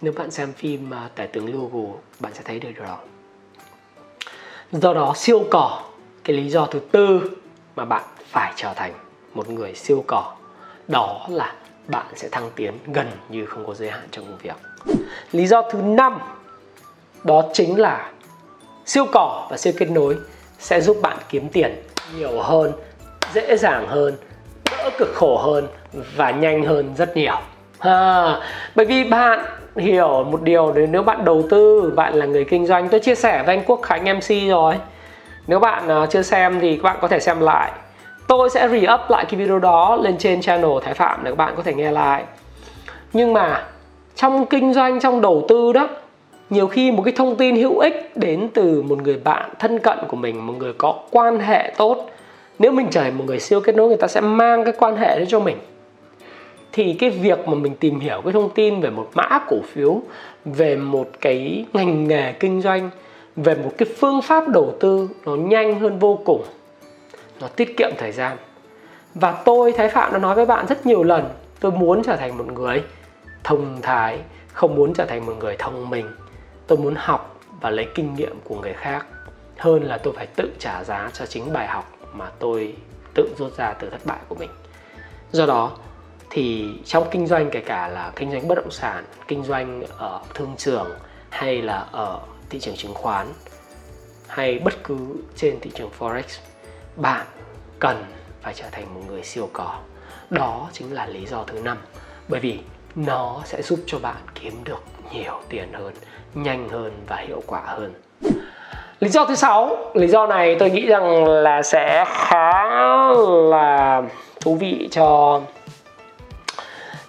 Nếu 0.00 0.12
bạn 0.12 0.30
xem 0.30 0.52
phim 0.52 0.94
à, 0.94 1.10
Tể 1.14 1.26
tướng 1.26 1.52
Lưu 1.52 2.00
bạn 2.20 2.34
sẽ 2.34 2.42
thấy 2.44 2.60
được 2.60 2.70
điều 2.74 2.84
đó. 2.84 2.98
Do 4.72 4.94
đó 4.94 5.12
siêu 5.16 5.44
cỏ, 5.50 5.82
cái 6.24 6.36
lý 6.36 6.50
do 6.50 6.66
thứ 6.66 6.80
tư 6.92 7.30
mà 7.76 7.84
bạn 7.84 8.04
phải 8.30 8.52
trở 8.56 8.74
thành 8.74 8.92
một 9.34 9.50
người 9.50 9.74
siêu 9.74 10.04
cỏ 10.06 10.34
đó 10.88 11.26
là 11.30 11.54
bạn 11.86 12.06
sẽ 12.16 12.28
thăng 12.28 12.50
tiến 12.56 12.78
gần 12.86 13.10
như 13.28 13.46
không 13.46 13.66
có 13.66 13.74
giới 13.74 13.90
hạn 13.90 14.08
trong 14.10 14.24
công 14.24 14.38
việc. 14.38 14.56
Lý 15.32 15.46
do 15.46 15.62
thứ 15.70 15.78
năm 15.82 16.18
đó 17.24 17.42
chính 17.52 17.80
là 17.80 18.12
siêu 18.86 19.06
cỏ 19.12 19.46
và 19.50 19.56
siêu 19.56 19.72
kết 19.78 19.90
nối 19.90 20.18
sẽ 20.58 20.80
giúp 20.80 20.96
bạn 21.02 21.18
kiếm 21.28 21.48
tiền 21.48 21.82
nhiều 22.16 22.40
hơn, 22.40 22.72
dễ 23.34 23.56
dàng 23.56 23.88
hơn, 23.88 24.16
đỡ 24.84 24.90
cực 24.98 25.14
khổ 25.14 25.36
hơn 25.36 25.66
và 26.16 26.30
nhanh 26.30 26.64
hơn 26.64 26.94
rất 26.96 27.16
nhiều. 27.16 27.36
À, 27.78 28.36
bởi 28.74 28.86
vì 28.86 29.04
bạn 29.04 29.44
hiểu 29.76 30.24
một 30.24 30.42
điều 30.42 30.72
nếu 30.72 31.02
bạn 31.02 31.24
đầu 31.24 31.44
tư, 31.50 31.92
bạn 31.96 32.14
là 32.14 32.26
người 32.26 32.44
kinh 32.44 32.66
doanh, 32.66 32.88
tôi 32.88 33.00
chia 33.00 33.14
sẻ 33.14 33.42
với 33.46 33.56
anh 33.56 33.64
Quốc 33.66 33.82
Khánh 33.82 34.18
MC 34.18 34.50
rồi. 34.50 34.74
Nếu 35.46 35.58
bạn 35.58 36.02
uh, 36.02 36.10
chưa 36.10 36.22
xem 36.22 36.60
thì 36.60 36.76
các 36.76 36.82
bạn 36.82 36.96
có 37.00 37.08
thể 37.08 37.20
xem 37.20 37.40
lại 37.40 37.72
tôi 38.28 38.50
sẽ 38.50 38.68
re-up 38.68 39.00
lại 39.08 39.24
cái 39.24 39.40
video 39.40 39.58
đó 39.58 39.98
lên 40.02 40.18
trên 40.18 40.40
channel 40.40 40.70
Thái 40.82 40.94
Phạm 40.94 41.20
để 41.24 41.30
các 41.30 41.36
bạn 41.36 41.54
có 41.56 41.62
thể 41.62 41.74
nghe 41.74 41.90
lại 41.90 42.24
nhưng 43.12 43.32
mà 43.32 43.64
trong 44.14 44.46
kinh 44.46 44.74
doanh 44.74 45.00
trong 45.00 45.20
đầu 45.20 45.44
tư 45.48 45.72
đó 45.72 45.88
nhiều 46.50 46.66
khi 46.66 46.90
một 46.90 47.02
cái 47.02 47.14
thông 47.16 47.36
tin 47.36 47.56
hữu 47.56 47.78
ích 47.78 48.12
đến 48.16 48.48
từ 48.54 48.82
một 48.82 49.02
người 49.02 49.20
bạn 49.24 49.50
thân 49.58 49.78
cận 49.78 49.98
của 50.08 50.16
mình 50.16 50.46
một 50.46 50.54
người 50.58 50.72
có 50.78 50.94
quan 51.10 51.40
hệ 51.40 51.74
tốt 51.76 52.10
nếu 52.58 52.72
mình 52.72 52.86
trở 52.90 53.02
thành 53.02 53.18
một 53.18 53.24
người 53.26 53.40
siêu 53.40 53.60
kết 53.60 53.74
nối, 53.74 53.88
người 53.88 53.96
ta 53.96 54.08
sẽ 54.08 54.20
mang 54.20 54.64
cái 54.64 54.74
quan 54.78 54.96
hệ 54.96 55.16
đấy 55.16 55.26
cho 55.28 55.40
mình. 55.40 55.58
Thì 56.72 56.96
cái 56.98 57.10
việc 57.10 57.48
mà 57.48 57.54
mình 57.54 57.76
tìm 57.76 58.00
hiểu 58.00 58.20
cái 58.24 58.32
thông 58.32 58.50
tin 58.50 58.80
về 58.80 58.90
một 58.90 59.10
mã 59.14 59.38
cổ 59.48 59.56
phiếu, 59.72 60.02
về 60.44 60.76
một 60.76 61.08
cái 61.20 61.64
ngành 61.72 62.08
nghề 62.08 62.32
kinh 62.32 62.62
doanh, 62.62 62.90
về 63.36 63.54
một 63.54 63.70
cái 63.78 63.88
phương 63.98 64.22
pháp 64.22 64.48
đầu 64.48 64.74
tư 64.80 65.08
nó 65.24 65.36
nhanh 65.36 65.80
hơn 65.80 65.98
vô 65.98 66.18
cùng, 66.24 66.44
nó 67.40 67.48
tiết 67.48 67.76
kiệm 67.76 67.90
thời 67.98 68.12
gian. 68.12 68.36
Và 69.14 69.32
tôi, 69.44 69.72
thái 69.72 69.88
phạm 69.88 70.12
đã 70.12 70.18
nói 70.18 70.34
với 70.34 70.46
bạn 70.46 70.66
rất 70.66 70.86
nhiều 70.86 71.02
lần, 71.02 71.24
tôi 71.60 71.72
muốn 71.72 72.02
trở 72.02 72.16
thành 72.16 72.38
một 72.38 72.52
người 72.52 72.82
thông 73.44 73.78
thái, 73.82 74.18
không 74.52 74.74
muốn 74.74 74.94
trở 74.94 75.04
thành 75.04 75.26
một 75.26 75.32
người 75.38 75.56
thông 75.58 75.90
minh. 75.90 76.06
Tôi 76.66 76.78
muốn 76.78 76.94
học 76.96 77.40
và 77.60 77.70
lấy 77.70 77.86
kinh 77.94 78.14
nghiệm 78.14 78.40
của 78.44 78.54
người 78.54 78.72
khác 78.72 79.06
hơn 79.56 79.82
là 79.82 79.98
tôi 79.98 80.14
phải 80.16 80.26
tự 80.26 80.50
trả 80.58 80.84
giá 80.84 81.10
cho 81.12 81.26
chính 81.26 81.52
bài 81.52 81.66
học 81.66 81.93
mà 82.14 82.30
tôi 82.38 82.74
tự 83.14 83.34
rút 83.38 83.56
ra 83.56 83.72
từ 83.72 83.90
thất 83.90 84.06
bại 84.06 84.18
của 84.28 84.34
mình. 84.34 84.50
Do 85.32 85.46
đó 85.46 85.76
thì 86.30 86.74
trong 86.84 87.08
kinh 87.10 87.26
doanh, 87.26 87.50
kể 87.50 87.60
cả 87.60 87.88
là 87.88 88.12
kinh 88.16 88.32
doanh 88.32 88.48
bất 88.48 88.54
động 88.54 88.70
sản, 88.70 89.04
kinh 89.28 89.44
doanh 89.44 89.82
ở 89.98 90.20
thương 90.34 90.54
trường 90.58 90.90
hay 91.30 91.62
là 91.62 91.86
ở 91.92 92.20
thị 92.50 92.60
trường 92.60 92.76
chứng 92.76 92.94
khoán 92.94 93.26
hay 94.28 94.58
bất 94.58 94.84
cứ 94.84 94.96
trên 95.36 95.60
thị 95.60 95.70
trường 95.74 95.90
forex, 95.98 96.22
bạn 96.96 97.26
cần 97.78 98.04
phải 98.42 98.54
trở 98.54 98.64
thành 98.72 98.94
một 98.94 99.00
người 99.08 99.22
siêu 99.22 99.50
cỏ 99.52 99.78
đó 100.30 100.68
chính 100.72 100.92
là 100.92 101.06
lý 101.06 101.26
do 101.26 101.44
thứ 101.44 101.60
năm, 101.60 101.78
bởi 102.28 102.40
vì 102.40 102.58
nó 102.94 103.42
sẽ 103.44 103.62
giúp 103.62 103.80
cho 103.86 103.98
bạn 103.98 104.16
kiếm 104.34 104.64
được 104.64 104.82
nhiều 105.12 105.40
tiền 105.48 105.72
hơn, 105.72 105.94
nhanh 106.34 106.68
hơn 106.68 107.04
và 107.06 107.16
hiệu 107.16 107.42
quả 107.46 107.62
hơn 107.66 107.94
lý 109.04 109.10
do 109.10 109.24
thứ 109.24 109.34
sáu 109.34 109.76
lý 109.94 110.06
do 110.06 110.26
này 110.26 110.56
tôi 110.58 110.70
nghĩ 110.70 110.86
rằng 110.86 111.24
là 111.24 111.62
sẽ 111.62 112.04
khá 112.08 112.64
là 113.50 114.02
thú 114.40 114.54
vị 114.54 114.88
cho 114.92 115.40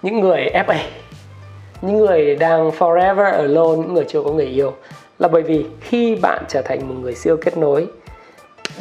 những 0.02 0.20
người 0.20 0.50
FA 0.66 0.78
những 1.82 1.98
người 1.98 2.36
đang 2.36 2.70
forever 2.70 3.32
alone 3.32 3.76
những 3.76 3.94
người 3.94 4.04
chưa 4.08 4.22
có 4.22 4.30
người 4.30 4.46
yêu. 4.46 4.72
Là 5.18 5.28
bởi 5.28 5.42
vì 5.42 5.66
khi 5.80 6.16
bạn 6.16 6.44
trở 6.48 6.62
thành 6.62 6.88
một 6.88 6.94
người 7.00 7.14
siêu 7.14 7.36
kết 7.36 7.56
nối 7.56 7.86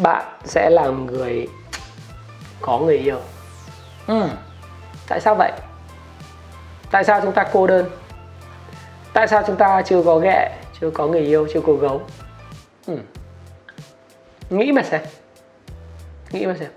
bạn 0.02 0.26
sẽ 0.44 0.70
là 0.70 0.88
người 0.88 1.48
có 2.62 2.80
người 2.80 2.98
yêu. 2.98 3.18
Ừ. 4.08 4.22
tại 5.08 5.20
sao 5.20 5.36
vậy? 5.36 5.52
Tại 6.92 7.04
sao 7.04 7.22
chúng 7.22 7.32
ta 7.32 7.46
cô 7.54 7.68
đơn? 7.68 7.86
Tại 9.14 9.28
sao 9.28 9.44
chúng 9.48 9.56
ta 9.56 9.82
chưa 9.82 10.04
có 10.04 10.20
ghẹ 10.20 10.52
chưa 10.82 10.90
có 10.90 11.08
người 11.08 11.22
yêu 11.22 11.48
chưa 11.54 11.62
có 11.62 11.74
gấu 11.74 12.02
ừ. 12.88 12.98
nghĩ 14.50 14.72
mà 14.72 14.84
xem. 14.84 15.02
Nghĩ 16.32 16.46
mà 16.46 16.56
xem. 16.60 16.70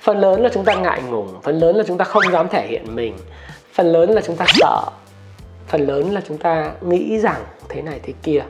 Phần 0.00 0.18
lớn 0.18 0.42
là 0.42 0.48
chúng 0.54 0.64
ta 0.64 0.74
ngại 0.74 1.02
ngùng, 1.02 1.40
phần 1.42 1.58
lớn 1.58 1.76
là 1.76 1.84
chúng 1.86 1.98
ta 1.98 2.04
không 2.04 2.22
dám 2.32 2.48
thể 2.48 2.66
hiện 2.66 2.94
mình, 2.94 3.16
phần 3.72 3.92
lớn 3.92 4.10
là 4.10 4.20
chúng 4.20 4.36
ta 4.36 4.44
sợ, 4.48 4.82
phần 5.66 5.86
lớn 5.86 6.12
là 6.12 6.20
chúng 6.28 6.38
ta 6.38 6.72
nghĩ 6.80 7.18
rằng 7.18 7.44
thế 7.68 7.82
này 7.82 8.00
thế 8.02 8.12
kia. 8.22 8.42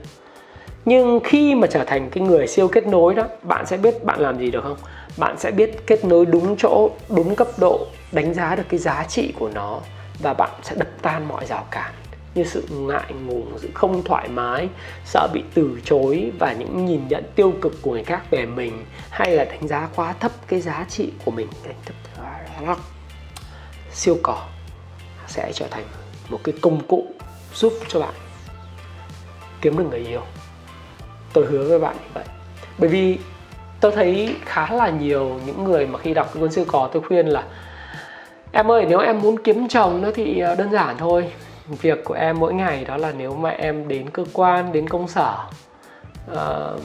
Nhưng 0.85 1.21
khi 1.25 1.55
mà 1.55 1.67
trở 1.67 1.85
thành 1.85 2.11
cái 2.11 2.25
người 2.25 2.47
siêu 2.47 2.69
kết 2.69 2.87
nối 2.87 3.15
đó, 3.15 3.25
bạn 3.43 3.67
sẽ 3.67 3.77
biết 3.77 4.05
bạn 4.05 4.21
làm 4.21 4.39
gì 4.39 4.51
được 4.51 4.63
không? 4.63 4.77
Bạn 5.17 5.39
sẽ 5.39 5.51
biết 5.51 5.87
kết 5.87 6.05
nối 6.05 6.27
đúng 6.27 6.57
chỗ, 6.57 6.91
đúng 7.09 7.35
cấp 7.35 7.49
độ, 7.57 7.87
đánh 8.13 8.35
giá 8.35 8.55
được 8.55 8.63
cái 8.69 8.79
giá 8.79 9.05
trị 9.09 9.33
của 9.39 9.51
nó 9.55 9.81
và 10.23 10.35
bạn 10.35 10.51
sẽ 10.63 10.75
đập 10.75 10.89
tan 11.03 11.29
mọi 11.29 11.47
rào 11.47 11.67
cản 11.71 11.93
như 12.35 12.45
sự 12.45 12.67
ngại 12.71 13.13
ngùng, 13.27 13.59
sự 13.59 13.71
không 13.75 14.03
thoải 14.05 14.29
mái, 14.29 14.69
sợ 15.05 15.29
bị 15.33 15.43
từ 15.55 15.81
chối 15.85 16.33
và 16.39 16.53
những 16.53 16.87
nhìn 16.87 17.09
nhận 17.09 17.25
tiêu 17.35 17.53
cực 17.61 17.83
của 17.83 17.91
người 17.91 18.05
khác 18.05 18.31
về 18.31 18.47
mình, 18.47 18.85
hay 19.11 19.31
là 19.31 19.45
đánh 19.45 19.69
giá 19.69 19.89
quá 19.97 20.15
thấp 20.21 20.33
cái 20.49 20.61
giá 20.61 20.87
trị 20.89 21.13
của 21.25 21.31
mình. 21.31 21.49
Siêu 23.93 24.17
cỏ 24.23 24.43
sẽ 25.27 25.53
trở 25.55 25.67
thành 25.71 25.85
một 26.29 26.41
cái 26.45 26.55
công 26.61 26.87
cụ 26.87 27.07
giúp 27.55 27.73
cho 27.89 28.01
bạn 28.01 28.15
kiếm 29.61 29.79
được 29.79 29.85
người 29.91 30.07
yêu. 30.07 30.21
Tôi 31.33 31.47
hứa 31.47 31.69
với 31.69 31.79
bạn 31.79 31.97
như 31.97 32.09
vậy. 32.15 32.25
Bởi 32.79 32.89
vì 32.89 33.19
tôi 33.81 33.93
thấy 33.93 34.37
khá 34.45 34.73
là 34.73 34.91
nhiều 34.91 35.41
những 35.47 35.65
người 35.65 35.87
mà 35.87 35.99
khi 35.99 36.15
đọc 36.15 36.31
cái 36.35 36.41
cuốn 36.41 36.53
siêu 36.53 36.65
cỏ 36.69 36.91
tôi 36.93 37.03
khuyên 37.03 37.27
là, 37.27 37.45
em 38.53 38.71
ơi, 38.71 38.87
nếu 38.89 38.99
em 38.99 39.21
muốn 39.21 39.43
kiếm 39.43 39.69
chồng 39.69 40.03
nó 40.03 40.11
thì 40.15 40.39
ờ, 40.39 40.55
đơn 40.55 40.71
giản 40.73 40.97
thôi 40.99 41.33
việc 41.69 42.05
của 42.05 42.15
em 42.15 42.39
mỗi 42.39 42.55
ngày 42.55 42.85
đó 42.85 42.97
là 42.97 43.13
nếu 43.13 43.35
mà 43.35 43.51
em 43.51 43.89
đến 43.89 44.11
cơ 44.11 44.25
quan 44.33 44.73
đến 44.73 44.89
công 44.89 45.09
sở 45.09 45.35
uh, 46.33 46.81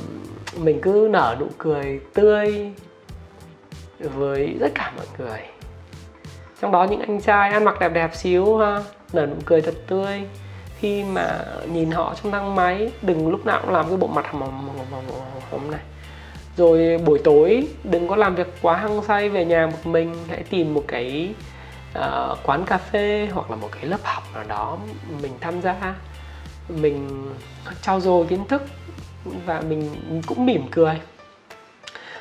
mình 0.57 0.79
cứ 0.81 1.07
nở 1.11 1.35
nụ 1.39 1.47
cười 1.57 1.99
tươi 2.13 2.71
với 3.99 4.57
tất 4.59 4.71
cả 4.75 4.93
mọi 4.97 5.05
người. 5.17 5.39
Trong 6.61 6.71
đó 6.71 6.83
những 6.83 7.01
anh 7.01 7.21
trai 7.21 7.49
ăn 7.49 7.63
mặc 7.63 7.79
đẹp 7.79 7.89
đẹp 7.89 8.15
xíu 8.15 8.57
ha 8.57 8.83
nở 9.13 9.25
nụ 9.25 9.35
cười 9.45 9.61
thật 9.61 9.75
tươi. 9.87 10.21
Khi 10.79 11.03
mà 11.03 11.39
nhìn 11.71 11.91
họ 11.91 12.15
trong 12.23 12.31
thang 12.31 12.55
máy 12.55 12.91
đừng 13.01 13.27
lúc 13.27 13.45
nào 13.45 13.61
cũng 13.61 13.73
làm 13.73 13.87
cái 13.87 13.97
bộ 13.97 14.07
mặt 14.07 14.25
hầm 14.31 14.41
hầm 14.41 14.69
hầm 14.91 15.03
hầm 15.51 15.71
này. 15.71 15.81
Rồi 16.57 16.97
buổi 16.97 17.19
tối 17.23 17.67
đừng 17.83 18.07
có 18.07 18.15
làm 18.15 18.35
việc 18.35 18.47
quá 18.61 18.77
hăng 18.77 19.03
say 19.03 19.29
về 19.29 19.45
nhà 19.45 19.67
một 19.67 19.85
mình 19.85 20.15
hãy 20.29 20.43
tìm 20.49 20.73
một 20.73 20.83
cái 20.87 21.33
uh, 21.99 22.37
quán 22.43 22.65
cà 22.65 22.77
phê 22.77 23.29
hoặc 23.33 23.49
là 23.49 23.55
một 23.55 23.69
cái 23.71 23.85
lớp 23.85 23.99
học 24.03 24.23
nào 24.33 24.43
đó 24.47 24.77
mình 25.21 25.31
tham 25.41 25.61
gia 25.61 25.95
mình 26.69 27.29
trao 27.81 27.99
dồi 27.99 28.25
kiến 28.25 28.47
thức 28.47 28.61
và 29.45 29.61
mình 29.61 29.89
cũng 30.27 30.45
mỉm 30.45 30.67
cười. 30.71 31.01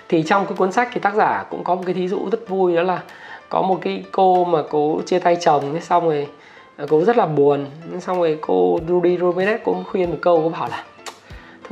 Thì 0.09 0.23
trong 0.23 0.47
cái 0.47 0.55
cuốn 0.57 0.73
sách 0.73 0.89
thì 0.93 1.01
tác 1.01 1.15
giả 1.15 1.45
cũng 1.51 1.65
có 1.65 1.75
một 1.75 1.83
cái 1.87 1.95
thí 1.95 2.09
dụ 2.09 2.29
rất 2.33 2.49
vui 2.49 2.77
đó 2.77 2.83
là 2.83 3.03
có 3.49 3.63
một 3.63 3.79
cái 3.83 4.05
cô 4.13 4.45
mà 4.45 4.63
cô 4.71 5.01
chia 5.07 5.19
tay 5.19 5.37
chồng 5.41 5.81
xong 5.81 6.05
rồi 6.05 6.29
ờ, 6.77 6.87
cô 6.91 7.05
rất 7.05 7.17
là 7.17 7.27
buồn 7.27 7.67
xong 8.01 8.19
rồi 8.19 8.39
cô 8.41 8.79
Rudy 8.89 9.19
Robinet 9.19 9.65
cũng 9.65 9.85
khuyên 9.85 10.11
một 10.11 10.17
câu 10.21 10.41
cô 10.43 10.49
bảo 10.49 10.69
là 10.69 10.85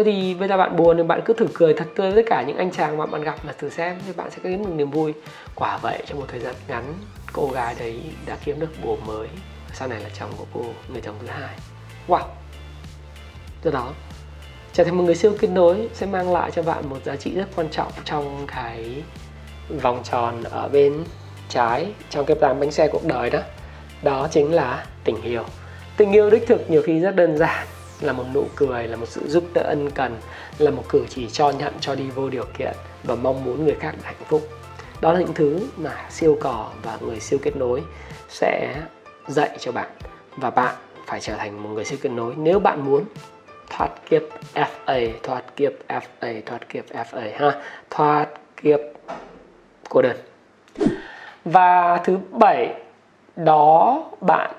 thôi 0.04 0.12
thì 0.12 0.34
bây 0.34 0.48
giờ 0.48 0.56
bạn 0.56 0.76
buồn 0.76 0.96
thì 0.96 1.02
bạn 1.02 1.20
cứ 1.24 1.34
thử 1.34 1.46
cười 1.54 1.74
thật 1.74 1.84
tươi 1.96 2.10
với 2.10 2.22
tất 2.22 2.30
cả 2.30 2.42
những 2.46 2.56
anh 2.56 2.70
chàng 2.70 2.96
mà 2.96 3.06
bạn 3.06 3.22
gặp 3.22 3.36
mà 3.44 3.52
thử 3.58 3.70
xem, 3.70 3.98
thì 4.06 4.12
bạn 4.12 4.30
sẽ 4.30 4.38
có 4.44 4.50
được 4.50 4.70
niềm 4.74 4.90
vui. 4.90 5.14
Quả 5.54 5.78
vậy, 5.82 6.02
trong 6.06 6.18
một 6.18 6.26
thời 6.28 6.40
gian 6.40 6.54
ngắn, 6.68 6.94
cô 7.32 7.50
gái 7.54 7.74
đấy 7.78 8.00
đã 8.26 8.36
kiếm 8.44 8.60
được 8.60 8.70
bồ 8.84 8.96
mới. 9.06 9.28
Sau 9.72 9.88
này 9.88 10.00
là 10.00 10.08
chồng 10.18 10.30
của 10.36 10.44
cô, 10.54 10.64
người 10.92 11.00
chồng 11.00 11.14
thứ 11.20 11.26
hai. 11.26 11.56
Wow! 12.08 12.22
Do 13.64 13.70
đó, 13.70 13.92
trở 14.72 14.84
thành 14.84 14.96
một 14.96 15.02
người 15.04 15.14
siêu 15.14 15.32
kết 15.40 15.48
nối 15.48 15.88
sẽ 15.92 16.06
mang 16.06 16.32
lại 16.32 16.50
cho 16.50 16.62
bạn 16.62 16.88
một 16.88 16.98
giá 17.04 17.16
trị 17.16 17.34
rất 17.34 17.46
quan 17.56 17.68
trọng 17.70 17.92
trong 18.04 18.46
cái 18.46 19.02
vòng 19.82 20.02
tròn 20.10 20.42
ở 20.44 20.68
bên 20.68 21.04
trái, 21.48 21.92
trong 22.10 22.26
cái 22.26 22.36
plan 22.36 22.60
bánh 22.60 22.70
xe 22.70 22.88
cuộc 22.88 23.04
đời 23.04 23.30
đó. 23.30 23.40
Đó 24.02 24.28
chính 24.30 24.54
là 24.54 24.86
tình 25.04 25.22
yêu. 25.22 25.42
Tình 25.96 26.12
yêu 26.12 26.30
đích 26.30 26.46
thực 26.46 26.70
nhiều 26.70 26.82
khi 26.82 27.00
rất 27.00 27.16
đơn 27.16 27.36
giản 27.36 27.66
là 28.00 28.12
một 28.12 28.24
nụ 28.34 28.44
cười, 28.56 28.88
là 28.88 28.96
một 28.96 29.08
sự 29.08 29.28
giúp 29.28 29.44
đỡ 29.54 29.62
ân 29.62 29.90
cần, 29.90 30.16
là 30.58 30.70
một 30.70 30.84
cử 30.88 31.04
chỉ 31.08 31.28
cho 31.30 31.50
nhận, 31.50 31.72
cho 31.80 31.94
đi 31.94 32.10
vô 32.10 32.28
điều 32.28 32.44
kiện 32.58 32.72
và 33.04 33.14
mong 33.14 33.44
muốn 33.44 33.64
người 33.64 33.76
khác 33.80 33.94
hạnh 34.02 34.14
phúc. 34.28 34.48
Đó 35.00 35.12
là 35.12 35.20
những 35.20 35.34
thứ 35.34 35.60
mà 35.76 36.06
siêu 36.10 36.38
cỏ 36.40 36.70
và 36.82 36.98
người 37.00 37.20
siêu 37.20 37.38
kết 37.42 37.56
nối 37.56 37.82
sẽ 38.28 38.74
dạy 39.28 39.56
cho 39.58 39.72
bạn 39.72 39.88
và 40.36 40.50
bạn 40.50 40.74
phải 41.06 41.20
trở 41.20 41.34
thành 41.34 41.62
một 41.62 41.68
người 41.68 41.84
siêu 41.84 41.98
kết 42.02 42.08
nối. 42.08 42.34
Nếu 42.36 42.58
bạn 42.58 42.84
muốn 42.84 43.04
thoát 43.70 43.88
kiếp 44.10 44.22
FA 44.54 45.10
thoát 45.22 45.56
kiếp 45.56 45.72
FA 45.88 46.42
thoát 46.46 46.68
kiếp 46.68 46.84
FA 46.92 47.30
ha, 47.38 47.62
thoát 47.90 48.26
kiếp 48.62 48.80
cô 49.88 50.02
đơn 50.02 50.16
và 51.44 51.96
thứ 52.04 52.18
bảy, 52.30 52.74
đó 53.36 54.04
bạn, 54.20 54.52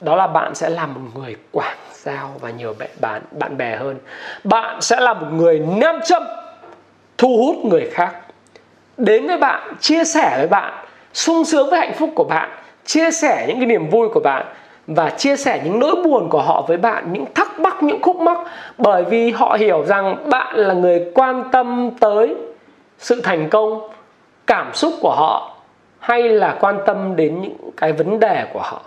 đó 0.00 0.16
là 0.16 0.26
bạn 0.26 0.54
sẽ 0.54 0.68
là 0.68 0.86
một 0.86 1.00
người 1.14 1.36
quảng 1.52 1.78
giao 2.04 2.30
và 2.40 2.50
nhiều 2.50 2.74
bạn 3.00 3.22
bạn 3.30 3.56
bè 3.56 3.76
hơn. 3.76 3.98
Bạn 4.44 4.80
sẽ 4.80 5.00
là 5.00 5.14
một 5.14 5.26
người 5.32 5.58
nam 5.58 6.00
châm, 6.04 6.22
thu 7.18 7.36
hút 7.36 7.64
người 7.64 7.90
khác. 7.92 8.14
Đến 8.96 9.26
với 9.26 9.38
bạn, 9.38 9.74
chia 9.80 10.04
sẻ 10.04 10.34
với 10.36 10.46
bạn, 10.46 10.72
sung 11.12 11.44
sướng 11.44 11.70
với 11.70 11.80
hạnh 11.80 11.94
phúc 11.98 12.10
của 12.14 12.24
bạn, 12.24 12.50
chia 12.84 13.10
sẻ 13.10 13.44
những 13.48 13.56
cái 13.56 13.66
niềm 13.66 13.90
vui 13.90 14.08
của 14.08 14.20
bạn 14.20 14.46
và 14.86 15.10
chia 15.10 15.36
sẻ 15.36 15.60
những 15.64 15.78
nỗi 15.78 15.96
buồn 16.04 16.28
của 16.30 16.42
họ 16.42 16.64
với 16.68 16.76
bạn, 16.76 17.12
những 17.12 17.24
thắc 17.34 17.60
mắc, 17.60 17.82
những 17.82 18.02
khúc 18.02 18.16
mắc. 18.16 18.38
Bởi 18.78 19.04
vì 19.04 19.30
họ 19.30 19.56
hiểu 19.60 19.84
rằng 19.84 20.30
bạn 20.30 20.56
là 20.56 20.74
người 20.74 21.10
quan 21.14 21.44
tâm 21.52 21.90
tới 22.00 22.34
sự 22.98 23.20
thành 23.20 23.50
công, 23.50 23.88
cảm 24.46 24.74
xúc 24.74 24.92
của 25.00 25.14
họ 25.14 25.56
hay 25.98 26.22
là 26.22 26.56
quan 26.60 26.78
tâm 26.86 27.16
đến 27.16 27.40
những 27.40 27.70
cái 27.76 27.92
vấn 27.92 28.20
đề 28.20 28.46
của 28.52 28.62
họ 28.62 28.80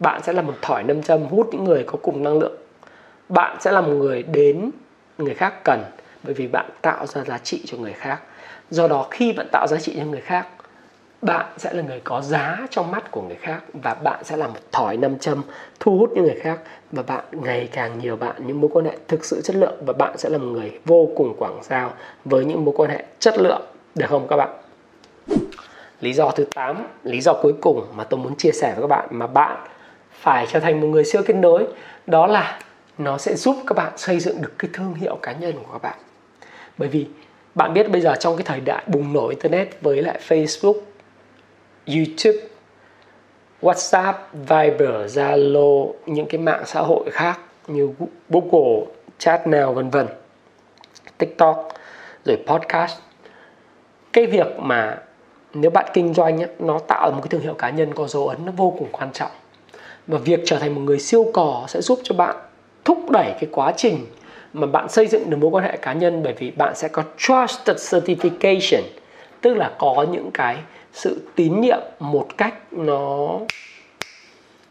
bạn 0.00 0.22
sẽ 0.22 0.32
là 0.32 0.42
một 0.42 0.54
thỏi 0.62 0.82
nâm 0.82 1.02
châm 1.02 1.22
hút 1.22 1.48
những 1.52 1.64
người 1.64 1.84
có 1.86 1.98
cùng 2.02 2.22
năng 2.22 2.38
lượng. 2.38 2.56
Bạn 3.28 3.56
sẽ 3.60 3.72
là 3.72 3.80
một 3.80 3.92
người 3.92 4.22
đến, 4.22 4.70
người 5.18 5.34
khác 5.34 5.54
cần, 5.64 5.82
bởi 6.22 6.34
vì 6.34 6.46
bạn 6.48 6.70
tạo 6.82 7.06
ra 7.06 7.24
giá 7.24 7.38
trị 7.38 7.62
cho 7.66 7.78
người 7.78 7.92
khác. 7.92 8.20
Do 8.70 8.88
đó, 8.88 9.06
khi 9.10 9.32
bạn 9.32 9.46
tạo 9.52 9.66
giá 9.66 9.76
trị 9.76 9.94
cho 9.98 10.04
người 10.04 10.20
khác, 10.20 10.46
bạn 11.22 11.46
sẽ 11.56 11.72
là 11.72 11.82
người 11.82 12.00
có 12.04 12.20
giá 12.20 12.66
trong 12.70 12.90
mắt 12.90 13.10
của 13.10 13.22
người 13.22 13.36
khác 13.36 13.60
và 13.72 13.94
bạn 13.94 14.24
sẽ 14.24 14.36
là 14.36 14.46
một 14.46 14.60
thỏi 14.72 14.96
nam 14.96 15.18
châm 15.18 15.42
thu 15.80 15.98
hút 15.98 16.10
những 16.14 16.24
người 16.24 16.40
khác 16.40 16.58
và 16.92 17.02
bạn 17.02 17.24
ngày 17.32 17.68
càng 17.72 17.98
nhiều 17.98 18.16
bạn 18.16 18.46
những 18.46 18.60
mối 18.60 18.70
quan 18.74 18.84
hệ 18.84 18.96
thực 19.08 19.24
sự 19.24 19.40
chất 19.44 19.56
lượng 19.56 19.74
và 19.86 19.92
bạn 19.92 20.18
sẽ 20.18 20.28
là 20.28 20.38
một 20.38 20.46
người 20.46 20.80
vô 20.84 21.08
cùng 21.16 21.34
quảng 21.38 21.60
giao 21.62 21.92
với 22.24 22.44
những 22.44 22.64
mối 22.64 22.74
quan 22.78 22.90
hệ 22.90 23.04
chất 23.18 23.38
lượng. 23.38 23.62
Được 23.94 24.06
không 24.08 24.26
các 24.28 24.36
bạn? 24.36 24.50
Lý 26.00 26.12
do 26.12 26.30
thứ 26.30 26.44
8 26.54 26.86
lý 27.04 27.20
do 27.20 27.32
cuối 27.42 27.54
cùng 27.60 27.86
mà 27.96 28.04
tôi 28.04 28.20
muốn 28.20 28.36
chia 28.36 28.52
sẻ 28.52 28.72
với 28.74 28.82
các 28.82 28.86
bạn 28.86 29.08
mà 29.10 29.26
bạn 29.26 29.66
phải 30.20 30.46
trở 30.50 30.60
thành 30.60 30.80
một 30.80 30.86
người 30.86 31.04
siêu 31.04 31.22
kết 31.26 31.34
nối. 31.34 31.66
Đó 32.06 32.26
là 32.26 32.58
nó 32.98 33.18
sẽ 33.18 33.34
giúp 33.34 33.56
các 33.66 33.76
bạn 33.76 33.98
xây 33.98 34.20
dựng 34.20 34.42
được 34.42 34.52
cái 34.58 34.70
thương 34.74 34.94
hiệu 34.94 35.18
cá 35.22 35.32
nhân 35.32 35.52
của 35.52 35.72
các 35.72 35.82
bạn. 35.82 35.98
Bởi 36.78 36.88
vì 36.88 37.06
bạn 37.54 37.74
biết 37.74 37.90
bây 37.90 38.00
giờ 38.00 38.14
trong 38.20 38.36
cái 38.36 38.44
thời 38.44 38.60
đại 38.60 38.82
bùng 38.86 39.12
nổ 39.12 39.28
internet 39.28 39.82
với 39.82 40.02
lại 40.02 40.20
Facebook, 40.28 40.80
YouTube, 41.86 42.48
WhatsApp, 43.62 44.12
Viber, 44.32 45.18
Zalo, 45.18 45.92
những 46.06 46.26
cái 46.26 46.40
mạng 46.40 46.62
xã 46.66 46.80
hội 46.80 47.10
khác 47.10 47.40
như 47.66 47.90
Google, 48.28 48.86
Chat 49.18 49.46
nào 49.46 49.72
vân 49.72 49.90
vân, 49.90 50.06
TikTok, 51.18 51.68
rồi 52.24 52.38
podcast. 52.46 52.98
Cái 54.12 54.26
việc 54.26 54.46
mà 54.58 54.98
nếu 55.54 55.70
bạn 55.70 55.86
kinh 55.92 56.14
doanh 56.14 56.40
nó 56.58 56.78
tạo 56.78 57.10
một 57.10 57.20
cái 57.22 57.28
thương 57.28 57.40
hiệu 57.40 57.54
cá 57.54 57.70
nhân 57.70 57.94
có 57.94 58.06
dấu 58.06 58.28
ấn 58.28 58.46
nó 58.46 58.52
vô 58.56 58.74
cùng 58.78 58.88
quan 58.92 59.12
trọng 59.12 59.30
mà 60.06 60.18
việc 60.18 60.40
trở 60.44 60.58
thành 60.58 60.74
một 60.74 60.80
người 60.80 60.98
siêu 60.98 61.30
cò 61.32 61.64
sẽ 61.68 61.80
giúp 61.80 62.00
cho 62.02 62.14
bạn 62.14 62.36
thúc 62.84 63.10
đẩy 63.10 63.32
cái 63.40 63.48
quá 63.52 63.72
trình 63.76 64.06
mà 64.52 64.66
bạn 64.66 64.88
xây 64.88 65.06
dựng 65.06 65.30
được 65.30 65.36
mối 65.36 65.50
quan 65.50 65.64
hệ 65.64 65.76
cá 65.76 65.92
nhân, 65.92 66.22
bởi 66.22 66.34
vì 66.38 66.50
bạn 66.50 66.74
sẽ 66.76 66.88
có 66.88 67.02
trusted 67.18 67.76
certification, 67.94 68.82
tức 69.40 69.54
là 69.54 69.70
có 69.78 70.06
những 70.12 70.30
cái 70.34 70.56
sự 70.92 71.22
tín 71.34 71.60
nhiệm 71.60 71.80
một 71.98 72.26
cách 72.36 72.54
nó 72.72 73.38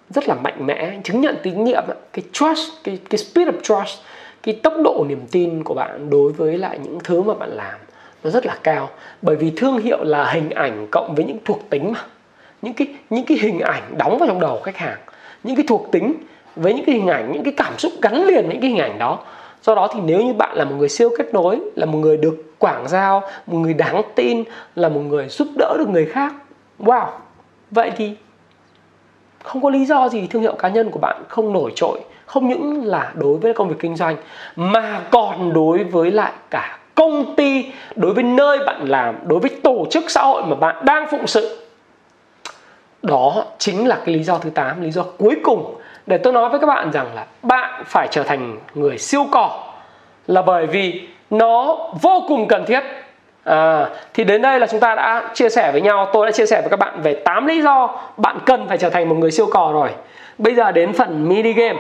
rất 0.10 0.28
là 0.28 0.36
mạnh 0.36 0.66
mẽ. 0.66 1.00
Chứng 1.04 1.22
nhận 1.22 1.36
tín 1.44 1.64
nhiệm 1.64 1.84
cái 2.14 2.24
trust, 2.34 2.70
cái 2.84 3.00
cái 3.10 3.18
speed 3.18 3.48
of 3.48 3.60
trust, 3.64 4.00
cái 4.44 4.60
tốc 4.64 4.74
độ 4.84 5.06
niềm 5.10 5.22
tin 5.32 5.64
của 5.64 5.74
bạn 5.74 6.10
đối 6.10 6.32
với 6.32 6.58
lại 6.58 6.80
những 6.84 7.00
thứ 7.04 7.22
mà 7.22 7.34
bạn 7.34 7.50
làm 7.50 7.80
nó 8.24 8.30
rất 8.30 8.46
là 8.46 8.58
cao. 8.64 8.90
Bởi 9.22 9.36
vì 9.36 9.52
thương 9.56 9.78
hiệu 9.78 10.04
là 10.04 10.32
hình 10.32 10.50
ảnh 10.50 10.88
cộng 10.92 11.16
với 11.16 11.26
những 11.26 11.38
thuộc 11.46 11.60
tính 11.70 11.92
mà, 11.94 12.06
những 12.62 12.74
cái 12.74 12.88
những 13.10 13.26
cái 13.26 13.38
hình 13.42 13.60
ảnh 13.60 13.84
đóng 13.98 14.18
vào 14.18 14.28
trong 14.28 14.40
đầu 14.40 14.62
khách 14.64 14.78
hàng 14.78 15.00
những 15.44 15.56
cái 15.56 15.66
thuộc 15.68 15.92
tính 15.92 16.14
với 16.56 16.74
những 16.74 16.86
cái 16.86 16.96
hình 16.96 17.08
ảnh, 17.08 17.32
những 17.32 17.44
cái 17.44 17.54
cảm 17.58 17.78
xúc 17.78 17.92
gắn 18.02 18.26
liền 18.26 18.46
với 18.46 18.54
những 18.54 18.62
cái 18.62 18.70
hình 18.70 18.80
ảnh 18.80 19.00
đó. 19.00 19.20
Do 19.62 19.76
đó 19.76 19.88
thì 19.94 20.00
nếu 20.06 20.22
như 20.22 20.34
bạn 20.34 20.56
là 20.58 20.66
một 20.66 20.76
người 20.78 20.90
siêu 20.90 21.10
kết 21.18 21.34
nối, 21.34 21.60
là 21.76 21.86
một 21.86 21.98
người 21.98 22.18
được 22.18 22.60
quảng 22.60 22.88
giao, 22.88 23.22
một 23.48 23.58
người 23.58 23.74
đáng 23.74 24.02
tin, 24.16 24.44
là 24.76 24.90
một 24.90 25.00
người 25.00 25.28
giúp 25.30 25.48
đỡ 25.58 25.76
được 25.78 25.90
người 25.90 26.06
khác, 26.06 26.34
wow! 26.80 27.06
Vậy 27.72 27.92
thì 27.98 28.12
không 29.44 29.62
có 29.62 29.70
lý 29.70 29.86
do 29.86 30.10
gì 30.10 30.28
thương 30.28 30.42
hiệu 30.42 30.54
cá 30.54 30.70
nhân 30.70 30.92
của 30.92 31.00
bạn 31.00 31.24
không 31.28 31.54
nổi 31.54 31.72
trội, 31.76 32.00
không 32.26 32.50
những 32.50 32.86
là 32.86 33.12
đối 33.16 33.38
với 33.38 33.54
công 33.54 33.70
việc 33.70 33.76
kinh 33.80 33.96
doanh, 33.96 34.16
mà 34.56 35.02
còn 35.12 35.54
đối 35.54 35.84
với 35.84 36.12
lại 36.12 36.32
cả 36.50 36.80
công 36.96 37.36
ty, 37.36 37.72
đối 37.96 38.14
với 38.14 38.24
nơi 38.24 38.60
bạn 38.66 38.90
làm, 38.90 39.16
đối 39.26 39.40
với 39.40 39.50
tổ 39.64 39.86
chức 39.92 40.12
xã 40.12 40.22
hội 40.22 40.44
mà 40.48 40.56
bạn 40.56 40.86
đang 40.86 41.08
phụng 41.12 41.28
sự 41.28 41.69
đó 43.04 43.46
chính 43.58 43.88
là 43.88 43.98
cái 44.06 44.16
lý 44.16 44.24
do 44.24 44.38
thứ 44.38 44.50
8 44.50 44.82
lý 44.82 44.92
do 44.92 45.04
cuối 45.18 45.36
cùng 45.44 45.76
để 46.08 46.18
tôi 46.18 46.34
nói 46.34 46.50
với 46.50 46.60
các 46.60 46.68
bạn 46.68 46.92
rằng 46.92 47.08
là 47.16 47.26
bạn 47.42 47.84
phải 47.86 48.08
trở 48.12 48.24
thành 48.24 48.58
người 48.74 48.98
siêu 48.98 49.26
cỏ 49.32 49.64
là 50.28 50.42
bởi 50.42 50.66
vì 50.66 51.08
nó 51.30 51.78
vô 52.02 52.24
cùng 52.28 52.48
cần 52.48 52.66
thiết. 52.66 52.84
À, 53.44 53.90
thì 54.14 54.24
đến 54.24 54.42
đây 54.42 54.60
là 54.60 54.68
chúng 54.68 54.80
ta 54.80 54.96
đã 54.96 55.30
chia 55.34 55.50
sẻ 55.50 55.72
với 55.72 55.82
nhau 55.82 56.08
Tôi 56.14 56.26
đã 56.26 56.32
chia 56.32 56.46
sẻ 56.46 56.62
với 56.62 56.70
các 56.70 56.80
bạn 56.80 57.02
về 57.02 57.14
8 57.14 57.46
lý 57.46 57.62
do 57.62 58.00
Bạn 58.18 58.38
cần 58.46 58.68
phải 58.68 58.78
trở 58.78 58.90
thành 58.90 59.10
một 59.10 59.16
người 59.16 59.32
siêu 59.32 59.48
cò 59.52 59.72
rồi. 59.74 59.90
Bây 60.38 60.56
giờ 60.56 60.72
đến 60.72 60.94
phần 60.94 61.30
mini 61.30 61.54
game. 61.54 61.80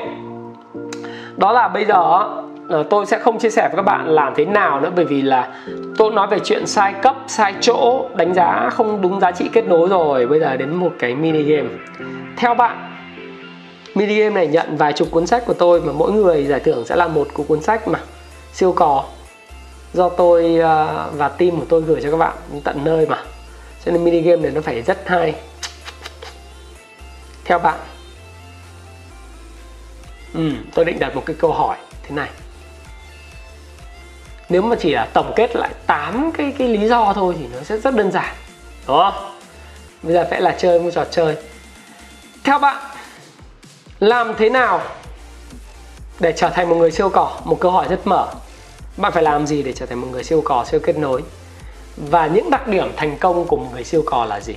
Đó 1.38 1.51
là 1.51 1.67
bây 1.67 1.86
giờ 1.86 2.27
Ờ, 2.69 2.84
tôi 2.89 3.05
sẽ 3.05 3.19
không 3.19 3.39
chia 3.39 3.49
sẻ 3.49 3.62
với 3.62 3.75
các 3.75 3.82
bạn 3.82 4.08
làm 4.08 4.34
thế 4.36 4.45
nào 4.45 4.82
nữa 4.82 4.91
bởi 4.95 5.05
vì 5.05 5.21
là 5.21 5.55
tôi 5.97 6.12
nói 6.12 6.27
về 6.27 6.39
chuyện 6.43 6.67
sai 6.67 6.93
cấp 7.01 7.15
sai 7.27 7.53
chỗ 7.62 8.10
đánh 8.15 8.34
giá 8.34 8.69
không 8.69 9.01
đúng 9.01 9.19
giá 9.19 9.32
trị 9.32 9.49
kết 9.53 9.65
nối 9.65 9.89
rồi. 9.89 10.27
Bây 10.27 10.39
giờ 10.39 10.58
đến 10.58 10.75
một 10.75 10.91
cái 10.99 11.15
mini 11.15 11.43
game. 11.43 11.69
Theo 12.38 12.53
bạn 12.53 12.95
mini 13.95 14.15
game 14.19 14.36
này 14.36 14.47
nhận 14.47 14.77
vài 14.77 14.93
chục 14.93 15.08
cuốn 15.12 15.27
sách 15.27 15.43
của 15.45 15.53
tôi 15.53 15.82
mà 15.82 15.91
mỗi 15.91 16.12
người 16.12 16.45
giải 16.45 16.60
thưởng 16.60 16.86
sẽ 16.86 16.95
là 16.95 17.08
một 17.08 17.27
cuốn 17.47 17.62
sách 17.62 17.88
mà. 17.88 17.99
Siêu 18.53 18.71
cò. 18.71 19.05
Do 19.93 20.10
tôi 20.10 20.58
ờ, 20.58 21.10
và 21.13 21.29
team 21.29 21.60
của 21.60 21.65
tôi 21.69 21.82
gửi 21.82 22.01
cho 22.03 22.12
các 22.12 22.17
bạn 22.17 22.34
tận 22.63 22.79
nơi 22.84 23.05
mà. 23.05 23.17
Cho 23.86 23.91
nên 23.91 24.03
mini 24.03 24.21
game 24.21 24.41
này 24.41 24.51
nó 24.51 24.62
phải 24.62 24.82
rất 24.82 25.08
hay. 25.08 25.36
Theo 27.45 27.60
bạn. 27.60 27.79
Ừ, 30.34 30.49
tôi 30.73 30.86
định 30.86 30.99
đặt 30.99 31.15
một 31.15 31.23
cái 31.25 31.36
câu 31.39 31.53
hỏi 31.53 31.77
thế 32.03 32.15
này 32.15 32.29
nếu 34.49 34.62
mà 34.62 34.75
chỉ 34.79 34.91
là 34.91 35.07
tổng 35.13 35.33
kết 35.35 35.55
lại 35.55 35.69
8 35.88 36.31
cái 36.31 36.53
cái 36.57 36.67
lý 36.67 36.88
do 36.88 37.13
thôi 37.13 37.35
thì 37.39 37.45
nó 37.55 37.63
sẽ 37.63 37.77
rất 37.77 37.95
đơn 37.95 38.12
giản, 38.12 38.35
đúng 38.88 38.97
không? 38.97 39.35
Bây 40.03 40.13
giờ 40.13 40.27
sẽ 40.31 40.39
là 40.39 40.55
chơi 40.57 40.79
một 40.79 40.89
trò 40.93 41.05
chơi. 41.12 41.35
Theo 42.43 42.59
bạn, 42.59 42.83
làm 43.99 44.33
thế 44.38 44.49
nào 44.49 44.81
để 46.19 46.33
trở 46.35 46.49
thành 46.49 46.69
một 46.69 46.75
người 46.75 46.91
siêu 46.91 47.09
cỏ? 47.09 47.31
Một 47.43 47.57
câu 47.59 47.71
hỏi 47.71 47.85
rất 47.89 48.07
mở. 48.07 48.27
Bạn 48.97 49.12
phải 49.12 49.23
làm 49.23 49.47
gì 49.47 49.63
để 49.63 49.73
trở 49.73 49.85
thành 49.85 50.01
một 50.01 50.07
người 50.12 50.23
siêu 50.23 50.41
cỏ, 50.45 50.65
siêu 50.71 50.79
kết 50.83 50.97
nối? 50.97 51.23
Và 51.97 52.27
những 52.27 52.49
đặc 52.49 52.67
điểm 52.67 52.91
thành 52.97 53.17
công 53.17 53.45
của 53.45 53.57
một 53.57 53.67
người 53.73 53.83
siêu 53.83 54.03
cò 54.05 54.25
là 54.25 54.39
gì? 54.39 54.55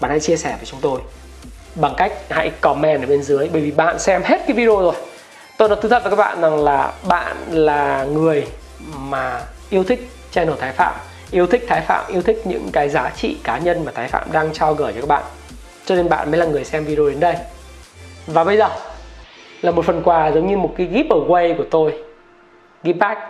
Bạn 0.00 0.10
hãy 0.10 0.20
chia 0.20 0.36
sẻ 0.36 0.54
với 0.56 0.66
chúng 0.66 0.80
tôi. 0.80 1.00
Bằng 1.74 1.94
cách 1.96 2.12
hãy 2.30 2.50
comment 2.60 3.00
ở 3.00 3.06
bên 3.06 3.22
dưới, 3.22 3.48
bởi 3.52 3.62
vì 3.62 3.70
bạn 3.70 3.98
xem 3.98 4.22
hết 4.24 4.40
cái 4.46 4.56
video 4.56 4.80
rồi. 4.80 4.94
Tôi 5.58 5.68
nói 5.68 5.78
thứ 5.82 5.88
thật 5.88 6.02
với 6.02 6.10
các 6.10 6.16
bạn 6.16 6.40
rằng 6.40 6.64
là 6.64 6.92
bạn 7.08 7.36
là 7.50 8.04
người 8.04 8.46
mà 8.98 9.42
yêu 9.70 9.84
thích 9.84 10.08
channel 10.30 10.54
Thái 10.60 10.72
Phạm, 10.72 10.94
yêu 11.30 11.46
thích 11.46 11.64
Thái 11.68 11.80
Phạm, 11.80 12.04
yêu 12.08 12.22
thích 12.22 12.42
những 12.44 12.68
cái 12.72 12.88
giá 12.88 13.10
trị 13.16 13.36
cá 13.44 13.58
nhân 13.58 13.84
mà 13.84 13.92
Thái 13.92 14.08
Phạm 14.08 14.32
đang 14.32 14.52
trao 14.52 14.74
gửi 14.74 14.92
cho 14.92 15.00
các 15.00 15.08
bạn. 15.08 15.22
Cho 15.84 15.94
nên 15.94 16.08
bạn 16.08 16.30
mới 16.30 16.40
là 16.40 16.46
người 16.46 16.64
xem 16.64 16.84
video 16.84 17.08
đến 17.08 17.20
đây. 17.20 17.36
Và 18.26 18.44
bây 18.44 18.56
giờ 18.56 18.68
là 19.62 19.70
một 19.70 19.84
phần 19.84 20.02
quà 20.02 20.30
giống 20.32 20.46
như 20.46 20.56
một 20.56 20.74
cái 20.78 20.86
giveaway 20.86 21.56
của 21.56 21.64
tôi. 21.70 22.02
Give 22.82 22.98
back 22.98 23.20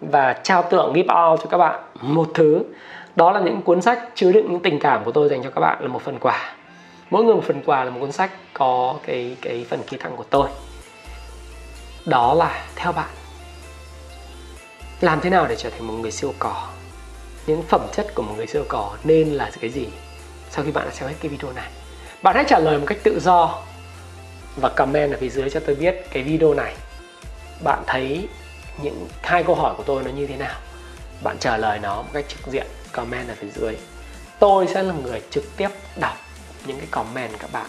và 0.00 0.32
trao 0.32 0.62
tượng 0.62 0.92
give 0.94 1.14
out 1.14 1.40
cho 1.40 1.46
các 1.50 1.58
bạn. 1.58 1.80
Một 2.00 2.28
thứ, 2.34 2.62
đó 3.16 3.32
là 3.32 3.40
những 3.40 3.62
cuốn 3.62 3.82
sách 3.82 3.98
chứa 4.14 4.32
đựng 4.32 4.46
những 4.50 4.62
tình 4.62 4.78
cảm 4.78 5.04
của 5.04 5.12
tôi 5.12 5.28
dành 5.28 5.42
cho 5.42 5.50
các 5.50 5.60
bạn 5.60 5.78
là 5.80 5.88
một 5.88 6.02
phần 6.02 6.18
quà. 6.18 6.54
Mỗi 7.10 7.24
người 7.24 7.34
một 7.34 7.44
phần 7.46 7.62
quà 7.66 7.84
là 7.84 7.90
một 7.90 8.00
cuốn 8.00 8.12
sách 8.12 8.30
có 8.52 8.94
cái 9.06 9.36
cái 9.42 9.66
phần 9.70 9.82
ký 9.82 9.96
tặng 9.96 10.16
của 10.16 10.24
tôi. 10.30 10.48
Đó 12.06 12.34
là 12.34 12.64
theo 12.76 12.92
bạn 12.92 13.08
làm 15.00 15.20
thế 15.20 15.30
nào 15.30 15.46
để 15.46 15.56
trở 15.56 15.70
thành 15.70 15.86
một 15.86 15.94
người 15.94 16.10
siêu 16.10 16.34
cỏ 16.38 16.68
những 17.46 17.62
phẩm 17.62 17.86
chất 17.92 18.14
của 18.14 18.22
một 18.22 18.34
người 18.36 18.46
siêu 18.46 18.64
cỏ 18.68 18.96
nên 19.04 19.28
là 19.28 19.50
cái 19.60 19.70
gì? 19.70 19.88
Sau 20.50 20.64
khi 20.64 20.70
bạn 20.70 20.84
đã 20.84 20.94
xem 20.94 21.08
hết 21.08 21.14
cái 21.20 21.28
video 21.28 21.52
này, 21.52 21.70
bạn 22.22 22.34
hãy 22.34 22.44
trả 22.48 22.58
lời 22.58 22.78
một 22.78 22.84
cách 22.86 22.98
tự 23.02 23.20
do 23.20 23.62
và 24.56 24.68
comment 24.68 25.12
ở 25.12 25.18
phía 25.20 25.28
dưới 25.28 25.50
cho 25.50 25.60
tôi 25.60 25.76
biết 25.76 26.06
cái 26.10 26.22
video 26.22 26.54
này. 26.54 26.74
Bạn 27.64 27.82
thấy 27.86 28.28
những 28.82 29.08
hai 29.22 29.44
câu 29.44 29.54
hỏi 29.54 29.74
của 29.76 29.82
tôi 29.82 30.02
nó 30.02 30.10
như 30.10 30.26
thế 30.26 30.36
nào? 30.36 30.58
Bạn 31.22 31.36
trả 31.38 31.56
lời 31.56 31.78
nó 31.78 31.96
một 31.96 32.08
cách 32.12 32.24
trực 32.28 32.46
diện, 32.46 32.66
comment 32.92 33.28
ở 33.28 33.34
phía 33.40 33.48
dưới. 33.54 33.76
Tôi 34.38 34.66
sẽ 34.74 34.82
là 34.82 34.94
người 34.94 35.22
trực 35.30 35.44
tiếp 35.56 35.68
đọc 36.00 36.16
những 36.66 36.78
cái 36.78 36.86
comment 36.90 37.38
các 37.38 37.52
bạn 37.52 37.66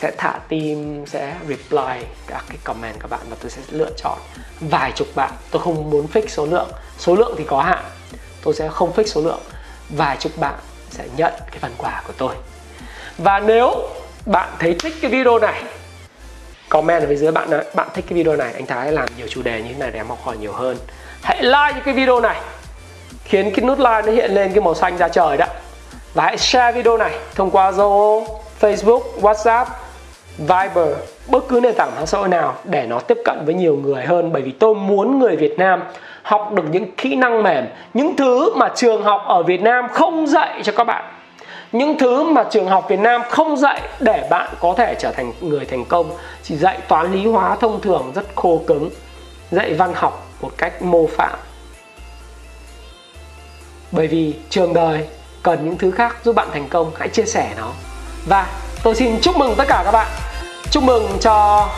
sẽ 0.00 0.10
thả 0.18 0.32
tim 0.48 1.04
sẽ 1.06 1.34
reply 1.48 2.06
các 2.26 2.44
cái 2.48 2.58
comment 2.64 3.00
các 3.00 3.10
bạn 3.10 3.20
và 3.30 3.36
tôi 3.40 3.50
sẽ 3.50 3.62
lựa 3.70 3.90
chọn 3.96 4.18
vài 4.60 4.92
chục 4.92 5.08
bạn. 5.14 5.30
Tôi 5.50 5.62
không 5.62 5.90
muốn 5.90 6.06
fix 6.12 6.26
số 6.26 6.46
lượng. 6.46 6.68
Số 6.98 7.14
lượng 7.14 7.34
thì 7.38 7.44
có 7.44 7.62
hạn. 7.62 7.84
Tôi 8.42 8.54
sẽ 8.54 8.68
không 8.68 8.92
fix 8.96 9.04
số 9.04 9.20
lượng. 9.20 9.40
Vài 9.90 10.16
chục 10.16 10.32
bạn 10.36 10.54
sẽ 10.90 11.04
nhận 11.16 11.32
cái 11.50 11.58
phần 11.60 11.72
quà 11.78 12.02
của 12.06 12.12
tôi. 12.18 12.34
Và 13.18 13.40
nếu 13.40 13.88
bạn 14.26 14.48
thấy 14.58 14.76
thích 14.80 14.94
cái 15.02 15.10
video 15.10 15.38
này 15.38 15.62
comment 16.68 17.02
ở 17.02 17.08
phía 17.08 17.16
dưới 17.16 17.32
bạn 17.32 17.50
bạn 17.74 17.88
thích 17.94 18.04
cái 18.08 18.16
video 18.18 18.36
này 18.36 18.52
anh 18.52 18.66
Thái 18.66 18.92
làm 18.92 19.08
nhiều 19.16 19.26
chủ 19.30 19.42
đề 19.42 19.62
như 19.62 19.68
thế 19.72 19.78
này 19.78 19.90
để 19.90 20.00
em 20.00 20.08
học 20.08 20.18
hỏi 20.24 20.36
nhiều 20.36 20.52
hơn. 20.52 20.76
Hãy 21.22 21.42
like 21.42 21.72
những 21.74 21.84
cái 21.84 21.94
video 21.94 22.20
này 22.20 22.40
khiến 23.24 23.52
cái 23.56 23.64
nút 23.64 23.78
like 23.78 24.02
nó 24.06 24.12
hiện 24.12 24.34
lên 24.34 24.52
cái 24.52 24.60
màu 24.60 24.74
xanh 24.74 24.96
ra 24.96 25.08
trời 25.08 25.36
đó. 25.36 25.46
Và 26.14 26.24
hãy 26.24 26.38
share 26.38 26.72
video 26.72 26.96
này 26.96 27.18
thông 27.34 27.50
qua 27.50 27.70
Zalo, 27.70 28.26
Facebook, 28.60 29.02
WhatsApp 29.20 29.66
Viber, 30.38 30.96
bất 31.28 31.48
cứ 31.48 31.60
nền 31.60 31.74
tảng 31.74 31.94
mạng 31.94 32.06
xã 32.06 32.18
hội 32.18 32.28
nào 32.28 32.54
để 32.64 32.86
nó 32.86 32.98
tiếp 32.98 33.18
cận 33.24 33.44
với 33.44 33.54
nhiều 33.54 33.76
người 33.76 34.04
hơn. 34.04 34.32
Bởi 34.32 34.42
vì 34.42 34.50
tôi 34.50 34.74
muốn 34.74 35.18
người 35.18 35.36
Việt 35.36 35.58
Nam 35.58 35.82
học 36.22 36.52
được 36.52 36.64
những 36.70 36.92
kỹ 36.96 37.14
năng 37.14 37.42
mềm, 37.42 37.66
những 37.94 38.16
thứ 38.16 38.54
mà 38.54 38.68
trường 38.74 39.02
học 39.02 39.22
ở 39.26 39.42
Việt 39.42 39.62
Nam 39.62 39.88
không 39.92 40.26
dạy 40.26 40.60
cho 40.64 40.72
các 40.76 40.84
bạn. 40.84 41.04
Những 41.72 41.98
thứ 41.98 42.22
mà 42.22 42.44
trường 42.50 42.66
học 42.66 42.88
Việt 42.88 43.00
Nam 43.00 43.22
không 43.30 43.56
dạy 43.56 43.82
để 44.00 44.26
bạn 44.30 44.48
có 44.60 44.74
thể 44.76 44.94
trở 44.98 45.12
thành 45.12 45.32
người 45.40 45.64
thành 45.64 45.84
công. 45.84 46.10
Chỉ 46.42 46.56
dạy 46.56 46.78
toán 46.88 47.12
lý 47.12 47.26
hóa 47.26 47.56
thông 47.56 47.80
thường, 47.80 48.12
rất 48.14 48.24
khô 48.34 48.60
cứng, 48.66 48.90
dạy 49.50 49.74
văn 49.74 49.92
học 49.94 50.26
một 50.40 50.50
cách 50.58 50.82
mô 50.82 51.06
phạm. 51.06 51.38
Bởi 53.92 54.06
vì 54.06 54.34
trường 54.50 54.74
đời 54.74 55.08
cần 55.42 55.64
những 55.64 55.78
thứ 55.78 55.90
khác 55.90 56.16
giúp 56.24 56.36
bạn 56.36 56.48
thành 56.52 56.68
công. 56.68 56.90
Hãy 56.98 57.08
chia 57.08 57.24
sẻ 57.24 57.50
nó. 57.56 57.70
Và 58.28 58.46
tôi 58.82 58.94
xin 58.94 59.20
chúc 59.20 59.36
mừng 59.36 59.54
tất 59.56 59.64
cả 59.68 59.82
các 59.84 59.92
bạn 59.92 60.06
chúc 60.70 60.82
mừng 60.82 61.18
cho 61.20 61.68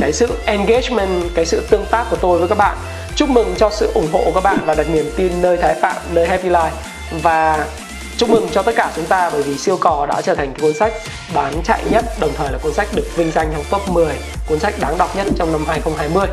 cái 0.00 0.12
sự 0.12 0.28
engagement, 0.44 1.22
cái 1.34 1.46
sự 1.46 1.66
tương 1.70 1.86
tác 1.86 2.06
của 2.10 2.16
tôi 2.16 2.38
với 2.38 2.48
các 2.48 2.58
bạn. 2.58 2.76
Chúc 3.16 3.28
mừng 3.28 3.54
cho 3.58 3.70
sự 3.70 3.90
ủng 3.94 4.08
hộ 4.12 4.22
của 4.24 4.32
các 4.34 4.44
bạn 4.44 4.58
và 4.64 4.74
đặt 4.74 4.86
niềm 4.90 5.12
tin 5.16 5.42
nơi 5.42 5.56
thái 5.56 5.74
phạm, 5.74 5.96
nơi 6.10 6.26
happy 6.26 6.48
life. 6.48 6.70
Và 7.22 7.66
chúc 8.16 8.30
mừng 8.30 8.48
cho 8.52 8.62
tất 8.62 8.72
cả 8.76 8.90
chúng 8.96 9.06
ta 9.06 9.30
bởi 9.30 9.42
vì 9.42 9.58
siêu 9.58 9.76
cò 9.76 10.06
đã 10.06 10.22
trở 10.22 10.34
thành 10.34 10.54
cuốn 10.60 10.74
sách 10.74 10.92
bán 11.34 11.62
chạy 11.64 11.82
nhất, 11.90 12.04
đồng 12.20 12.32
thời 12.36 12.52
là 12.52 12.58
cuốn 12.62 12.74
sách 12.74 12.88
được 12.94 13.16
vinh 13.16 13.30
danh 13.30 13.52
trong 13.52 13.64
top 13.70 13.88
10 13.88 14.14
cuốn 14.48 14.58
sách 14.58 14.74
đáng 14.80 14.98
đọc 14.98 15.16
nhất 15.16 15.26
trong 15.38 15.52
năm 15.52 15.64
2020 15.68 16.26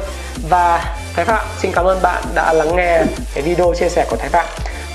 và 0.50 0.96
Thái 1.16 1.26
Phạm, 1.26 1.46
xin 1.62 1.72
cảm 1.72 1.86
ơn 1.86 2.02
bạn 2.02 2.24
đã 2.36 2.54
lắng 2.54 2.76
nghe 2.76 3.02
cái 3.34 3.44
video 3.44 3.74
chia 3.80 3.90
sẻ 3.90 4.06
của 4.10 4.16
Thái 4.16 4.30
Phạm. 4.30 4.46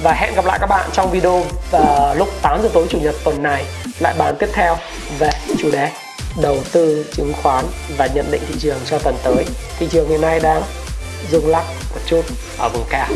Và 0.03 0.13
hẹn 0.13 0.35
gặp 0.35 0.45
lại 0.45 0.59
các 0.59 0.67
bạn 0.67 0.91
trong 0.93 1.11
video 1.11 1.43
vào 1.71 2.15
lúc 2.15 2.29
8 2.43 2.63
giờ 2.63 2.69
tối 2.73 2.87
chủ 2.91 2.99
nhật 2.99 3.15
tuần 3.25 3.43
này. 3.43 3.65
Lại 4.01 4.15
bàn 4.19 4.37
tiếp 4.39 4.49
theo 4.53 4.77
về 5.19 5.31
chủ 5.59 5.71
đề 5.71 6.04
đầu 6.43 6.59
tư 6.73 7.05
chứng 7.13 7.33
khoán 7.43 7.65
và 7.97 8.09
nhận 8.15 8.31
định 8.31 8.43
thị 8.49 8.55
trường 8.59 8.79
cho 8.87 8.99
tuần 8.99 9.17
tới. 9.25 9.45
Thị 9.79 9.89
trường 9.91 10.09
hiện 10.09 10.21
nay 10.21 10.41
đang 10.41 10.63
rung 11.31 11.49
lắc 11.49 11.65
một 11.95 12.01
chút 12.07 12.23
ở 12.59 12.69
vùng 12.69 12.85
cao. 12.91 13.09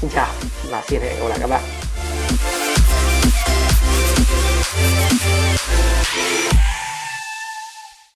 Xin 0.00 0.10
chào 0.14 0.28
và 0.70 0.82
xin 0.88 1.00
hẹn 1.00 1.20
gặp 1.20 1.26
lại 1.28 1.38
các 1.40 1.46
bạn. 1.46 1.62
Thank 6.32 6.79